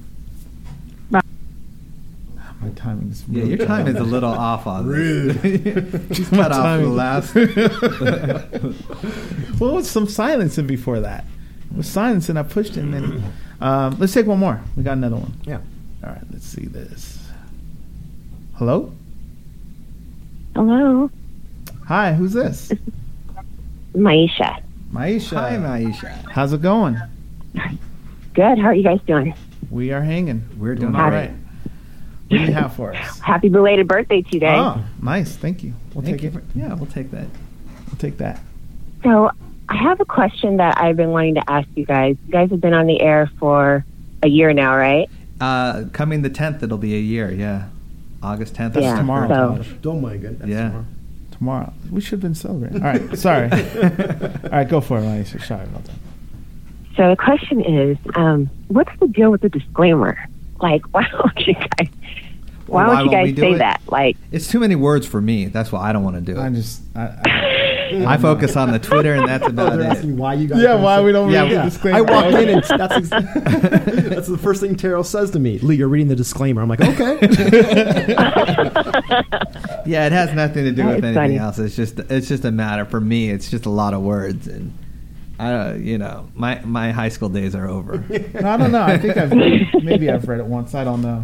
My 2.66 2.72
timing 2.72 3.10
is 3.10 3.24
Yeah, 3.28 3.44
your 3.44 3.66
time 3.66 3.86
is 3.86 3.96
a 3.96 4.02
little 4.04 4.30
off 4.32 4.66
on 4.66 4.86
Rude. 4.86 5.36
this. 5.36 6.18
Just 6.18 6.32
My 6.36 6.38
cut 6.48 6.52
off 6.52 6.80
the 6.80 6.84
timing. 6.84 6.96
last. 6.96 7.34
well, 9.60 9.76
with 9.76 9.86
some 9.86 10.06
silencing 10.08 10.66
before 10.66 11.00
that. 11.00 11.24
With 11.74 11.86
silence, 11.86 12.28
and 12.28 12.38
I 12.38 12.42
pushed 12.42 12.76
it. 12.76 12.80
And 12.80 12.94
then, 12.94 13.32
um, 13.60 13.96
let's 13.98 14.12
take 14.12 14.26
one 14.26 14.38
more. 14.38 14.60
We 14.76 14.82
got 14.82 14.92
another 14.96 15.16
one. 15.16 15.32
Yeah. 15.44 15.60
All 16.04 16.10
right. 16.10 16.22
Let's 16.32 16.46
see 16.46 16.66
this. 16.66 17.18
Hello. 18.56 18.92
Hello, 20.54 21.10
Hi. 21.86 22.14
Who's 22.14 22.32
this? 22.32 22.72
Maisha. 23.94 24.62
Maisha. 24.92 25.36
Hi, 25.36 25.56
Maisha. 25.56 26.10
How's 26.30 26.52
it 26.52 26.62
going? 26.62 26.98
Good. 28.34 28.58
How 28.58 28.66
are 28.68 28.74
you 28.74 28.82
guys 28.82 29.00
doing? 29.06 29.34
We 29.70 29.92
are 29.92 30.02
hanging. 30.02 30.48
We're 30.58 30.74
doing 30.74 30.94
all 30.96 31.10
great. 31.10 31.28
right. 31.28 31.30
What 32.28 32.38
do 32.38 32.44
you 32.44 32.52
have 32.52 32.74
for 32.74 32.94
us? 32.94 33.18
Happy 33.20 33.48
belated 33.48 33.86
birthday 33.86 34.22
today. 34.22 34.54
Oh, 34.56 34.82
nice. 35.00 35.36
Thank 35.36 35.62
you. 35.62 35.74
We'll 35.94 36.04
Thank 36.04 36.16
take 36.20 36.22
you 36.32 36.38
it. 36.38 36.44
for- 36.44 36.58
yeah, 36.58 36.74
we'll 36.74 36.86
take 36.86 37.10
that. 37.12 37.26
We'll 37.86 37.98
take 37.98 38.18
that. 38.18 38.40
So, 39.04 39.30
I 39.68 39.76
have 39.76 40.00
a 40.00 40.04
question 40.04 40.56
that 40.58 40.80
I've 40.80 40.96
been 40.96 41.10
wanting 41.10 41.34
to 41.36 41.50
ask 41.50 41.68
you 41.74 41.84
guys. 41.84 42.16
You 42.26 42.32
guys 42.32 42.50
have 42.50 42.60
been 42.60 42.74
on 42.74 42.86
the 42.86 43.00
air 43.00 43.30
for 43.38 43.84
a 44.22 44.28
year 44.28 44.52
now, 44.52 44.76
right? 44.76 45.08
Uh, 45.40 45.84
coming 45.92 46.22
the 46.22 46.30
10th, 46.30 46.62
it'll 46.62 46.78
be 46.78 46.94
a 46.94 47.00
year, 47.00 47.30
yeah. 47.30 47.68
August 48.22 48.54
10th. 48.54 48.74
That's 48.74 48.84
Yeah, 48.84 48.96
tomorrow. 48.96 49.62
Don't 49.82 50.00
mind 50.02 50.22
my 50.22 50.28
goodness. 50.28 50.48
Yeah. 50.48 50.82
Tomorrow. 51.32 51.72
We 51.90 52.00
should 52.00 52.12
have 52.12 52.20
been 52.20 52.34
celebrating. 52.34 52.82
All 52.82 52.88
right. 52.88 53.18
Sorry. 53.18 53.50
all 53.52 54.50
right. 54.50 54.68
Go 54.68 54.80
for 54.80 54.98
it, 54.98 55.02
Maisha. 55.02 55.44
Sorry 55.44 55.64
about 55.64 55.84
that. 55.84 55.94
So 56.96 57.10
the 57.10 57.16
question 57.16 57.60
is, 57.60 57.98
um, 58.14 58.48
what's 58.68 58.90
the 59.00 59.08
deal 59.08 59.30
with 59.30 59.42
the 59.42 59.50
disclaimer? 59.50 60.18
Like, 60.60 60.82
why 60.92 61.06
don't 61.10 61.46
you 61.46 61.54
guys? 61.54 61.88
Why 62.66 62.84
Well, 62.84 62.88
why 62.88 62.96
don't 62.96 63.04
you 63.06 63.10
guys 63.12 63.32
do 63.34 63.42
say 63.42 63.52
it? 63.52 63.58
that? 63.58 63.80
Like, 63.86 64.16
It's 64.32 64.48
too 64.48 64.58
many 64.60 64.74
words 64.74 65.06
for 65.06 65.20
me. 65.20 65.46
That's 65.46 65.70
why 65.70 65.88
I 65.88 65.92
don't 65.92 66.02
want 66.02 66.16
to 66.16 66.20
do 66.22 66.38
it. 66.38 66.42
I 66.42 66.50
just. 66.50 66.82
I, 66.96 67.00
I, 67.02 67.22
mm-hmm. 67.92 68.08
I 68.08 68.16
focus 68.18 68.56
on 68.56 68.72
the 68.72 68.80
Twitter, 68.80 69.14
and 69.14 69.28
that's 69.28 69.46
about 69.46 69.78
it. 69.78 69.86
asking 69.86 70.16
why 70.16 70.34
you 70.34 70.48
guys. 70.48 70.60
yeah. 70.60 70.72
don't 70.72 70.82
Why 70.82 71.00
we 71.00 71.12
don't 71.12 71.30
Yeah, 71.30 71.42
read 71.42 71.50
the 71.50 71.54
yeah. 71.54 71.64
disclaimer? 71.66 71.98
I 71.98 72.00
walk 72.00 72.24
in 72.34 72.48
and 72.48 72.64
that's 72.64 72.94
ex- 72.94 73.08
that's 74.10 74.26
the 74.26 74.38
first 74.42 74.60
thing 74.60 74.74
Taryll 74.74 75.04
says 75.06 75.30
to 75.30 75.38
me. 75.38 75.60
Lee, 75.60 75.76
you're 75.76 75.86
reading 75.86 76.08
the 76.08 76.16
disclaimer. 76.16 76.60
I'm 76.62 76.68
like, 76.68 76.80
okay. 76.80 77.18
Yeah, 79.86 80.06
it 80.06 80.12
has 80.12 80.32
nothing 80.34 80.64
to 80.64 80.70
do 80.72 80.82
That 80.82 80.96
with 80.96 81.04
anything 81.04 81.14
funny. 81.14 81.38
else. 81.38 81.60
It's 81.60 81.76
just 81.76 82.00
it's 82.00 82.26
just 82.26 82.44
a 82.44 82.50
matter 82.50 82.84
for 82.84 83.00
me. 83.00 83.30
It's 83.30 83.48
just 83.48 83.66
a 83.66 83.70
lot 83.70 83.94
of 83.94 84.02
words, 84.02 84.48
and 84.48 84.72
I 85.38 85.50
don't, 85.50 85.84
you 85.84 85.98
know, 85.98 86.28
my 86.34 86.60
my 86.64 86.92
high 86.92 87.10
school 87.10 87.28
days 87.28 87.54
are 87.54 87.68
over. 87.68 87.98
No, 87.98 88.16
I 88.50 88.56
don't 88.56 88.72
know. 88.72 88.82
I 88.82 88.98
think 88.98 89.16
I've 89.16 89.32
maybe 89.82 90.10
I've 90.10 90.26
read 90.26 90.40
it 90.40 90.46
once. 90.46 90.74
I 90.74 90.84
don't 90.84 91.02
know. 91.02 91.22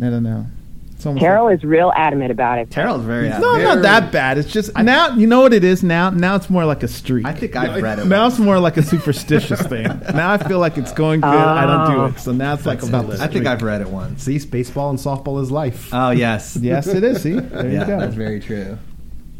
I 0.00 0.04
don't 0.10 0.22
know. 0.22 0.46
It's 0.94 1.04
Taryll 1.04 1.44
like- 1.44 1.58
is 1.58 1.64
real 1.64 1.92
adamant 1.96 2.30
about 2.30 2.58
it. 2.58 2.70
Taryll's 2.70 3.04
very 3.04 3.28
no, 3.28 3.40
very- 3.40 3.64
not 3.64 3.82
that 3.82 4.12
bad. 4.12 4.38
It's 4.38 4.50
just 4.50 4.74
now. 4.76 5.10
You 5.16 5.26
know 5.26 5.40
what 5.40 5.52
it 5.52 5.64
is 5.64 5.82
now. 5.82 6.10
Now 6.10 6.36
it's 6.36 6.48
more 6.48 6.64
like 6.64 6.82
a 6.82 6.88
streak. 6.88 7.26
I 7.26 7.34
think 7.34 7.56
I've 7.56 7.82
read 7.82 7.98
it. 7.98 8.06
now 8.06 8.28
it's 8.28 8.38
more 8.38 8.58
like 8.60 8.76
a 8.76 8.82
superstitious 8.82 9.60
thing. 9.62 9.86
Now 10.14 10.32
I 10.32 10.38
feel 10.38 10.58
like 10.58 10.78
it's 10.78 10.92
going 10.92 11.20
good. 11.20 11.28
I 11.28 11.66
don't 11.66 11.90
do 11.90 12.02
oh. 12.02 12.04
it. 12.06 12.18
So 12.20 12.32
now 12.32 12.54
it's 12.54 12.66
like 12.66 12.78
That's 12.78 12.88
about 12.88 13.12
it. 13.12 13.20
I 13.20 13.26
think. 13.26 13.46
I've 13.46 13.62
read 13.62 13.80
it 13.80 13.88
once. 13.88 14.22
See, 14.22 14.38
baseball 14.38 14.90
and 14.90 14.98
softball 14.98 15.42
is 15.42 15.50
life. 15.50 15.88
Oh 15.92 16.10
yes, 16.10 16.56
Yes, 16.60 16.86
it 16.86 17.02
is. 17.02 17.22
See, 17.22 17.32
there 17.38 17.66
yeah, 17.68 17.80
you 17.80 17.86
go. 17.86 17.98
that's 17.98 18.14
very 18.14 18.40
true. 18.40 18.78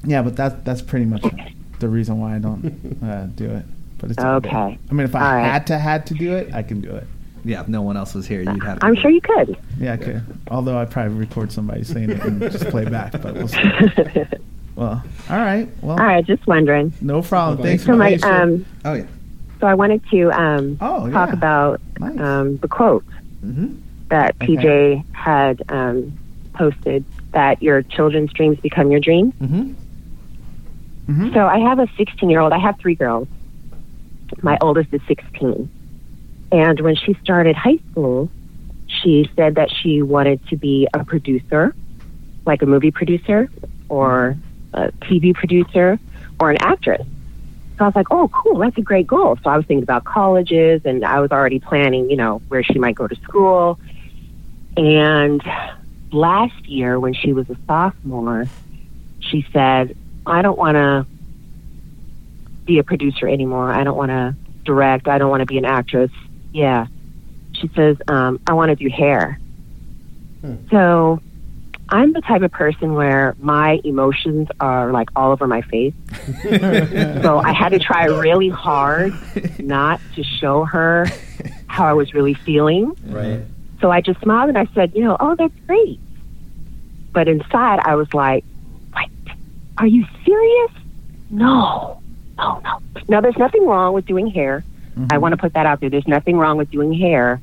Yeah, 0.04 0.22
but 0.22 0.36
that 0.36 0.64
that's 0.64 0.82
pretty 0.82 1.06
much 1.06 1.22
the 1.82 1.88
reason 1.88 2.18
why 2.18 2.36
I 2.36 2.38
don't 2.38 2.98
uh, 3.04 3.26
do 3.26 3.50
it. 3.50 3.64
But 3.98 4.10
it's 4.10 4.18
Okay. 4.18 4.78
I 4.90 4.94
mean, 4.94 5.04
if 5.04 5.14
I 5.14 5.20
All 5.20 5.36
right. 5.36 5.44
had 5.52 5.66
to 5.68 5.78
had 5.78 6.06
to 6.06 6.14
do 6.14 6.34
it, 6.34 6.52
I 6.54 6.62
can 6.62 6.80
do 6.80 6.90
it. 6.96 7.04
Yeah, 7.44 7.60
if 7.60 7.68
no 7.68 7.82
one 7.82 7.96
else 7.96 8.14
was 8.14 8.26
here, 8.26 8.40
you'd 8.40 8.62
have. 8.62 8.78
To 8.80 8.86
I'm 8.86 8.94
sure 8.96 9.10
it. 9.10 9.14
you 9.14 9.20
could. 9.20 9.56
Yeah, 9.78 9.92
I 9.94 9.96
could. 9.96 10.22
Although 10.50 10.78
I'd 10.78 10.90
probably 10.90 11.14
record 11.18 11.52
somebody 11.52 11.82
saying 11.84 12.10
it 12.10 12.22
and 12.24 12.40
just 12.40 12.68
play 12.70 12.84
back. 12.84 13.12
But 13.20 13.34
we'll 13.34 13.48
see. 13.48 13.58
Well, 14.74 15.02
all 15.28 15.36
right. 15.36 15.68
Well, 15.82 16.00
All 16.00 16.06
right, 16.06 16.24
just 16.24 16.46
wondering. 16.46 16.94
no 17.02 17.20
problem. 17.20 17.62
Thanks 17.62 17.82
So 17.84 17.92
for 17.92 17.96
my 17.98 18.12
Maisha. 18.12 18.42
um, 18.42 18.66
Oh 18.86 18.94
yeah. 18.94 19.04
so 19.60 19.66
I 19.66 19.74
wanted 19.74 20.02
to 20.10 20.30
um 20.32 20.78
Oh, 20.80 21.10
talk 21.10 21.28
yeah. 21.28 21.34
about 21.34 21.80
Nice. 21.98 22.18
um 22.18 22.56
the 22.56 22.68
quote 22.68 23.04
hmm 23.42 23.74
that 24.08 24.34
Okay. 24.42 24.56
TJ 24.56 25.04
had 25.12 25.62
um 25.68 26.14
posted 26.54 27.04
that 27.32 27.62
your 27.62 27.82
children's 27.82 28.32
dreams 28.32 28.58
become 28.60 28.90
your 28.90 29.00
dreams. 29.00 29.34
hmm 29.40 29.72
Mhm. 31.08 31.34
So 31.34 31.46
I 31.46 31.58
have 31.58 31.78
a 31.78 31.88
16 31.96 32.30
year 32.30 32.40
old. 32.40 32.52
I 32.52 32.58
have 32.58 32.78
three 32.78 32.94
girls. 32.94 33.28
My 34.40 34.56
oldest 34.60 34.92
is 34.92 35.00
16. 35.08 35.68
And 36.50 36.80
when 36.80 36.96
she 36.96 37.14
started 37.22 37.56
high 37.56 37.78
school, 37.90 38.30
she 38.86 39.30
said 39.36 39.56
that 39.56 39.70
she 39.70 40.02
wanted 40.02 40.46
to 40.48 40.56
be 40.56 40.86
a 40.94 41.04
producer 41.04 41.74
like 42.44 42.62
a 42.62 42.66
movie 42.66 42.90
producer 42.90 43.48
or 43.88 44.36
a 44.74 44.90
TV 45.02 45.34
producer 45.34 45.98
or 46.40 46.50
an 46.50 46.56
actress. 46.60 47.06
So 47.78 47.84
I 47.84 47.88
was 47.88 47.96
like, 47.96 48.08
oh, 48.10 48.28
cool, 48.28 48.58
that's 48.58 48.76
a 48.78 48.82
great 48.82 49.06
goal. 49.06 49.38
So 49.42 49.50
I 49.50 49.56
was 49.56 49.66
thinking 49.66 49.82
about 49.82 50.04
colleges 50.04 50.82
and 50.84 51.04
I 51.04 51.20
was 51.20 51.30
already 51.30 51.58
planning, 51.58 52.10
you 52.10 52.16
know, 52.16 52.42
where 52.48 52.62
she 52.62 52.78
might 52.78 52.94
go 52.94 53.06
to 53.06 53.16
school. 53.16 53.78
And 54.76 55.42
last 56.12 56.68
year, 56.68 56.98
when 57.00 57.14
she 57.14 57.32
was 57.32 57.48
a 57.50 57.56
sophomore, 57.66 58.46
she 59.20 59.46
said, 59.52 59.96
I 60.26 60.42
don't 60.42 60.58
want 60.58 60.76
to 60.76 61.06
be 62.64 62.78
a 62.78 62.84
producer 62.84 63.28
anymore. 63.28 63.72
I 63.72 63.84
don't 63.84 63.96
want 63.96 64.10
to 64.10 64.36
direct. 64.64 65.08
I 65.08 65.18
don't 65.18 65.30
want 65.30 65.40
to 65.40 65.46
be 65.46 65.58
an 65.58 65.64
actress. 65.64 66.10
Yeah. 66.52 66.86
She 67.52 67.68
says, 67.74 67.96
um, 68.08 68.40
I 68.46 68.54
want 68.54 68.70
to 68.70 68.76
do 68.76 68.88
hair. 68.88 69.38
So 70.70 71.20
I'm 71.88 72.12
the 72.12 72.20
type 72.20 72.42
of 72.42 72.50
person 72.50 72.94
where 72.94 73.36
my 73.38 73.80
emotions 73.84 74.48
are 74.60 74.90
like 74.92 75.10
all 75.14 75.32
over 75.32 75.46
my 75.46 75.62
face. 75.62 75.94
so 76.42 77.38
I 77.38 77.52
had 77.52 77.70
to 77.70 77.78
try 77.78 78.06
really 78.06 78.48
hard 78.48 79.12
not 79.58 80.00
to 80.16 80.24
show 80.24 80.64
her 80.64 81.06
how 81.66 81.86
I 81.86 81.92
was 81.92 82.14
really 82.14 82.34
feeling. 82.34 82.96
Right. 83.06 83.42
So 83.80 83.90
I 83.90 84.00
just 84.00 84.20
smiled 84.20 84.48
and 84.48 84.58
I 84.58 84.66
said, 84.74 84.94
you 84.94 85.04
know, 85.04 85.16
oh, 85.18 85.34
that's 85.34 85.54
great. 85.66 86.00
But 87.12 87.28
inside, 87.28 87.80
I 87.84 87.94
was 87.94 88.12
like? 88.14 88.44
Are 89.82 89.88
you 89.88 90.06
serious? 90.24 90.70
No, 91.28 92.00
no, 92.38 92.60
no. 92.60 92.78
Now, 93.08 93.20
there's 93.20 93.36
nothing 93.36 93.66
wrong 93.66 93.94
with 93.94 94.06
doing 94.06 94.28
hair. 94.28 94.62
I 94.96 95.00
mm-hmm. 95.00 95.20
want 95.20 95.32
to 95.32 95.36
put 95.36 95.54
that 95.54 95.66
out 95.66 95.80
there. 95.80 95.90
There's 95.90 96.06
nothing 96.06 96.36
wrong 96.36 96.56
with 96.56 96.70
doing 96.70 96.92
hair. 96.94 97.40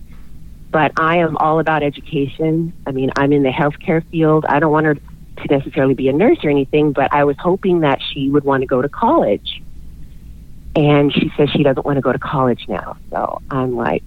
But 0.72 0.94
I 0.98 1.18
am 1.18 1.36
all 1.36 1.60
about 1.60 1.84
education. 1.84 2.72
I 2.88 2.92
mean, 2.92 3.12
I'm 3.18 3.34
in 3.34 3.44
the 3.44 3.50
healthcare 3.50 4.06
field. 4.10 4.46
I 4.48 4.62
don't 4.62 4.72
want 4.72 4.86
her 4.86 4.96
to 4.96 5.48
necessarily 5.50 5.96
be 5.96 6.08
a 6.08 6.14
nurse 6.14 6.38
or 6.42 6.50
anything, 6.50 6.94
but 6.94 7.14
I 7.14 7.26
was 7.26 7.36
hoping 7.38 7.82
that 7.82 8.00
she 8.02 8.30
would 8.30 8.46
want 8.46 8.62
to 8.62 8.68
go 8.68 8.82
to 8.82 8.88
college. 8.88 9.62
And 10.78 11.12
she 11.12 11.34
says 11.36 11.50
she 11.50 11.64
doesn't 11.64 11.86
want 11.86 11.98
to 11.98 12.02
go 12.02 12.14
to 12.14 12.20
college 12.20 12.70
now. 12.70 12.96
So 13.10 13.42
I'm 13.52 13.76
like 13.76 14.04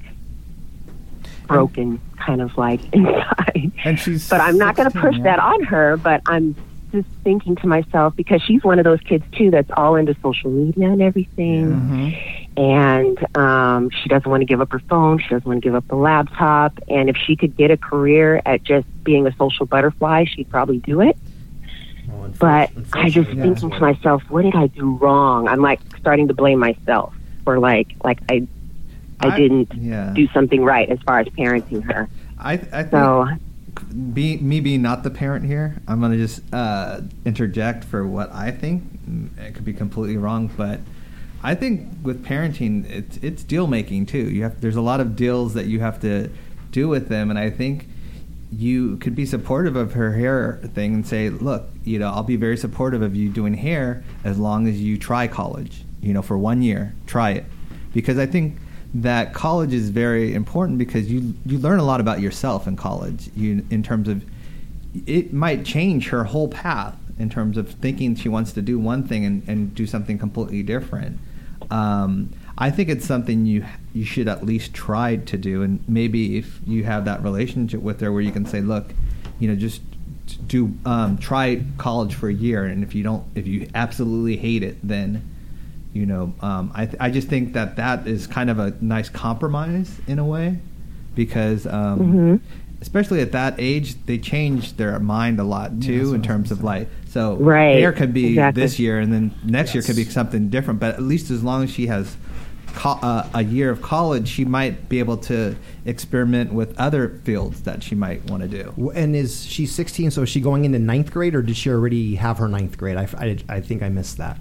broken, 1.48 2.00
kind 2.16 2.40
of 2.40 2.56
like 2.56 2.80
inside. 2.94 3.72
And 3.84 4.00
she's 4.00 4.26
But 4.30 4.40
I'm 4.40 4.56
not 4.56 4.74
going 4.74 4.90
to 4.90 4.98
push 4.98 5.16
yeah. 5.18 5.24
that 5.24 5.38
on 5.38 5.64
her, 5.64 5.98
but 5.98 6.22
I'm 6.24 6.56
just 6.92 7.08
thinking 7.24 7.56
to 7.56 7.66
myself 7.66 8.14
because 8.14 8.42
she's 8.42 8.62
one 8.62 8.78
of 8.78 8.84
those 8.84 9.00
kids 9.00 9.24
too 9.32 9.50
that's 9.50 9.70
all 9.76 9.96
into 9.96 10.14
social 10.22 10.50
media 10.50 10.88
and 10.90 11.02
everything. 11.02 11.72
Mm-hmm. 11.72 12.58
And 12.60 13.36
um, 13.36 13.90
she 13.90 14.08
doesn't 14.08 14.30
want 14.30 14.42
to 14.42 14.44
give 14.44 14.60
up 14.60 14.70
her 14.72 14.78
phone. 14.78 15.18
She 15.18 15.28
doesn't 15.28 15.46
want 15.46 15.62
to 15.62 15.66
give 15.66 15.74
up 15.74 15.88
the 15.88 15.96
laptop. 15.96 16.78
And 16.88 17.08
if 17.08 17.16
she 17.16 17.34
could 17.34 17.56
get 17.56 17.70
a 17.70 17.76
career 17.78 18.42
at 18.44 18.62
just 18.62 18.86
being 19.02 19.26
a 19.26 19.34
social 19.36 19.64
butterfly, 19.66 20.24
she'd 20.24 20.50
probably 20.50 20.78
do 20.78 21.00
it. 21.00 21.16
But 22.38 22.70
I 22.92 23.08
just 23.10 23.30
thinking 23.30 23.70
to 23.70 23.78
myself, 23.80 24.22
what 24.28 24.42
did 24.42 24.54
I 24.54 24.66
do 24.66 24.96
wrong? 24.96 25.48
I'm 25.48 25.60
like 25.60 25.80
starting 25.98 26.28
to 26.28 26.34
blame 26.34 26.58
myself 26.58 27.14
for 27.44 27.58
like 27.58 27.94
like 28.04 28.20
I 28.28 28.46
I, 29.20 29.28
I- 29.28 29.36
didn't 29.38 29.72
yeah. 29.74 30.12
do 30.14 30.28
something 30.28 30.62
right 30.64 30.88
as 30.90 30.98
far 31.00 31.20
as 31.20 31.26
parenting 31.28 31.82
her. 31.90 32.08
I, 32.38 32.54
I 32.54 32.56
think 32.56 32.90
So 32.90 33.28
be, 34.12 34.36
me 34.38 34.60
being 34.60 34.82
not 34.82 35.02
the 35.02 35.10
parent 35.10 35.44
here, 35.44 35.80
I'm 35.88 36.00
going 36.00 36.12
to 36.12 36.18
just 36.18 36.42
uh, 36.52 37.00
interject 37.24 37.84
for 37.84 38.06
what 38.06 38.32
I 38.32 38.50
think. 38.50 38.84
It 39.38 39.54
could 39.54 39.64
be 39.64 39.72
completely 39.72 40.16
wrong, 40.16 40.50
but 40.56 40.80
I 41.42 41.54
think 41.54 41.88
with 42.02 42.24
parenting, 42.24 42.88
it's 42.88 43.16
it's 43.18 43.42
deal 43.42 43.66
making 43.66 44.06
too. 44.06 44.30
You 44.30 44.44
have 44.44 44.60
there's 44.60 44.76
a 44.76 44.80
lot 44.82 45.00
of 45.00 45.16
deals 45.16 45.54
that 45.54 45.66
you 45.66 45.80
have 45.80 46.00
to 46.00 46.30
do 46.70 46.88
with 46.88 47.08
them, 47.08 47.30
and 47.30 47.38
I 47.38 47.50
think 47.50 47.88
you 48.52 48.96
could 48.98 49.14
be 49.14 49.26
supportive 49.26 49.76
of 49.76 49.94
her 49.94 50.12
hair 50.12 50.60
thing 50.74 50.94
and 50.94 51.06
say, 51.06 51.30
look, 51.30 51.68
you 51.84 51.98
know, 51.98 52.10
I'll 52.10 52.22
be 52.22 52.36
very 52.36 52.56
supportive 52.56 53.02
of 53.02 53.16
you 53.16 53.30
doing 53.30 53.54
hair 53.54 54.04
as 54.24 54.38
long 54.38 54.68
as 54.68 54.80
you 54.80 54.98
try 54.98 55.26
college. 55.26 55.84
You 56.00 56.12
know, 56.12 56.22
for 56.22 56.36
one 56.36 56.62
year, 56.62 56.94
try 57.06 57.30
it, 57.30 57.44
because 57.92 58.18
I 58.18 58.26
think 58.26 58.56
that 58.94 59.32
college 59.32 59.72
is 59.72 59.88
very 59.88 60.34
important 60.34 60.78
because 60.78 61.10
you 61.10 61.34
you 61.46 61.58
learn 61.58 61.78
a 61.78 61.84
lot 61.84 62.00
about 62.00 62.20
yourself 62.20 62.66
in 62.66 62.76
college. 62.76 63.30
You 63.34 63.64
in 63.70 63.82
terms 63.82 64.08
of 64.08 64.24
it 65.06 65.32
might 65.32 65.64
change 65.64 66.08
her 66.08 66.24
whole 66.24 66.48
path 66.48 66.96
in 67.18 67.30
terms 67.30 67.56
of 67.56 67.70
thinking 67.70 68.14
she 68.14 68.28
wants 68.28 68.52
to 68.52 68.62
do 68.62 68.78
one 68.78 69.06
thing 69.06 69.24
and, 69.24 69.48
and 69.48 69.74
do 69.74 69.86
something 69.86 70.18
completely 70.18 70.62
different. 70.62 71.18
Um, 71.70 72.30
I 72.58 72.70
think 72.70 72.90
it's 72.90 73.06
something 73.06 73.46
you 73.46 73.64
you 73.94 74.04
should 74.04 74.28
at 74.28 74.44
least 74.44 74.74
try 74.74 75.16
to 75.16 75.36
do, 75.38 75.62
and 75.62 75.82
maybe 75.88 76.36
if 76.36 76.60
you 76.66 76.84
have 76.84 77.06
that 77.06 77.22
relationship 77.22 77.80
with 77.80 78.00
her 78.00 78.12
where 78.12 78.20
you 78.20 78.32
can 78.32 78.44
say, 78.44 78.60
look, 78.60 78.92
you 79.38 79.48
know, 79.48 79.54
just 79.54 79.80
do 80.46 80.74
um, 80.84 81.16
try 81.18 81.62
college 81.78 82.14
for 82.14 82.28
a 82.28 82.34
year, 82.34 82.64
and 82.64 82.82
if 82.82 82.94
you 82.94 83.02
don't, 83.02 83.24
if 83.34 83.46
you 83.46 83.68
absolutely 83.74 84.36
hate 84.36 84.62
it, 84.62 84.76
then 84.82 85.31
you 85.92 86.06
know, 86.06 86.32
um, 86.40 86.70
I 86.74 86.86
th- 86.86 86.96
I 87.00 87.10
just 87.10 87.28
think 87.28 87.52
that 87.52 87.76
that 87.76 88.06
is 88.06 88.26
kind 88.26 88.48
of 88.50 88.58
a 88.58 88.74
nice 88.80 89.08
compromise 89.08 90.00
in 90.06 90.18
a 90.18 90.24
way, 90.24 90.58
because 91.14 91.66
um, 91.66 91.98
Mhm. 92.00 92.40
especially 92.80 93.20
at 93.20 93.32
that 93.32 93.54
age, 93.58 93.96
they 94.06 94.18
change 94.18 94.76
their 94.76 94.98
mind 94.98 95.38
a 95.38 95.44
lot 95.44 95.80
too 95.80 96.14
in 96.14 96.22
terms 96.22 96.50
of 96.50 96.64
like 96.64 96.88
so 97.08 97.36
Right, 97.36 97.78
hair 97.78 97.92
could 97.92 98.14
be 98.14 98.28
exactly. 98.30 98.62
this 98.62 98.78
year, 98.78 98.98
and 98.98 99.12
then 99.12 99.32
next 99.44 99.74
year 99.74 99.82
could 99.82 99.96
be 99.96 100.04
something 100.04 100.48
different. 100.48 100.80
But 100.80 100.94
at 100.94 101.02
least 101.02 101.30
as 101.30 101.44
long 101.44 101.62
as 101.64 101.70
she 101.70 101.86
has 101.88 102.16
co- 102.74 102.98
uh, 103.02 103.26
a 103.34 103.44
year 103.44 103.68
of 103.68 103.82
college, 103.82 104.26
she 104.28 104.46
might 104.46 104.88
be 104.88 104.98
able 104.98 105.18
to 105.18 105.54
experiment 105.84 106.54
with 106.54 106.74
other 106.80 107.20
fields 107.24 107.60
that 107.62 107.82
she 107.82 107.94
might 107.94 108.30
want 108.30 108.42
to 108.42 108.48
do. 108.48 108.90
And 108.94 109.14
is 109.14 109.44
she 109.44 109.66
16? 109.66 110.10
So 110.10 110.22
is 110.22 110.30
she 110.30 110.40
going 110.40 110.64
into 110.64 110.78
ninth 110.78 111.12
grade, 111.12 111.34
or 111.34 111.42
did 111.42 111.56
she 111.58 111.68
already 111.68 112.14
have 112.14 112.38
her 112.38 112.48
ninth 112.48 112.78
grade? 112.78 112.96
I, 112.96 113.06
I, 113.18 113.36
I 113.56 113.60
think 113.60 113.82
I 113.82 113.90
missed 113.90 114.16
that. 114.16 114.38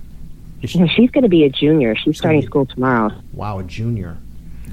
Is 0.61 0.69
she, 0.69 0.87
she's 0.87 1.11
going 1.11 1.23
to 1.23 1.29
be 1.29 1.43
a 1.43 1.49
junior. 1.49 1.95
She's 1.95 2.17
starting 2.17 2.41
school 2.41 2.65
tomorrow. 2.65 3.11
wow, 3.33 3.59
a 3.59 3.63
junior. 3.63 4.17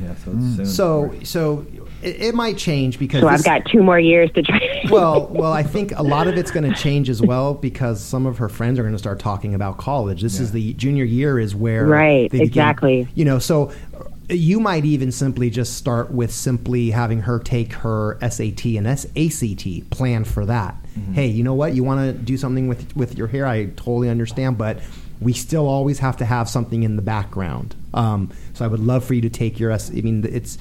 Yeah, 0.01 0.15
so 0.17 0.31
it's 0.37 0.57
soon. 0.57 0.67
So 0.67 1.15
so 1.25 1.67
it, 2.03 2.21
it 2.23 2.35
might 2.35 2.57
change 2.57 2.99
because 3.01 3.21
So 3.23 3.27
I've 3.29 3.43
got 3.43 3.65
two 3.65 3.83
more 3.83 3.99
years 3.99 4.31
to 4.33 4.43
try. 4.43 4.61
well, 4.91 5.27
well, 5.27 5.53
I 5.53 5.65
think 5.65 5.91
a 5.97 6.03
lot 6.05 6.29
of 6.29 6.37
it's 6.37 6.53
going 6.53 6.71
to 6.73 6.77
change 6.81 7.11
as 7.11 7.21
well 7.21 7.55
because 7.55 8.01
some 8.01 8.25
of 8.25 8.39
her 8.39 8.49
friends 8.49 8.79
are 8.79 8.83
going 8.83 8.95
to 8.95 8.99
start 8.99 9.19
talking 9.19 9.55
about 9.55 9.77
college. 9.79 10.23
This 10.23 10.39
is 10.39 10.53
the 10.53 10.73
junior 10.75 11.05
year 11.05 11.41
is 11.41 11.55
where 11.57 11.85
Right, 11.87 12.31
they 12.31 12.39
begin- 12.39 12.47
exactly. 12.47 13.09
You 13.17 13.25
know, 13.25 13.41
so 13.41 13.73
uh, 13.93 14.05
you 14.29 14.61
might 14.61 14.85
even 14.85 15.11
simply 15.11 15.51
just 15.51 15.75
start 15.77 16.13
with 16.13 16.31
simply 16.31 16.91
having 16.93 17.23
her 17.23 17.41
take 17.41 17.73
her 17.73 18.19
SAT 18.21 18.67
and 18.67 18.87
S- 18.87 19.07
ACT 19.17 19.91
plan 19.91 20.23
for 20.23 20.47
that. 20.47 20.77
Hey, 21.13 21.27
you 21.27 21.43
know 21.43 21.55
what? 21.55 21.75
You 21.75 21.83
want 21.83 22.07
to 22.07 22.13
do 22.13 22.37
something 22.37 22.69
with 22.69 22.97
with 22.97 23.17
your 23.19 23.27
hair? 23.29 23.47
I 23.47 23.67
totally 23.67 24.09
understand, 24.11 24.59
but 24.59 24.79
we 25.21 25.33
still 25.33 25.67
always 25.67 25.99
have 25.99 26.17
to 26.19 26.25
have 26.25 26.49
something 26.49 26.83
in 26.83 26.97
the 26.97 27.03
background. 27.03 27.75
Um, 27.95 28.31
so 28.55 28.65
I 28.65 28.69
would 28.69 28.81
love 28.81 29.05
for 29.05 29.15
you 29.15 29.21
to 29.23 29.31
take 29.31 29.59
your 29.59 29.73
I 29.73 29.79
mean, 29.91 30.25
it's 30.25 30.59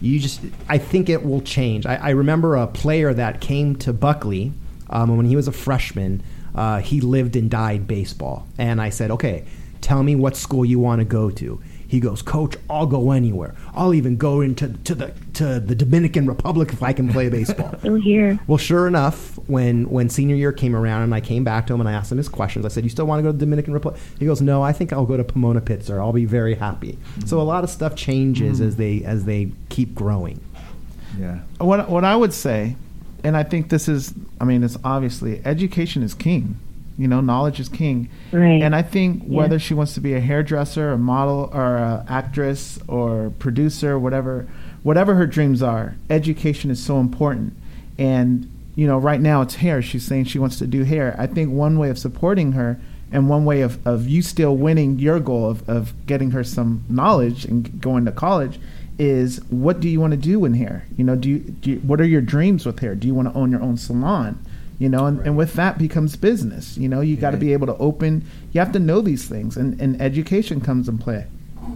you 0.00 0.18
just 0.18 0.40
i 0.68 0.76
think 0.76 1.08
it 1.08 1.24
will 1.24 1.40
change. 1.40 1.86
I, 1.86 1.96
I 1.96 2.10
remember 2.10 2.56
a 2.56 2.66
player 2.66 3.14
that 3.14 3.40
came 3.40 3.76
to 3.76 3.92
buckley 3.92 4.52
um, 4.90 5.16
when 5.16 5.26
he 5.26 5.36
was 5.36 5.48
a 5.48 5.52
freshman 5.52 6.22
uh, 6.54 6.78
he 6.78 7.00
lived 7.00 7.34
and 7.36 7.50
died 7.50 7.86
baseball. 7.86 8.46
And 8.58 8.80
i 8.80 8.90
said 8.90 9.10
okay 9.10 9.44
tell 9.80 10.02
me 10.02 10.16
what 10.16 10.36
school 10.36 10.64
you 10.64 10.78
want 10.78 11.00
to 11.00 11.04
go 11.04 11.30
to 11.30 11.60
he 11.94 12.00
goes 12.00 12.22
coach 12.22 12.56
i'll 12.68 12.86
go 12.86 13.10
anywhere 13.10 13.54
i'll 13.74 13.94
even 13.94 14.16
go 14.16 14.40
into 14.40 14.68
to 14.84 14.94
the 14.94 15.12
to 15.32 15.60
the 15.60 15.74
dominican 15.74 16.26
republic 16.26 16.72
if 16.72 16.82
i 16.82 16.92
can 16.92 17.08
play 17.08 17.28
baseball 17.28 17.74
Still 17.84 17.96
here. 17.96 18.38
well, 18.46 18.58
sure 18.58 18.86
enough, 18.86 19.38
when 19.46 19.90
when 19.90 20.08
senior 20.08 20.36
year 20.36 20.52
came 20.52 20.74
around 20.74 21.02
and 21.02 21.14
I 21.14 21.20
came 21.20 21.44
back 21.44 21.66
to 21.66 21.74
him 21.74 21.80
and 21.80 21.88
I 21.88 21.92
asked 21.92 22.10
him 22.10 22.18
his 22.18 22.30
questions, 22.30 22.64
I 22.64 22.68
said, 22.68 22.82
"You 22.84 22.90
still 22.90 23.06
want 23.06 23.18
to 23.18 23.22
go 23.22 23.28
to 23.28 23.32
the 23.34 23.44
Dominican 23.44 23.74
Republic?" 23.74 24.00
He 24.18 24.24
goes, 24.24 24.40
"No, 24.40 24.62
I 24.62 24.72
think 24.72 24.92
I'll 24.92 25.04
go 25.04 25.16
to 25.16 25.24
Pomona 25.24 25.60
Pitzer. 25.60 25.98
I'll 25.98 26.12
be 26.12 26.24
very 26.24 26.54
happy." 26.54 26.92
Mm-hmm. 26.92 27.26
So 27.26 27.40
a 27.40 27.42
lot 27.42 27.62
of 27.62 27.70
stuff 27.70 27.94
changes 27.94 28.58
mm-hmm. 28.58 28.68
as 28.68 28.76
they 28.76 29.04
as 29.04 29.24
they 29.26 29.52
keep 29.68 29.94
growing. 29.94 30.40
yeah, 31.18 31.40
what 31.58 31.90
what 31.90 32.04
I 32.04 32.16
would 32.16 32.32
say, 32.32 32.76
and 33.22 33.36
I 33.36 33.42
think 33.42 33.68
this 33.68 33.86
is, 33.88 34.14
I 34.40 34.44
mean, 34.44 34.62
it's 34.64 34.78
obviously 34.82 35.44
education 35.44 36.02
is 36.02 36.14
king. 36.14 36.58
You 36.96 37.08
know, 37.08 37.20
knowledge 37.20 37.58
is 37.60 37.68
king. 37.68 38.08
Right. 38.32 38.62
And 38.62 38.74
I 38.74 38.82
think 38.82 39.24
Yeah. 39.26 39.38
whether 39.38 39.58
she 39.58 39.74
wants 39.74 39.94
to 39.94 40.00
be 40.00 40.14
a 40.14 40.20
hairdresser, 40.20 40.92
a 40.92 40.98
model, 40.98 41.50
or 41.52 41.76
a 41.76 42.04
actress, 42.08 42.78
or 42.86 43.32
producer, 43.38 43.98
whatever, 43.98 44.46
whatever 44.82 45.14
her 45.16 45.26
dreams 45.26 45.62
are, 45.62 45.96
education 46.08 46.70
is 46.70 46.78
so 46.80 47.00
important. 47.00 47.54
And 47.98 48.48
you 48.76 48.88
know, 48.88 48.98
right 48.98 49.20
now 49.20 49.40
it's 49.40 49.54
hair. 49.56 49.80
She's 49.82 50.02
saying 50.04 50.24
she 50.24 50.40
wants 50.40 50.58
to 50.58 50.66
do 50.66 50.82
hair. 50.82 51.14
I 51.16 51.28
think 51.28 51.52
one 51.52 51.78
way 51.78 51.90
of 51.90 51.98
supporting 51.98 52.52
her 52.52 52.80
and 53.12 53.28
one 53.28 53.44
way 53.44 53.60
of, 53.60 53.78
of 53.86 54.08
you 54.08 54.20
still 54.20 54.56
winning 54.56 54.98
your 54.98 55.20
goal 55.20 55.48
of, 55.48 55.68
of 55.68 55.92
getting 56.06 56.32
her 56.32 56.42
some 56.42 56.82
knowledge 56.88 57.44
and 57.44 57.80
going 57.80 58.04
to 58.06 58.10
college 58.10 58.58
is 58.98 59.40
what 59.48 59.78
do 59.78 59.88
you 59.88 60.00
want 60.00 60.10
to 60.10 60.16
do 60.16 60.44
in 60.44 60.54
hair? 60.54 60.86
You 60.96 61.04
know, 61.04 61.14
do 61.14 61.28
you, 61.28 61.38
do 61.38 61.70
you, 61.70 61.76
what 61.78 62.00
are 62.00 62.04
your 62.04 62.20
dreams 62.20 62.66
with 62.66 62.80
hair? 62.80 62.96
Do 62.96 63.06
you 63.06 63.14
want 63.14 63.28
to 63.32 63.34
own 63.38 63.52
your 63.52 63.62
own 63.62 63.76
salon? 63.76 64.44
You 64.78 64.88
know, 64.88 65.06
and, 65.06 65.20
and 65.20 65.36
with 65.36 65.54
that 65.54 65.78
becomes 65.78 66.16
business. 66.16 66.76
You 66.76 66.88
know, 66.88 67.00
you 67.00 67.16
got 67.16 67.30
to 67.30 67.36
Right. 67.36 67.40
be 67.40 67.52
able 67.52 67.66
to 67.68 67.76
open. 67.78 68.24
You 68.52 68.58
have 68.60 68.72
to 68.72 68.80
know 68.80 69.00
these 69.00 69.24
things, 69.28 69.56
and, 69.56 69.80
and 69.80 70.00
education 70.02 70.60
comes 70.60 70.88
in 70.88 70.98
play. 70.98 71.26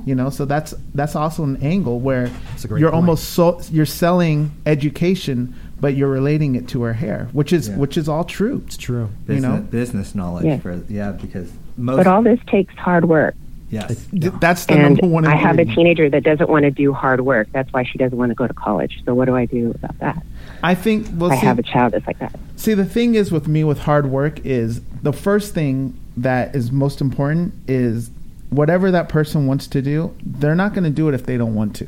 You 0.05 0.15
know, 0.15 0.29
so 0.31 0.45
that's 0.45 0.75
that's 0.95 1.17
also 1.17 1.45
an 1.45 1.57
angle 1.63 1.99
where 2.01 2.29
That's 2.51 2.65
a 2.65 2.69
great 2.69 2.81
you're 2.81 2.91
point. 2.91 3.03
almost 3.03 3.31
so 3.31 3.61
you're 3.71 3.87
selling 3.87 4.51
education 4.67 5.55
but 5.81 5.95
you're 5.95 6.09
relating 6.11 6.57
it 6.57 6.67
to 6.69 6.83
her 6.83 6.93
hair, 6.93 7.29
which 7.33 7.53
is 7.53 7.69
Yeah. 7.69 7.77
which 7.77 7.97
is 7.97 8.09
all 8.09 8.25
true. 8.25 8.63
It's 8.67 8.77
true. 8.77 9.03
You 9.05 9.09
Business, 9.35 9.43
know? 9.43 9.61
business 9.71 10.15
knowledge 10.15 10.45
Yeah. 10.45 10.59
for 10.59 10.81
yeah 10.89 11.13
because 11.13 11.51
most 11.79 11.97
But 11.99 12.07
all 12.07 12.23
this 12.23 12.41
takes 12.49 12.75
hard 12.75 13.07
work. 13.07 13.35
yes 13.71 14.07
Th- 14.11 14.33
That's 14.41 14.67
the 14.67 14.75
and 14.75 14.83
number 14.97 15.07
one. 15.07 15.25
I 15.25 15.37
have 15.37 15.59
a 15.59 15.65
teenager 15.65 16.11
that 16.11 16.23
doesn't 16.23 16.51
want 16.51 16.65
to 16.65 16.71
do 16.71 16.93
hard 16.93 17.21
work. 17.23 17.49
That's 17.53 17.73
why 17.73 17.85
she 17.85 17.97
doesn't 17.97 18.19
want 18.19 18.31
to 18.31 18.35
go 18.35 18.47
to 18.47 18.55
college. 18.55 19.03
So 19.07 19.15
what 19.15 19.25
do 19.27 19.37
I 19.37 19.47
do 19.47 19.71
about 19.71 19.99
that? 20.01 20.23
I 20.63 20.75
think. 20.75 21.07
Well, 21.15 21.33
I 21.33 21.37
see, 21.37 21.47
have 21.47 21.59
a 21.59 21.63
child 21.63 21.93
that's 21.93 22.07
like 22.07 22.19
that. 22.19 22.35
See, 22.57 22.75
the 22.75 22.85
thing 22.85 23.15
is 23.15 23.31
with 23.31 23.47
me 23.49 23.65
with 23.65 23.79
hard 23.81 24.07
work 24.11 24.45
is 24.45 24.81
the 25.03 25.13
first 25.13 25.55
thing 25.55 25.95
that 26.17 26.55
is 26.55 26.73
most 26.73 27.01
important 27.01 27.55
is 27.69 28.11
whatever 28.51 28.91
that 28.91 29.09
person 29.09 29.47
wants 29.47 29.67
to 29.69 29.83
do, 29.83 30.15
they're 30.25 30.55
not 30.57 30.73
going 30.75 30.85
to 30.85 30.91
do 30.91 31.09
it 31.09 31.15
if 31.15 31.27
they 31.27 31.37
don't 31.37 31.55
want 31.55 31.77
to. 31.77 31.87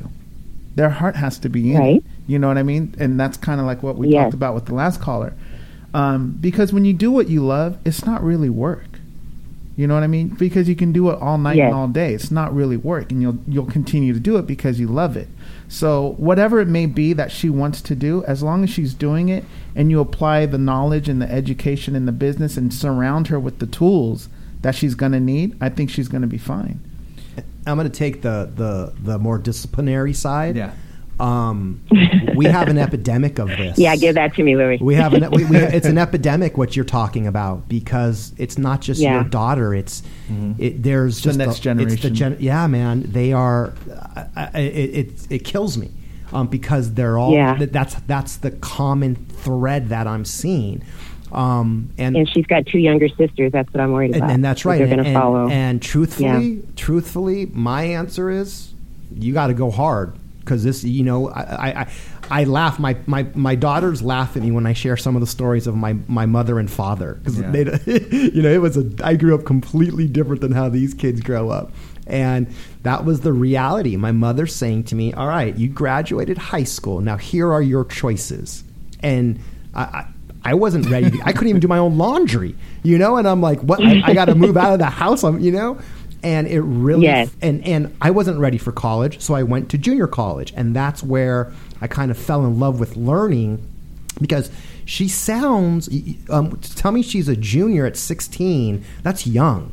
Their 0.75 0.89
heart 0.89 1.15
has 1.17 1.37
to 1.39 1.49
be 1.49 1.73
in 1.73 1.77
Right. 1.79 1.95
it. 1.97 2.03
You 2.27 2.39
know 2.39 2.47
what 2.47 2.57
I 2.57 2.63
mean? 2.63 2.95
And 2.97 3.19
that's 3.19 3.35
kind 3.35 3.59
of 3.59 3.65
like 3.65 3.83
what 3.83 3.97
we 3.97 4.07
Yes. 4.09 4.23
talked 4.23 4.33
about 4.35 4.55
with 4.55 4.65
the 4.67 4.73
last 4.73 5.01
caller. 5.01 5.33
Um, 5.93 6.37
because 6.39 6.71
when 6.71 6.85
you 6.85 6.93
do 6.93 7.11
what 7.11 7.29
you 7.29 7.45
love, 7.45 7.77
it's 7.83 8.05
not 8.05 8.23
really 8.23 8.49
work. 8.49 8.85
You 9.75 9.87
know 9.87 9.95
what 9.95 10.03
I 10.03 10.07
mean? 10.07 10.29
Because 10.29 10.69
you 10.69 10.75
can 10.75 10.91
do 10.93 11.09
it 11.09 11.17
all 11.19 11.37
night 11.37 11.57
Yes. 11.57 11.65
and 11.67 11.75
all 11.75 11.87
day. 11.87 12.13
It's 12.13 12.31
not 12.31 12.53
really 12.55 12.77
work, 12.77 13.11
and 13.11 13.21
you'll 13.21 13.37
you'll 13.47 13.65
continue 13.65 14.13
to 14.13 14.19
do 14.19 14.37
it 14.37 14.45
because 14.47 14.79
you 14.79 14.87
love 14.87 15.17
it. 15.17 15.27
So 15.71 16.15
whatever 16.17 16.59
it 16.59 16.67
may 16.67 16.85
be 16.85 17.13
that 17.13 17.31
she 17.31 17.49
wants 17.49 17.81
to 17.83 17.95
do, 17.95 18.25
as 18.25 18.43
long 18.43 18.61
as 18.65 18.69
she's 18.69 18.93
doing 18.93 19.29
it, 19.29 19.45
and 19.73 19.89
you 19.89 20.01
apply 20.01 20.45
the 20.45 20.57
knowledge 20.57 21.07
and 21.07 21.21
the 21.21 21.31
education 21.31 21.95
and 21.95 22.05
the 22.05 22.11
business, 22.11 22.57
and 22.57 22.73
surround 22.73 23.27
her 23.27 23.39
with 23.39 23.59
the 23.59 23.67
tools 23.67 24.27
that 24.63 24.75
she's 24.75 24.95
going 24.95 25.13
to 25.13 25.19
need, 25.21 25.55
I 25.61 25.69
think 25.69 25.89
she's 25.89 26.09
going 26.09 26.23
to 26.23 26.27
be 26.27 26.37
fine. 26.37 26.81
I'm 27.65 27.77
going 27.77 27.89
to 27.89 27.97
take 27.97 28.21
the, 28.21 28.51
the, 28.53 28.93
the 29.01 29.17
more 29.17 29.37
disciplinary 29.37 30.11
side. 30.11 30.57
Yeah. 30.57 30.73
Um, 31.21 31.81
we 32.35 32.45
have 32.45 32.67
an 32.67 32.77
epidemic 32.77 33.37
of 33.39 33.47
this. 33.49 33.77
Yeah, 33.77 33.95
give 33.95 34.15
that 34.15 34.33
to 34.35 34.43
me, 34.43 34.55
Louie. 34.55 34.79
We 34.81 34.95
have 34.95 35.13
an 35.13 35.29
we, 35.31 35.45
we, 35.45 35.57
it's 35.77 35.85
an 35.85 35.97
epidemic 35.99 36.57
what 36.57 36.75
you're 36.75 36.83
talking 36.85 37.27
about 37.27 37.69
because 37.69 38.33
it's 38.37 38.57
not 38.57 38.81
just 38.81 38.99
Yeah. 38.99 39.15
your 39.15 39.23
daughter. 39.25 39.73
It's 39.75 40.01
it, 40.57 40.81
there's 40.81 41.17
the 41.17 41.21
just 41.29 41.37
next 41.37 41.49
It's 41.51 41.59
the 41.59 41.63
generation. 41.63 42.15
gen, 42.15 42.37
yeah, 42.39 42.65
man. 42.67 43.03
They 43.03 43.33
are. 43.33 43.73
I, 44.35 44.49
I, 44.53 44.59
it, 44.59 44.95
it 44.95 45.27
it 45.31 45.39
kills 45.45 45.77
me 45.77 45.91
um, 46.33 46.47
because 46.47 46.93
they're 46.95 47.17
all. 47.17 47.33
Yeah. 47.33 47.55
that- 47.55 47.71
That's 47.73 47.95
that's 48.07 48.37
the 48.37 48.51
common 48.51 49.15
thread 49.15 49.89
that 49.89 50.07
I'm 50.07 50.25
seeing. 50.25 50.83
Um, 51.31 51.91
and 51.97 52.17
and 52.17 52.27
she's 52.27 52.45
got 52.45 52.65
two 52.65 52.79
younger 52.79 53.07
sisters. 53.09 53.51
That's 53.53 53.71
what 53.73 53.79
I'm 53.79 53.91
worried 53.93 54.15
about. 54.15 54.31
and 54.31 54.43
that's 54.43 54.63
that 54.63 54.69
right. 54.69 54.77
They're 54.79 54.87
going 54.87 55.03
to 55.05 55.13
follow. 55.13 55.47
and 55.49 55.81
truthfully, 55.81 56.63
truthfully, 56.75 57.45
my 57.53 57.83
answer 57.83 58.29
is 58.29 58.73
you 59.15 59.33
got 59.33 59.47
to 59.47 59.53
go 59.53 59.71
hard 59.71 60.13
because 60.51 60.65
this, 60.65 60.83
you 60.83 61.01
know, 61.01 61.29
I, 61.29 61.81
I, 61.81 61.91
I, 62.29 62.43
laugh. 62.43 62.77
My, 62.77 62.97
my, 63.05 63.25
my 63.35 63.55
daughters 63.55 64.01
laugh 64.01 64.35
at 64.35 64.43
me 64.43 64.51
when 64.51 64.65
I 64.65 64.73
share 64.73 64.97
some 64.97 65.15
of 65.15 65.21
the 65.21 65.27
stories 65.27 65.65
of 65.65 65.77
my, 65.77 65.93
my 66.09 66.25
mother 66.25 66.59
and 66.59 66.69
father 66.69 67.13
because 67.13 67.39
Yeah. 67.39 67.51
you 67.85 68.41
know 68.41 68.51
it 68.51 68.59
was 68.59 68.75
a 68.75 68.91
I 69.01 69.15
grew 69.15 69.33
up 69.33 69.45
completely 69.45 70.07
different 70.07 70.41
than 70.41 70.51
how 70.51 70.67
these 70.67 70.93
kids 70.93 71.21
grow 71.21 71.49
up. 71.49 71.71
And 72.05 72.53
that 72.83 73.05
was 73.05 73.21
the 73.21 73.31
reality. 73.31 73.95
My 73.95 74.11
mother 74.11 74.45
saying 74.45 74.85
to 74.85 74.95
me, 74.95 75.13
"All 75.13 75.27
right, 75.27 75.55
you 75.55 75.69
graduated 75.69 76.37
high 76.37 76.65
school. 76.65 76.99
Now 76.99 77.15
here 77.15 77.49
are 77.53 77.61
your 77.61 77.85
choices." 77.85 78.65
And 79.01 79.39
I, 79.73 79.83
I, 79.83 80.07
I 80.43 80.53
wasn't 80.55 80.89
ready. 80.89 81.11
To, 81.11 81.21
I 81.23 81.31
couldn't 81.31 81.47
even 81.49 81.61
do 81.61 81.69
my 81.69 81.77
own 81.77 81.97
laundry, 81.97 82.55
you 82.83 82.97
know. 82.97 83.15
And 83.15 83.27
I'm 83.27 83.39
like, 83.39 83.61
"What? 83.61 83.81
I, 83.81 84.01
I 84.03 84.13
got 84.13 84.25
to 84.25 84.35
move 84.35 84.57
out 84.57 84.73
of 84.73 84.79
the 84.79 84.87
house." 84.87 85.23
I'm, 85.23 85.39
you 85.39 85.51
know. 85.51 85.79
And 86.23 86.47
it 86.47 86.61
really, 86.61 87.03
Yes. 87.03 87.31
and 87.41 87.65
and 87.65 87.95
I 88.01 88.11
wasn't 88.11 88.39
ready 88.39 88.57
for 88.59 88.71
college, 88.71 89.19
so 89.21 89.33
I 89.33 89.43
went 89.43 89.69
to 89.69 89.77
junior 89.77 90.07
college, 90.07 90.53
and 90.55 90.75
that's 90.75 91.01
where 91.03 91.51
I 91.81 91.87
kind 91.87 92.11
of 92.11 92.17
fell 92.17 92.45
in 92.45 92.59
love 92.59 92.79
with 92.79 92.95
learning 92.95 93.59
because 94.19 94.51
she 94.85 95.07
sounds. 95.07 95.89
Um, 96.29 96.57
tell 96.75 96.91
me 96.91 97.01
she's 97.01 97.27
a 97.27 97.35
junior 97.35 97.85
at 97.87 97.97
16. 97.97 98.83
That's 99.01 99.25
young. 99.25 99.71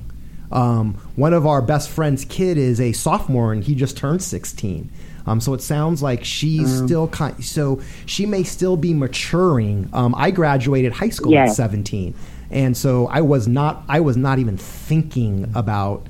Um, 0.51 0.95
one 1.17 1.35
of 1.35 1.47
our 1.47 1.61
best 1.61 1.91
friends' 1.91 2.25
kid 2.25 2.57
is 2.57 2.81
a 2.81 2.93
sophomore, 2.93 3.53
and 3.53 3.63
he 3.63 3.75
just 3.75 3.99
turned 3.99 4.23
16. 4.23 4.89
Um, 5.27 5.43
so 5.43 5.53
it 5.53 5.61
sounds 5.61 6.03
like 6.03 6.25
she's 6.25 6.75
still 6.85 7.09
kind. 7.09 7.45
So 7.45 7.83
she 8.07 8.25
may 8.25 8.43
still 8.43 8.79
be 8.79 8.95
maturing. 8.95 9.91
Um, 9.93 10.15
I 10.17 10.31
graduated 10.31 10.93
high 10.93 11.11
school 11.11 11.33
at 11.51 11.55
17, 11.55 12.15
and 12.51 12.75
so 12.75 13.07
I 13.09 13.21
was 13.21 13.47
not. 13.47 13.83
I 13.91 14.01
was 14.01 14.17
not 14.17 14.39
even 14.39 14.57
thinking 14.57 15.53
about 15.55 16.07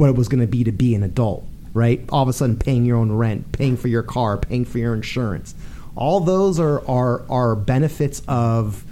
what 0.00 0.10
it 0.10 0.16
was 0.16 0.28
going 0.28 0.40
to 0.40 0.46
be 0.46 0.64
to 0.64 0.72
be 0.72 0.94
an 0.94 1.02
adult. 1.02 1.46
Right? 1.72 2.04
All 2.08 2.22
of 2.22 2.28
a 2.28 2.32
sudden, 2.32 2.56
paying 2.56 2.84
your 2.84 2.96
own 2.96 3.12
rent, 3.12 3.52
paying 3.52 3.76
for 3.76 3.86
your 3.86 4.02
car, 4.02 4.36
paying 4.36 4.64
for 4.64 4.78
your 4.78 4.92
insurance. 4.92 5.54
All 5.94 6.18
those 6.18 6.58
are 6.58 6.84
are, 6.88 7.22
are 7.30 7.54
benefits 7.54 8.22
of 8.26 8.84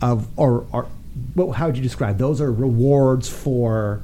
of 0.00 0.28
or, 0.38 0.66
or 0.72 0.86
what, 1.34 1.54
how 1.56 1.66
would 1.66 1.76
you 1.76 1.82
describe? 1.82 2.18
Those 2.18 2.40
are 2.40 2.52
rewards 2.52 3.28
for 3.28 4.02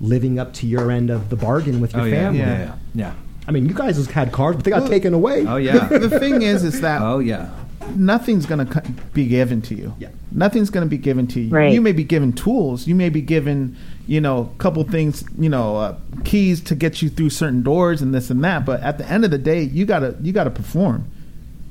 living 0.00 0.38
up 0.38 0.52
to 0.54 0.66
your 0.66 0.90
end 0.90 1.10
of 1.10 1.30
the 1.30 1.36
bargain 1.36 1.80
with 1.80 1.92
your 1.92 2.02
oh 2.02 2.04
yeah, 2.04 2.14
family. 2.16 2.38
yeah 2.40 2.58
yeah 2.58 2.74
yeah 2.94 3.14
I 3.48 3.50
mean, 3.50 3.66
you 3.66 3.74
guys 3.74 3.96
have 3.96 4.10
had 4.10 4.30
cars, 4.30 4.54
but 4.56 4.64
they 4.64 4.70
got 4.70 4.82
Well- 4.82 4.90
taken 4.90 5.14
away. 5.14 5.46
oh 5.46 5.56
yeah 5.56 5.88
the 5.88 6.20
thing 6.20 6.42
is, 6.42 6.64
is 6.64 6.82
that 6.82 7.00
oh 7.00 7.18
yeah 7.18 7.50
nothing's 7.94 8.46
going 8.46 8.66
to 8.66 8.82
be 9.12 9.26
given 9.26 9.62
to 9.62 9.74
you. 9.74 9.94
Yeah. 9.98 10.08
Nothing's 10.30 10.70
going 10.70 10.84
to 10.84 10.90
be 10.90 10.98
given 10.98 11.26
to 11.28 11.40
you. 11.40 11.50
Right. 11.50 11.72
You 11.72 11.80
may 11.80 11.92
be 11.92 12.04
given 12.04 12.32
tools. 12.32 12.86
You 12.86 12.94
may 12.94 13.08
be 13.08 13.22
given, 13.22 13.76
you 14.08 14.22
know, 14.22 14.50
a 14.54 14.58
couple 14.58 14.82
things, 14.84 15.22
you 15.38 15.50
know, 15.50 15.76
uh, 15.76 15.96
keys 16.24 16.62
to 16.62 16.74
get 16.74 17.02
you 17.02 17.10
through 17.10 17.28
certain 17.28 17.62
doors 17.62 18.00
and 18.00 18.14
this 18.14 18.30
and 18.30 18.42
that. 18.42 18.64
But 18.64 18.80
at 18.80 18.96
the 18.96 19.06
end 19.06 19.26
of 19.26 19.30
the 19.30 19.38
day, 19.38 19.62
you 19.62 19.84
gotta 19.84 20.16
you 20.22 20.32
gotta 20.32 20.50
perform. 20.50 21.10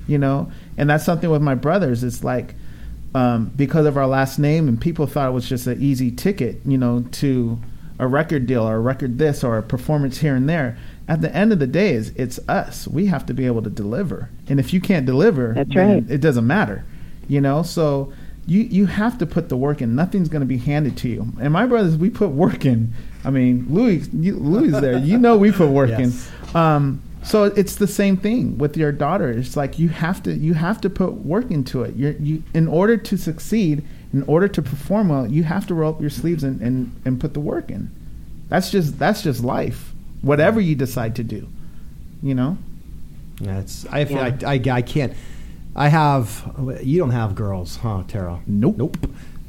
You 0.06 0.20
know, 0.20 0.50
and 0.78 0.90
that's 0.90 1.04
something 1.04 1.30
with 1.30 1.42
my 1.42 1.56
brothers. 1.56 2.04
It's 2.04 2.24
like 2.24 2.54
um, 3.16 3.52
because 3.56 3.88
of 3.88 3.98
our 3.98 4.06
last 4.06 4.38
name, 4.38 4.68
and 4.68 4.80
people 4.80 5.08
thought 5.08 5.30
it 5.30 5.34
was 5.34 5.50
just 5.50 5.66
an 5.66 5.82
easy 5.82 6.12
ticket, 6.12 6.62
you 6.64 6.78
know, 6.78 7.04
to 7.14 7.58
a 8.00 8.08
record 8.08 8.46
deal 8.46 8.64
or 8.64 8.76
a 8.76 8.80
record 8.80 9.18
this 9.18 9.44
or 9.44 9.58
a 9.58 9.64
performance 9.64 10.20
here 10.20 10.36
and 10.36 10.48
there. 10.48 10.78
At 11.08 11.22
the 11.22 11.36
end 11.36 11.52
of 11.52 11.58
the 11.58 11.68
day, 11.68 11.94
is 11.94 12.10
it's 12.16 12.40
us. 12.48 12.88
We 12.88 13.08
have 13.08 13.26
to 13.26 13.34
be 13.34 13.48
able 13.48 13.64
to 13.64 13.70
deliver, 13.72 14.30
and 14.48 14.60
if 14.60 14.74
you 14.74 14.80
can't 14.80 15.08
deliver, 15.08 15.54
That's 15.56 15.76
right. 15.76 16.06
it 16.08 16.22
doesn't 16.22 16.46
matter, 16.46 16.86
you 17.28 17.42
know. 17.42 17.64
So 17.64 18.14
you 18.48 18.62
you 18.62 18.86
have 18.88 19.18
to 19.20 19.26
put 19.26 19.50
the 19.50 19.58
work 19.58 19.82
in. 19.82 19.94
Nothing's 19.96 20.30
going 20.30 20.40
to 20.42 20.46
be 20.48 20.58
handed 20.58 20.98
to 20.98 21.10
you. 21.10 21.28
And 21.40 21.54
my 21.54 21.66
brothers, 21.68 21.96
we 21.98 22.10
put 22.10 22.30
work 22.30 22.66
in. 22.66 22.94
I 23.24 23.30
mean, 23.30 23.68
Louie, 23.70 24.02
you, 24.14 24.36
Louie 24.38 24.70
is 24.74 24.80
there. 24.82 24.98
You 24.98 25.18
know, 25.18 25.38
we 25.38 25.52
put 25.52 25.70
work 25.70 25.90
Yes. 25.90 26.32
in. 26.54 26.56
Um, 26.58 27.02
so 27.24 27.44
it's 27.44 27.76
the 27.76 27.88
same 27.88 28.16
thing 28.16 28.58
with 28.58 28.78
your 28.78 28.94
daughter. 28.94 29.30
It's 29.30 29.58
like 29.58 29.78
you 29.78 29.90
have 29.90 30.24
to 30.24 30.34
you 30.34 30.54
have 30.54 30.80
to 30.82 30.90
put 30.90 31.14
work 31.14 31.52
into 31.52 31.84
it. 31.84 31.96
You're, 31.96 32.14
you 32.14 32.42
in 32.54 32.68
order 32.70 32.96
to 32.96 33.18
succeed, 33.18 33.84
in 34.14 34.24
order 34.24 34.48
to 34.48 34.62
perform 34.62 35.10
well, 35.10 35.28
you 35.30 35.44
have 35.44 35.68
to 35.68 35.74
roll 35.76 35.94
up 35.94 36.00
your 36.00 36.10
sleeves 36.10 36.44
and, 36.46 36.62
and, 36.62 36.96
and 37.04 37.20
put 37.20 37.34
the 37.34 37.42
work 37.42 37.70
in. 37.70 37.92
That's 38.48 38.72
just 38.72 38.98
that's 38.98 39.22
just 39.24 39.44
life. 39.44 39.92
Whatever 40.22 40.62
you 40.62 40.74
decide 40.76 41.18
to 41.18 41.24
do, 41.24 41.48
you 42.24 42.34
know. 42.34 42.58
That's 43.42 43.86
I, 43.88 44.06
feel 44.06 44.18
Yeah. 44.18 44.38
I, 44.46 44.54
I 44.54 44.62
I 44.78 44.82
can't. 44.82 45.14
I 45.78 45.88
have. 45.90 46.80
You 46.84 46.98
don't 47.00 47.12
have 47.12 47.36
girls, 47.36 47.78
huh, 47.78 48.04
Tara? 48.08 48.40
Nope. 48.48 48.78
Nope. 48.78 48.98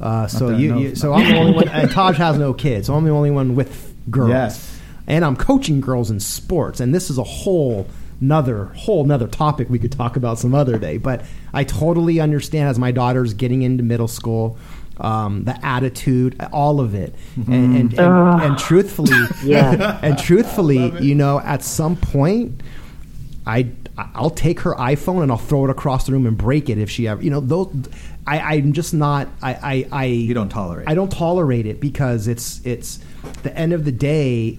Uh, 0.00 0.26
so 0.28 0.50
you, 0.50 0.78
you, 0.78 0.94
so 0.94 1.12
I'm 1.12 1.26
the 1.26 1.38
only 1.38 1.52
one. 1.54 1.68
And 1.68 1.90
Taj 1.98 2.16
has 2.18 2.38
no 2.38 2.54
kids, 2.54 2.86
so 2.86 2.94
I'm 2.94 3.04
the 3.04 3.10
only 3.10 3.30
one 3.32 3.56
with 3.56 3.94
girls. 4.10 4.30
Yes. 4.30 4.78
And 5.08 5.24
I'm 5.24 5.34
coaching 5.36 5.80
girls 5.80 6.10
in 6.10 6.20
sports, 6.20 6.80
and 6.80 6.94
this 6.94 7.10
is 7.10 7.18
a 7.18 7.24
whole 7.24 7.86
another 8.20 8.66
whole 8.76 9.02
another 9.04 9.26
topic 9.26 9.70
we 9.70 9.78
could 9.78 9.90
talk 9.92 10.16
about 10.16 10.38
some 10.38 10.54
other 10.54 10.78
day. 10.78 10.98
But 10.98 11.24
I 11.54 11.64
totally 11.64 12.20
understand 12.20 12.68
as 12.68 12.78
my 12.78 12.90
daughter's 12.92 13.32
getting 13.34 13.62
into 13.62 13.82
middle 13.82 14.08
school. 14.08 14.58
Um, 15.00 15.44
the 15.44 15.56
attitude, 15.64 16.36
all 16.52 16.80
of 16.80 16.92
it, 16.96 17.14
and 17.36 17.48
and, 17.76 17.92
and, 17.92 18.00
Ugh. 18.00 18.42
and 18.42 18.58
truthfully, 18.58 19.16
Yeah. 19.44 19.96
and 20.02 20.18
truthfully, 20.18 20.92
you 21.00 21.14
know, 21.14 21.38
at 21.38 21.62
some 21.62 21.94
point, 21.94 22.60
I 23.48 23.70
I'll 23.96 24.30
take 24.30 24.60
her 24.60 24.74
iPhone 24.74 25.22
and 25.22 25.32
I'll 25.32 25.38
throw 25.38 25.64
it 25.64 25.70
across 25.70 26.06
the 26.06 26.12
room 26.12 26.26
and 26.26 26.36
break 26.36 26.68
it 26.68 26.78
if 26.78 26.90
she 26.90 27.08
ever 27.08 27.22
you 27.22 27.30
know 27.30 27.40
those 27.40 27.74
I 28.26 28.56
I'm 28.56 28.74
just 28.74 28.92
not 28.92 29.26
I 29.42 29.54
I, 29.54 29.88
I 29.90 30.04
you 30.04 30.34
don't 30.34 30.50
tolerate 30.50 30.86
I 30.86 30.94
don't 30.94 31.10
tolerate 31.10 31.66
it 31.66 31.80
because 31.80 32.28
it's 32.28 32.64
it's 32.64 33.00
the 33.42 33.56
end 33.56 33.72
of 33.72 33.86
the 33.86 33.92
day 33.92 34.58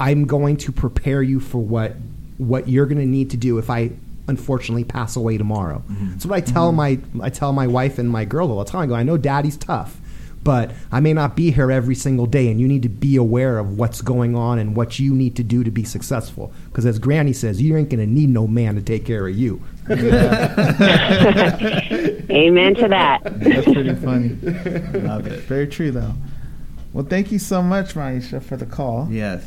I'm 0.00 0.26
going 0.26 0.56
to 0.58 0.72
prepare 0.72 1.22
you 1.22 1.38
for 1.38 1.58
what 1.58 1.94
what 2.38 2.68
you're 2.68 2.86
going 2.86 2.98
to 2.98 3.06
need 3.06 3.30
to 3.30 3.36
do 3.36 3.58
if 3.58 3.68
I 3.68 3.92
unfortunately 4.28 4.84
pass 4.84 5.16
away 5.16 5.36
tomorrow. 5.36 5.82
Mm-hmm. 5.90 6.10
That's 6.12 6.26
what 6.26 6.36
I 6.36 6.40
tell 6.40 6.72
mm-hmm. 6.72 7.18
my 7.18 7.26
I 7.26 7.30
tell 7.30 7.52
my 7.52 7.66
wife 7.66 7.98
and 7.98 8.08
my 8.08 8.24
girl 8.24 8.50
all 8.50 8.64
the 8.64 8.70
time. 8.70 8.82
I 8.82 8.86
go, 8.86 8.94
I 8.94 9.02
know 9.02 9.18
daddy's 9.18 9.58
tough, 9.58 10.00
but 10.44 10.72
I 10.90 11.00
may 11.00 11.12
not 11.12 11.36
be 11.36 11.50
here 11.50 11.70
every 11.70 11.94
single 11.94 12.26
day 12.26 12.50
and 12.50 12.60
you 12.60 12.66
need 12.66 12.82
to 12.82 12.88
be 12.88 13.16
aware 13.16 13.58
of 13.58 13.78
what's 13.78 14.00
going 14.02 14.34
on 14.34 14.58
and 14.58 14.74
what 14.76 14.98
you 14.98 15.14
need 15.14 15.36
to 15.36 15.42
do 15.42 15.62
to 15.64 15.70
be 15.70 15.84
successful 15.84 16.52
because 16.66 16.86
as 16.86 16.98
granny 16.98 17.32
says, 17.32 17.62
you 17.62 17.76
ain't 17.76 17.90
going 17.90 18.00
to 18.00 18.06
need 18.06 18.28
no 18.28 18.46
man 18.46 18.74
to 18.74 18.82
take 18.82 19.04
care 19.04 19.26
of 19.26 19.36
you. 19.36 19.62
Amen 22.30 22.74
to 22.76 22.88
that. 22.88 23.20
That's 23.24 23.64
pretty 23.64 23.94
funny. 23.96 24.30
love 25.00 25.26
it 25.26 25.40
Very 25.42 25.66
true, 25.66 25.90
though. 25.90 26.14
Well, 26.92 27.04
thank 27.04 27.32
you 27.32 27.38
so 27.38 27.62
much, 27.62 27.94
Maisha, 27.94 28.42
for 28.42 28.56
the 28.56 28.66
call, 28.66 29.08
yes 29.10 29.44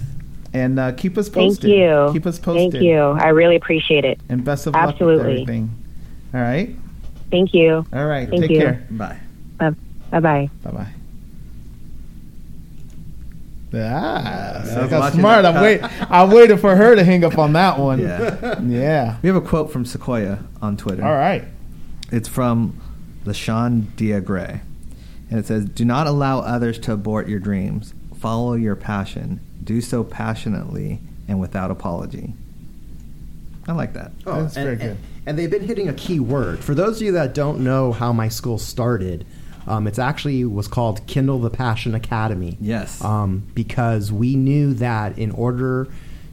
and 0.55 0.79
uh, 0.79 0.93
keep 0.93 1.17
us 1.17 1.27
posted. 1.27 1.69
Thank 1.69 1.73
you. 1.73 2.09
Keep 2.13 2.25
us 2.25 2.39
posted. 2.39 2.71
Thank 2.71 2.83
you. 2.85 2.97
I 2.97 3.27
really 3.27 3.57
appreciate 3.57 4.05
it. 4.05 4.21
And 4.29 4.45
best 4.45 4.67
of 4.67 4.73
luck 4.73 4.85
with 4.85 4.93
Absolutely. 4.93 5.31
everything. 5.33 5.69
All 6.33 6.39
right. 6.39 6.73
Thank 7.29 7.53
you. 7.53 7.85
All 7.91 8.05
right. 8.05 8.29
Thank 8.29 8.43
take 8.43 8.51
you. 8.51 8.59
care. 8.59 8.87
Bye. 8.89 9.19
Bye 9.57 9.75
bye. 10.11 10.19
Bye 10.19 10.49
Bye 10.63 10.71
bye. 10.71 10.87
Ah, 13.73 14.61
I 14.61 14.63
look 14.63 14.83
was 14.83 14.91
how 14.91 14.99
watching 14.99 15.19
smart. 15.19 15.43
that 15.43 15.55
I'm 15.55 15.61
wait. 15.61 15.81
I'm 16.09 16.31
waiting 16.31 16.57
for 16.57 16.75
her 16.75 16.95
to 16.95 17.03
hang 17.03 17.23
up 17.23 17.37
on 17.37 17.53
that 17.53 17.77
one. 17.77 17.99
Yeah. 17.99 18.61
Yeah. 18.61 19.17
We 19.21 19.27
have 19.27 19.35
a 19.35 19.41
quote 19.41 19.71
from 19.71 19.85
Sequoia 19.85 20.39
on 20.61 20.77
Twitter. 20.77 21.03
All 21.03 21.13
right. 21.13 21.43
It's 22.11 22.29
from 22.29 22.79
LaShawn 23.25 23.87
Diagray. 23.97 24.61
And 25.29 25.39
it 25.39 25.45
says, 25.45 25.65
Do 25.65 25.83
not 25.83 26.07
allow 26.07 26.39
others 26.39 26.79
to 26.79 26.93
abort 26.93 27.27
your 27.27 27.39
dreams. 27.39 27.93
Follow 28.17 28.53
your 28.53 28.75
passion. 28.75 29.39
Do 29.63 29.81
so 29.81 30.03
passionately 30.03 30.99
and 31.27 31.39
without 31.39 31.71
apology. 31.71 32.33
I 33.67 33.73
like 33.73 33.93
that. 33.93 34.11
Oh, 34.25 34.43
that's 34.43 34.55
and, 34.55 34.65
very 34.65 34.75
good. 34.75 34.89
And, 34.91 34.99
and 35.25 35.39
they've 35.39 35.49
been 35.49 35.67
hitting 35.67 35.89
a 35.89 35.93
key 35.93 36.19
word. 36.19 36.63
For 36.63 36.75
those 36.75 36.97
of 36.97 37.01
you 37.01 37.11
that 37.13 37.33
don't 37.33 37.61
know 37.61 37.91
how 37.91 38.13
my 38.13 38.29
school 38.29 38.59
started, 38.59 39.25
um, 39.67 39.87
it's 39.87 39.99
actually 39.99 40.45
was 40.45 40.67
called 40.67 41.05
Kindle 41.07 41.39
the 41.39 41.49
Passion 41.49 41.95
Academy. 41.95 42.57
Yes. 42.61 43.03
Um, 43.03 43.47
because 43.53 44.11
we 44.11 44.35
knew 44.35 44.73
that 44.75 45.17
in 45.17 45.31
order 45.31 45.87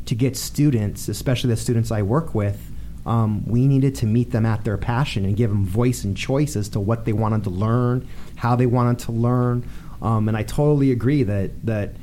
to 0.06 0.14
get 0.14 0.36
students, 0.36 1.08
especially 1.08 1.50
the 1.50 1.56
students 1.56 1.90
I 1.90 2.02
work 2.02 2.34
with, 2.34 2.70
um, 3.04 3.44
we 3.46 3.66
needed 3.66 3.94
to 3.96 4.06
meet 4.06 4.30
them 4.30 4.46
at 4.46 4.64
their 4.64 4.76
passion 4.76 5.24
and 5.24 5.36
give 5.36 5.50
them 5.50 5.64
voice 5.64 6.04
and 6.04 6.16
choice 6.16 6.54
as 6.56 6.68
to 6.70 6.80
what 6.80 7.04
they 7.04 7.12
wanted 7.12 7.44
to 7.44 7.50
learn, 7.50 8.06
how 8.36 8.54
they 8.54 8.66
wanted 8.66 8.98
to 9.00 9.12
learn. 9.12 9.68
Um, 10.00 10.28
and 10.28 10.36
I 10.36 10.42
totally 10.42 10.92
agree 10.92 11.22
that 11.24 11.50
that 11.66 11.94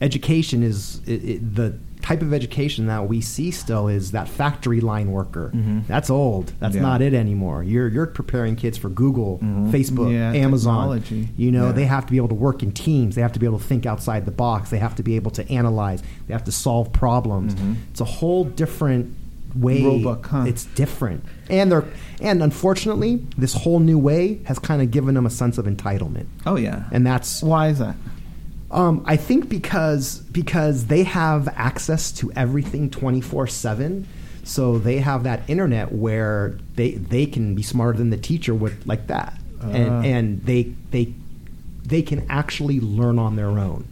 education 0.00 0.62
is 0.62 1.00
it, 1.06 1.24
it, 1.24 1.54
the 1.54 1.78
type 2.06 2.22
of 2.22 2.32
education 2.32 2.86
that 2.86 3.08
we 3.08 3.20
see 3.20 3.50
still 3.50 3.88
is 3.88 4.12
that 4.12 4.28
factory 4.28 4.80
line 4.80 5.10
worker. 5.10 5.50
Mm-hmm. 5.52 5.80
That's 5.88 6.08
old. 6.08 6.52
That's 6.60 6.76
Yeah. 6.76 6.82
not 6.82 7.02
it 7.02 7.14
anymore. 7.14 7.64
You're 7.64 7.88
you're 7.88 8.06
preparing 8.06 8.54
kids 8.54 8.78
for 8.78 8.88
Google, 8.88 9.38
mm-hmm. 9.42 9.70
Facebook, 9.72 10.12
Yeah, 10.12 10.32
Amazon. 10.32 10.98
technology. 10.98 11.28
You 11.36 11.50
know, 11.50 11.66
Yeah. 11.66 11.72
they 11.72 11.84
have 11.86 12.06
to 12.06 12.12
be 12.12 12.16
able 12.18 12.28
to 12.28 12.34
work 12.36 12.62
in 12.62 12.70
teams. 12.70 13.16
They 13.16 13.22
have 13.22 13.32
to 13.32 13.40
be 13.40 13.46
able 13.46 13.58
to 13.58 13.64
think 13.64 13.86
outside 13.86 14.24
the 14.24 14.30
box. 14.30 14.70
They 14.70 14.78
have 14.78 14.94
to 14.96 15.02
be 15.02 15.16
able 15.16 15.32
to 15.32 15.50
analyze. 15.50 16.00
They 16.28 16.32
have 16.34 16.44
to 16.44 16.52
solve 16.52 16.92
problems. 16.92 17.54
Mm-hmm. 17.56 17.72
It's 17.90 18.00
a 18.00 18.04
whole 18.04 18.44
different 18.44 19.12
way. 19.56 20.02
Huh? 20.02 20.44
It's 20.46 20.64
different, 20.76 21.24
and 21.50 21.72
they're 21.72 21.84
and 22.20 22.40
unfortunately, 22.42 23.26
this 23.36 23.52
whole 23.54 23.80
new 23.80 23.98
way 23.98 24.38
has 24.44 24.58
kind 24.60 24.80
of 24.80 24.90
given 24.92 25.14
them 25.14 25.26
a 25.26 25.30
sense 25.30 25.58
of 25.58 25.66
entitlement, 25.66 26.26
Oh, 26.46 26.56
yeah. 26.56 26.84
and 26.92 27.04
that's 27.06 27.42
Why 27.42 27.68
is 27.68 27.78
that? 27.80 27.96
Um, 28.76 29.02
I 29.06 29.16
think 29.16 29.48
because 29.48 30.18
because 30.30 30.86
they 30.86 31.02
have 31.04 31.48
access 31.56 32.12
to 32.12 32.30
everything 32.36 32.90
twenty 32.90 33.20
four 33.20 33.46
seven, 33.46 34.06
so 34.44 34.78
they 34.78 34.98
have 34.98 35.24
that 35.24 35.42
internet 35.48 35.90
where 35.92 36.58
they 36.76 36.92
they 36.92 37.26
can 37.26 37.54
be 37.54 37.62
smarter 37.62 37.98
than 37.98 38.10
the 38.10 38.16
teacher 38.18 38.54
with 38.54 38.86
like 38.86 39.06
that, 39.08 39.38
Ah. 39.62 39.68
and 39.70 40.06
and 40.06 40.42
they 40.44 40.74
they 40.90 41.14
they 41.84 42.02
can 42.02 42.26
actually 42.28 42.78
learn 42.80 43.18
on 43.18 43.36
their 43.36 43.48
own, 43.58 43.86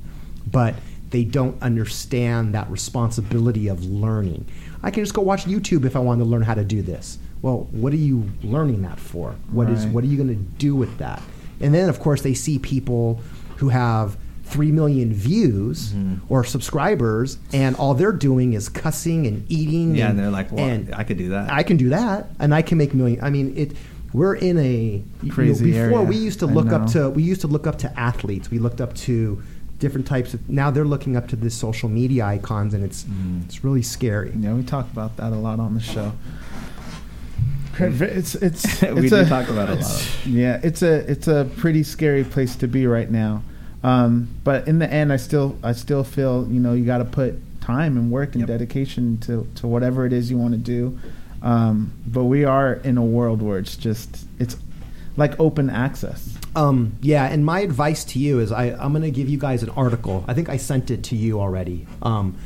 but 0.50 0.74
they 1.10 1.24
don't 1.24 1.60
understand 1.62 2.54
that 2.54 2.68
responsibility 2.70 3.68
of 3.68 3.84
learning. 3.84 4.44
I 4.82 4.90
can 4.90 5.02
just 5.04 5.14
go 5.14 5.22
watch 5.22 5.44
YouTube 5.46 5.84
if 5.84 5.94
I 5.96 6.00
want 6.00 6.20
to 6.20 6.24
learn 6.24 6.42
how 6.42 6.54
to 6.54 6.64
do 6.64 6.82
this. 6.82 7.18
Well, 7.40 7.68
what 7.70 7.92
are 7.92 7.96
you 7.96 8.28
learning 8.42 8.82
that 8.82 8.98
for? 8.98 9.34
What 9.50 9.70
is 9.70 9.84
Right. 9.84 9.94
what 9.94 10.04
are 10.04 10.08
you 10.08 10.16
going 10.16 10.28
to 10.30 10.42
do 10.58 10.74
with 10.74 10.98
that? 10.98 11.22
And 11.60 11.72
then 11.72 11.88
of 11.88 12.00
course 12.00 12.22
they 12.22 12.34
see 12.34 12.58
people 12.58 13.20
who 13.58 13.68
have 13.68 14.16
3 14.44 14.70
million 14.72 15.12
views 15.12 15.92
Mm-hmm. 15.92 16.32
or 16.32 16.44
subscribers 16.44 17.38
and 17.52 17.74
all 17.76 17.94
they're 17.94 18.12
doing 18.12 18.52
is 18.52 18.68
cussing 18.68 19.26
and 19.26 19.44
eating 19.50 19.94
Yeah, 19.94 20.10
and, 20.10 20.10
and 20.10 20.18
they're 20.18 20.30
like, 20.30 20.52
well, 20.52 20.64
and 20.64 20.94
I 20.94 21.02
could 21.04 21.18
do 21.18 21.30
that. 21.30 21.50
I 21.52 21.62
can 21.62 21.76
do 21.76 21.88
that 21.90 22.28
and 22.38 22.54
I 22.54 22.62
can 22.62 22.78
make 22.78 22.94
million 22.94 23.22
I 23.24 23.30
mean 23.30 23.56
it 23.56 23.72
we're 24.12 24.36
in 24.36 24.58
a 24.58 25.02
you 25.22 25.28
know, 25.28 25.34
before 25.34 25.64
area. 25.98 26.02
we 26.02 26.16
used 26.16 26.38
to 26.40 26.46
look 26.46 26.68
up 26.70 26.86
to 26.92 27.10
we 27.10 27.22
used 27.24 27.40
to 27.40 27.48
look 27.48 27.66
up 27.66 27.78
to 27.78 27.98
athletes 27.98 28.50
we 28.50 28.58
looked 28.58 28.80
up 28.80 28.94
to 28.94 29.42
different 29.80 30.06
types 30.06 30.34
of 30.34 30.48
now 30.48 30.70
they're 30.70 30.84
looking 30.84 31.16
up 31.16 31.26
to 31.28 31.36
this 31.36 31.54
social 31.54 31.88
media 31.88 32.24
icons 32.24 32.74
and 32.74 32.84
it's 32.84 33.02
Mm-hmm. 33.04 33.40
it's 33.46 33.64
really 33.64 33.82
scary 33.82 34.32
Yeah, 34.38 34.54
we 34.54 34.62
talk 34.62 34.86
about 34.92 35.16
that 35.16 35.32
a 35.32 35.36
lot 35.36 35.58
on 35.58 35.74
the 35.74 35.80
show. 35.80 36.12
It's 37.78 38.34
it's, 38.36 38.82
We 38.82 38.88
it's 39.00 39.10
do 39.10 39.16
a, 39.16 39.24
talk 39.24 39.48
about 39.48 39.68
it 39.68 39.72
a 39.72 39.78
it's- 39.78 40.16
lot. 40.26 40.26
Yeah, 40.32 40.60
it's 40.62 40.82
a 40.82 41.10
it's 41.10 41.26
a 41.28 41.48
pretty 41.56 41.82
scary 41.82 42.22
place 42.24 42.54
to 42.56 42.68
be 42.68 42.86
right 42.86 43.10
now. 43.10 43.42
Um, 43.84 44.28
but 44.42 44.66
in 44.66 44.78
the 44.80 44.90
end, 44.92 45.12
I 45.12 45.16
still 45.16 45.56
I 45.62 45.72
still 45.72 46.02
feel 46.04 46.48
you 46.50 46.58
know 46.58 46.72
you 46.72 46.84
got 46.84 46.98
to 46.98 47.04
put 47.04 47.34
time 47.60 47.96
and 47.96 48.10
work 48.10 48.32
and 48.34 48.40
Yep. 48.40 48.48
dedication 48.48 49.18
to 49.18 49.46
to 49.56 49.66
whatever 49.66 50.04
it 50.06 50.12
is 50.12 50.30
you 50.30 50.38
want 50.38 50.52
to 50.52 50.58
do. 50.58 50.98
Um, 51.42 51.92
but 52.06 52.24
we 52.24 52.44
are 52.44 52.72
in 52.74 52.96
a 52.96 53.04
world 53.04 53.42
where 53.42 53.58
it's 53.58 53.76
just 53.76 54.24
it's 54.38 54.56
like 55.16 55.38
open 55.38 55.68
access. 55.70 56.36
Um, 56.56 56.94
yeah, 57.02 57.24
and 57.26 57.44
my 57.44 57.60
advice 57.60 58.04
to 58.06 58.18
you 58.18 58.40
is 58.40 58.50
I, 58.50 58.70
I'm 58.70 58.92
going 58.92 59.02
to 59.02 59.10
give 59.10 59.28
you 59.28 59.38
guys 59.38 59.62
an 59.62 59.70
article. 59.70 60.24
I 60.26 60.34
think 60.34 60.48
I 60.48 60.56
sent 60.56 60.90
it 60.90 61.02
to 61.04 61.16
you 61.16 61.40
already. 61.40 61.86
Um, 62.00 62.36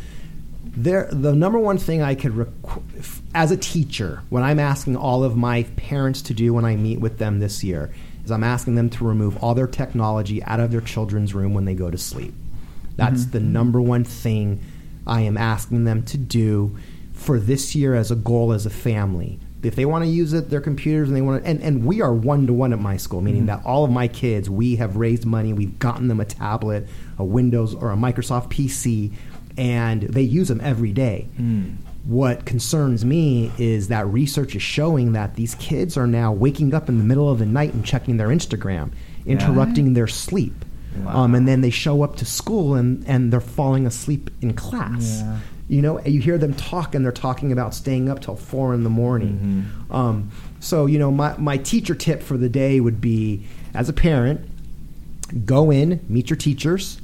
there, 0.64 1.09
the 1.12 1.34
number 1.34 1.59
one 1.59 1.76
thing 1.78 2.03
I 2.03 2.14
could, 2.14 2.32
requ- 2.32 2.82
as 3.34 3.51
a 3.51 3.57
teacher, 3.57 4.22
when 4.30 4.43
I'm 4.43 4.59
asking 4.59 4.97
all 4.97 5.24
of 5.24 5.36
my 5.36 5.64
parents 5.76 6.22
to 6.22 6.34
do 6.34 6.53
when 6.55 6.64
I 6.64 6.76
meet 6.76 7.01
with 7.01 7.18
them 7.18 7.39
this 7.39 7.62
year, 7.62 7.91
is 8.28 8.32
I'm 8.32 8.44
asking 8.44 8.74
them 8.74 8.90
to 8.90 9.04
remove 9.04 9.42
all 9.42 9.54
their 9.54 9.66
technology 9.66 10.42
out 10.44 10.60
of 10.60 10.70
their 10.70 10.82
children's 10.82 11.34
room 11.34 11.54
when 11.54 11.64
they 11.64 11.74
go 11.74 11.90
to 11.90 11.96
sleep. 11.96 12.34
That's 12.96 13.22
mm-hmm. 13.22 13.30
the 13.30 13.40
number 13.40 13.80
one 13.80 14.04
thing 14.04 14.60
I 15.06 15.22
am 15.22 15.38
asking 15.38 15.84
them 15.84 16.04
to 16.04 16.18
do 16.18 16.76
for 17.14 17.38
this 17.38 17.74
year 17.74 17.94
as 17.94 18.10
a 18.10 18.16
goal 18.16 18.52
as 18.52 18.66
a 18.66 18.70
family. 18.70 19.40
If 19.62 19.76
they 19.76 19.86
want 19.86 20.04
to 20.04 20.10
use 20.10 20.34
it, 20.34 20.50
their 20.50 20.60
computers, 20.60 21.08
and 21.08 21.16
they 21.16 21.22
want 21.22 21.42
to, 21.42 21.48
and, 21.48 21.62
and 21.62 21.86
we 21.86 22.02
are 22.02 22.12
one 22.12 22.46
to 22.46 22.52
one 22.52 22.72
at 22.72 22.78
my 22.78 22.96
school, 22.98 23.22
meaning 23.22 23.46
mm-hmm. 23.46 23.62
that 23.62 23.66
all 23.66 23.84
of 23.84 23.90
my 23.90 24.06
kids, 24.06 24.50
we 24.50 24.76
have 24.76 24.96
raised 24.96 25.24
money, 25.24 25.52
we've 25.52 25.78
gotten 25.78 26.08
them 26.08 26.20
a 26.20 26.24
tablet, 26.24 26.86
a 27.16 27.24
Windows 27.24 27.74
or 27.74 27.90
a 27.90 27.96
Microsoft 27.96 28.50
PC, 28.50 29.12
and 29.56 30.02
they 30.02 30.22
use 30.22 30.48
them 30.48 30.60
every 30.60 30.92
day. 30.92 31.26
Mm. 31.40 31.76
What 32.09 32.46
concerns 32.46 33.04
me 33.04 33.52
is 33.59 33.88
that 33.88 34.06
research 34.06 34.56
is 34.56 34.62
showing 34.62 35.12
that 35.12 35.34
these 35.34 35.54
kids 35.56 35.98
are 35.98 36.06
now 36.06 36.32
waking 36.32 36.72
up 36.72 36.88
in 36.88 36.96
the 36.96 37.04
middle 37.04 37.30
of 37.30 37.38
the 37.38 37.44
night 37.44 37.74
and 37.74 37.84
checking 37.84 38.16
their 38.16 38.28
Instagram, 38.28 38.92
interrupting 39.26 39.92
their 39.92 40.06
sleep. 40.06 40.64
Um, 41.06 41.34
and 41.34 41.46
then 41.46 41.61
they 41.61 41.68
show 41.68 42.02
up 42.02 42.16
to 42.16 42.24
school 42.24 42.74
and, 42.74 43.06
and 43.06 43.30
they're 43.30 43.42
falling 43.42 43.86
asleep 43.86 44.30
in 44.40 44.54
class. 44.54 45.20
Yeah. 45.20 45.38
You 45.68 45.82
know, 45.82 46.00
you 46.00 46.22
hear 46.22 46.38
them 46.38 46.54
talk 46.54 46.94
and 46.94 47.04
they're 47.04 47.12
talking 47.12 47.52
about 47.52 47.74
staying 47.74 48.09
up 48.09 48.20
till 48.20 48.36
four 48.36 48.72
in 48.72 48.84
the 48.84 48.90
morning. 48.90 49.70
Um, 49.90 50.30
so, 50.61 50.86
you 50.86 50.98
know, 50.98 51.11
my, 51.11 51.36
my 51.36 51.59
teacher 51.59 51.94
tip 51.94 52.22
for 52.22 52.38
the 52.38 52.48
day 52.48 52.80
would 52.80 53.02
be 53.02 53.44
as 53.74 53.90
a 53.90 53.92
parent, 53.92 54.48
go 55.44 55.70
in, 55.70 56.02
meet 56.09 56.30
your 56.30 56.38
teachers, 56.38 57.02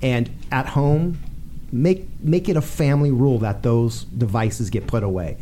and 0.00 0.30
at 0.52 0.66
home, 0.66 1.18
make, 1.74 2.06
make 2.20 2.48
it 2.48 2.56
a 2.56 2.60
family 2.62 3.10
rule 3.10 3.38
that 3.40 3.62
those 3.62 4.04
devices 4.04 4.70
get 4.70 4.86
put 4.86 5.02
away 5.02 5.36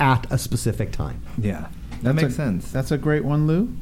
at 0.00 0.26
a 0.30 0.38
specific 0.38 0.92
time. 0.92 1.20
yeah. 1.38 1.66
That 2.02 2.02
That's 2.02 2.16
makes 2.22 2.32
a- 2.34 2.36
sense. 2.36 2.70
That's 2.72 2.90
a 2.90 2.98
great 2.98 3.24
one, 3.24 3.46
Lou. 3.46 3.74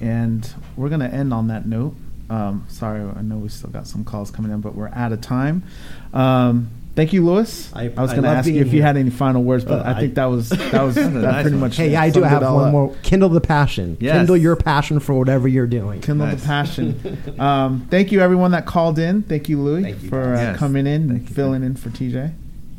And 0.00 0.48
we're 0.76 0.88
going 0.88 1.00
to 1.00 1.12
end 1.12 1.34
on 1.34 1.48
that 1.48 1.66
note. 1.66 1.96
Um, 2.30 2.64
sorry, 2.68 3.00
I 3.00 3.22
know 3.22 3.36
we 3.38 3.48
still 3.48 3.70
got 3.70 3.86
some 3.88 4.04
calls 4.04 4.30
coming 4.30 4.52
in, 4.52 4.60
but 4.60 4.74
we're 4.76 4.88
out 4.90 5.12
of 5.12 5.20
time. 5.20 5.62
Um, 6.14 6.70
thank 6.96 7.12
you, 7.12 7.24
Lewis. 7.24 7.70
I- 7.72 7.88
was 7.88 8.10
going 8.10 8.22
to 8.22 8.28
love 8.28 8.38
ask 8.38 8.46
you 8.48 8.54
being 8.54 8.66
if 8.66 8.72
you 8.72 8.82
had 8.82 8.96
any 8.96 9.10
final 9.10 9.44
words, 9.44 9.64
but 9.64 9.86
Uh, 9.86 9.90
I 9.90 9.94
think 10.00 10.12
I- 10.12 10.14
that 10.14 10.24
was 10.24 10.48
that 10.48 10.82
was 10.82 10.94
that 10.96 11.10
nice 11.12 11.42
pretty 11.42 11.50
one. 11.56 11.60
much. 11.60 11.76
Hey, 11.76 11.94
I 11.94 12.08
do 12.10 12.14
summed 12.20 12.26
have 12.26 12.42
one 12.42 12.64
up. 12.66 12.72
more. 12.72 12.94
Kindle 13.04 13.28
the 13.28 13.40
passion. 13.40 13.96
Yes. 14.00 14.16
Kindle 14.16 14.36
your 14.36 14.56
passion 14.56 14.98
for 14.98 15.14
whatever 15.14 15.46
you're 15.46 15.66
doing. 15.68 16.00
Kindle 16.00 16.26
Nice. 16.26 16.40
the 16.40 16.46
passion. 16.46 17.18
um, 17.38 17.86
thank 17.90 18.10
you, 18.10 18.20
everyone 18.20 18.50
that 18.50 18.66
called 18.66 18.98
in. 18.98 19.22
Thank 19.22 19.48
you, 19.48 19.60
Louie, 19.60 19.82
Thank 19.82 20.02
you, 20.02 20.08
for 20.08 20.34
uh, 20.34 20.40
Yes. 20.40 20.56
coming 20.58 20.86
in 20.88 21.02
and 21.02 21.10
Thank 21.12 21.28
you. 21.28 21.34
filling 21.36 21.62
in 21.62 21.76
for 21.76 21.90
TJ. 21.90 22.32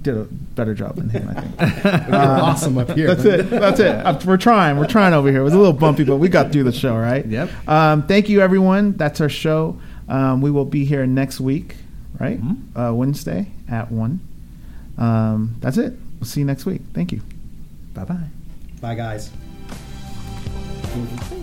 Did 0.03 0.15
a 0.15 0.24
better 0.55 0.74
job 0.74 0.95
than 0.95 1.09
him, 1.09 1.28
I 1.36 1.41
think. 1.41 1.84
You're 2.07 2.15
awesome 2.15 2.78
up 2.78 2.91
here. 2.91 3.13
That's 3.13 3.26
it. 3.26 3.49
That's 3.49 3.80
it. 3.80 3.88
Uh, 4.05 4.18
We're 4.26 4.38
trying. 4.38 4.78
We're 4.78 4.86
trying 4.88 5.13
over 5.13 5.30
here. 5.30 5.41
It 5.41 5.43
was 5.43 5.53
a 5.53 5.57
little 5.57 5.74
bumpy, 5.74 6.03
but 6.05 6.18
we 6.18 6.30
got 6.30 6.51
through 6.51 6.63
the 6.63 6.72
show, 6.72 6.95
right? 6.95 7.26
Yep. 7.26 7.49
Um, 7.68 8.03
thank 8.07 8.30
you, 8.30 8.39
everyone. 8.41 8.93
That's 8.95 9.20
our 9.22 9.28
show. 9.28 9.80
Um, 10.07 10.39
we 10.41 10.49
will 10.51 10.65
be 10.65 10.86
here 10.86 11.05
next 11.05 11.41
week, 11.41 11.76
right? 12.20 12.39
Mhm. 12.41 12.57
Uh, 12.89 12.93
Wednesday 12.93 13.47
at 13.70 13.91
1. 13.91 14.20
Um, 14.97 15.55
that's 15.59 15.78
it. 15.78 15.93
We'll 16.20 16.28
see 16.28 16.39
you 16.41 16.45
next 16.45 16.65
week. 16.65 16.82
Thank 16.93 17.11
you. 17.11 17.22
Bye 17.93 18.05
bye. 18.05 18.28
Bye, 18.82 18.95
guys. 18.95 19.32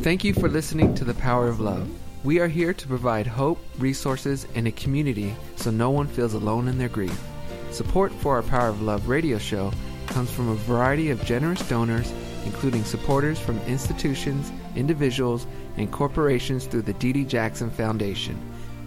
Thank 0.02 0.24
you 0.24 0.34
for 0.34 0.48
listening 0.48 0.94
to 0.96 1.04
The 1.04 1.14
Power 1.14 1.48
of 1.48 1.60
Love. 1.60 1.88
We 2.24 2.40
are 2.40 2.48
here 2.48 2.72
to 2.72 2.88
provide 2.88 3.26
hope, 3.26 3.58
resources, 3.78 4.46
and 4.54 4.66
a 4.66 4.72
community 4.72 5.34
so 5.56 5.70
no 5.70 5.90
one 5.90 6.06
feels 6.06 6.34
alone 6.34 6.68
in 6.68 6.78
their 6.78 6.88
grief. 6.88 7.18
Support 7.70 8.12
for 8.12 8.36
our 8.36 8.42
Power 8.42 8.68
of 8.68 8.82
Love 8.82 9.08
radio 9.08 9.38
show 9.38 9.72
comes 10.06 10.30
from 10.30 10.48
a 10.48 10.54
variety 10.54 11.10
of 11.10 11.24
generous 11.24 11.66
donors, 11.68 12.12
including 12.44 12.84
supporters 12.84 13.38
from 13.38 13.58
institutions, 13.60 14.50
individuals, 14.76 15.46
and 15.76 15.90
corporations 15.90 16.66
through 16.66 16.82
the 16.82 16.92
Dee 16.94 17.12
Dee 17.12 17.24
Jackson 17.24 17.70
Foundation. 17.70 18.40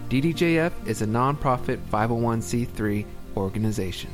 DDJF 0.08 0.72
is 0.86 1.02
a 1.02 1.06
nonprofit 1.06 1.78
501c3 1.90 3.04
organization. 3.38 4.10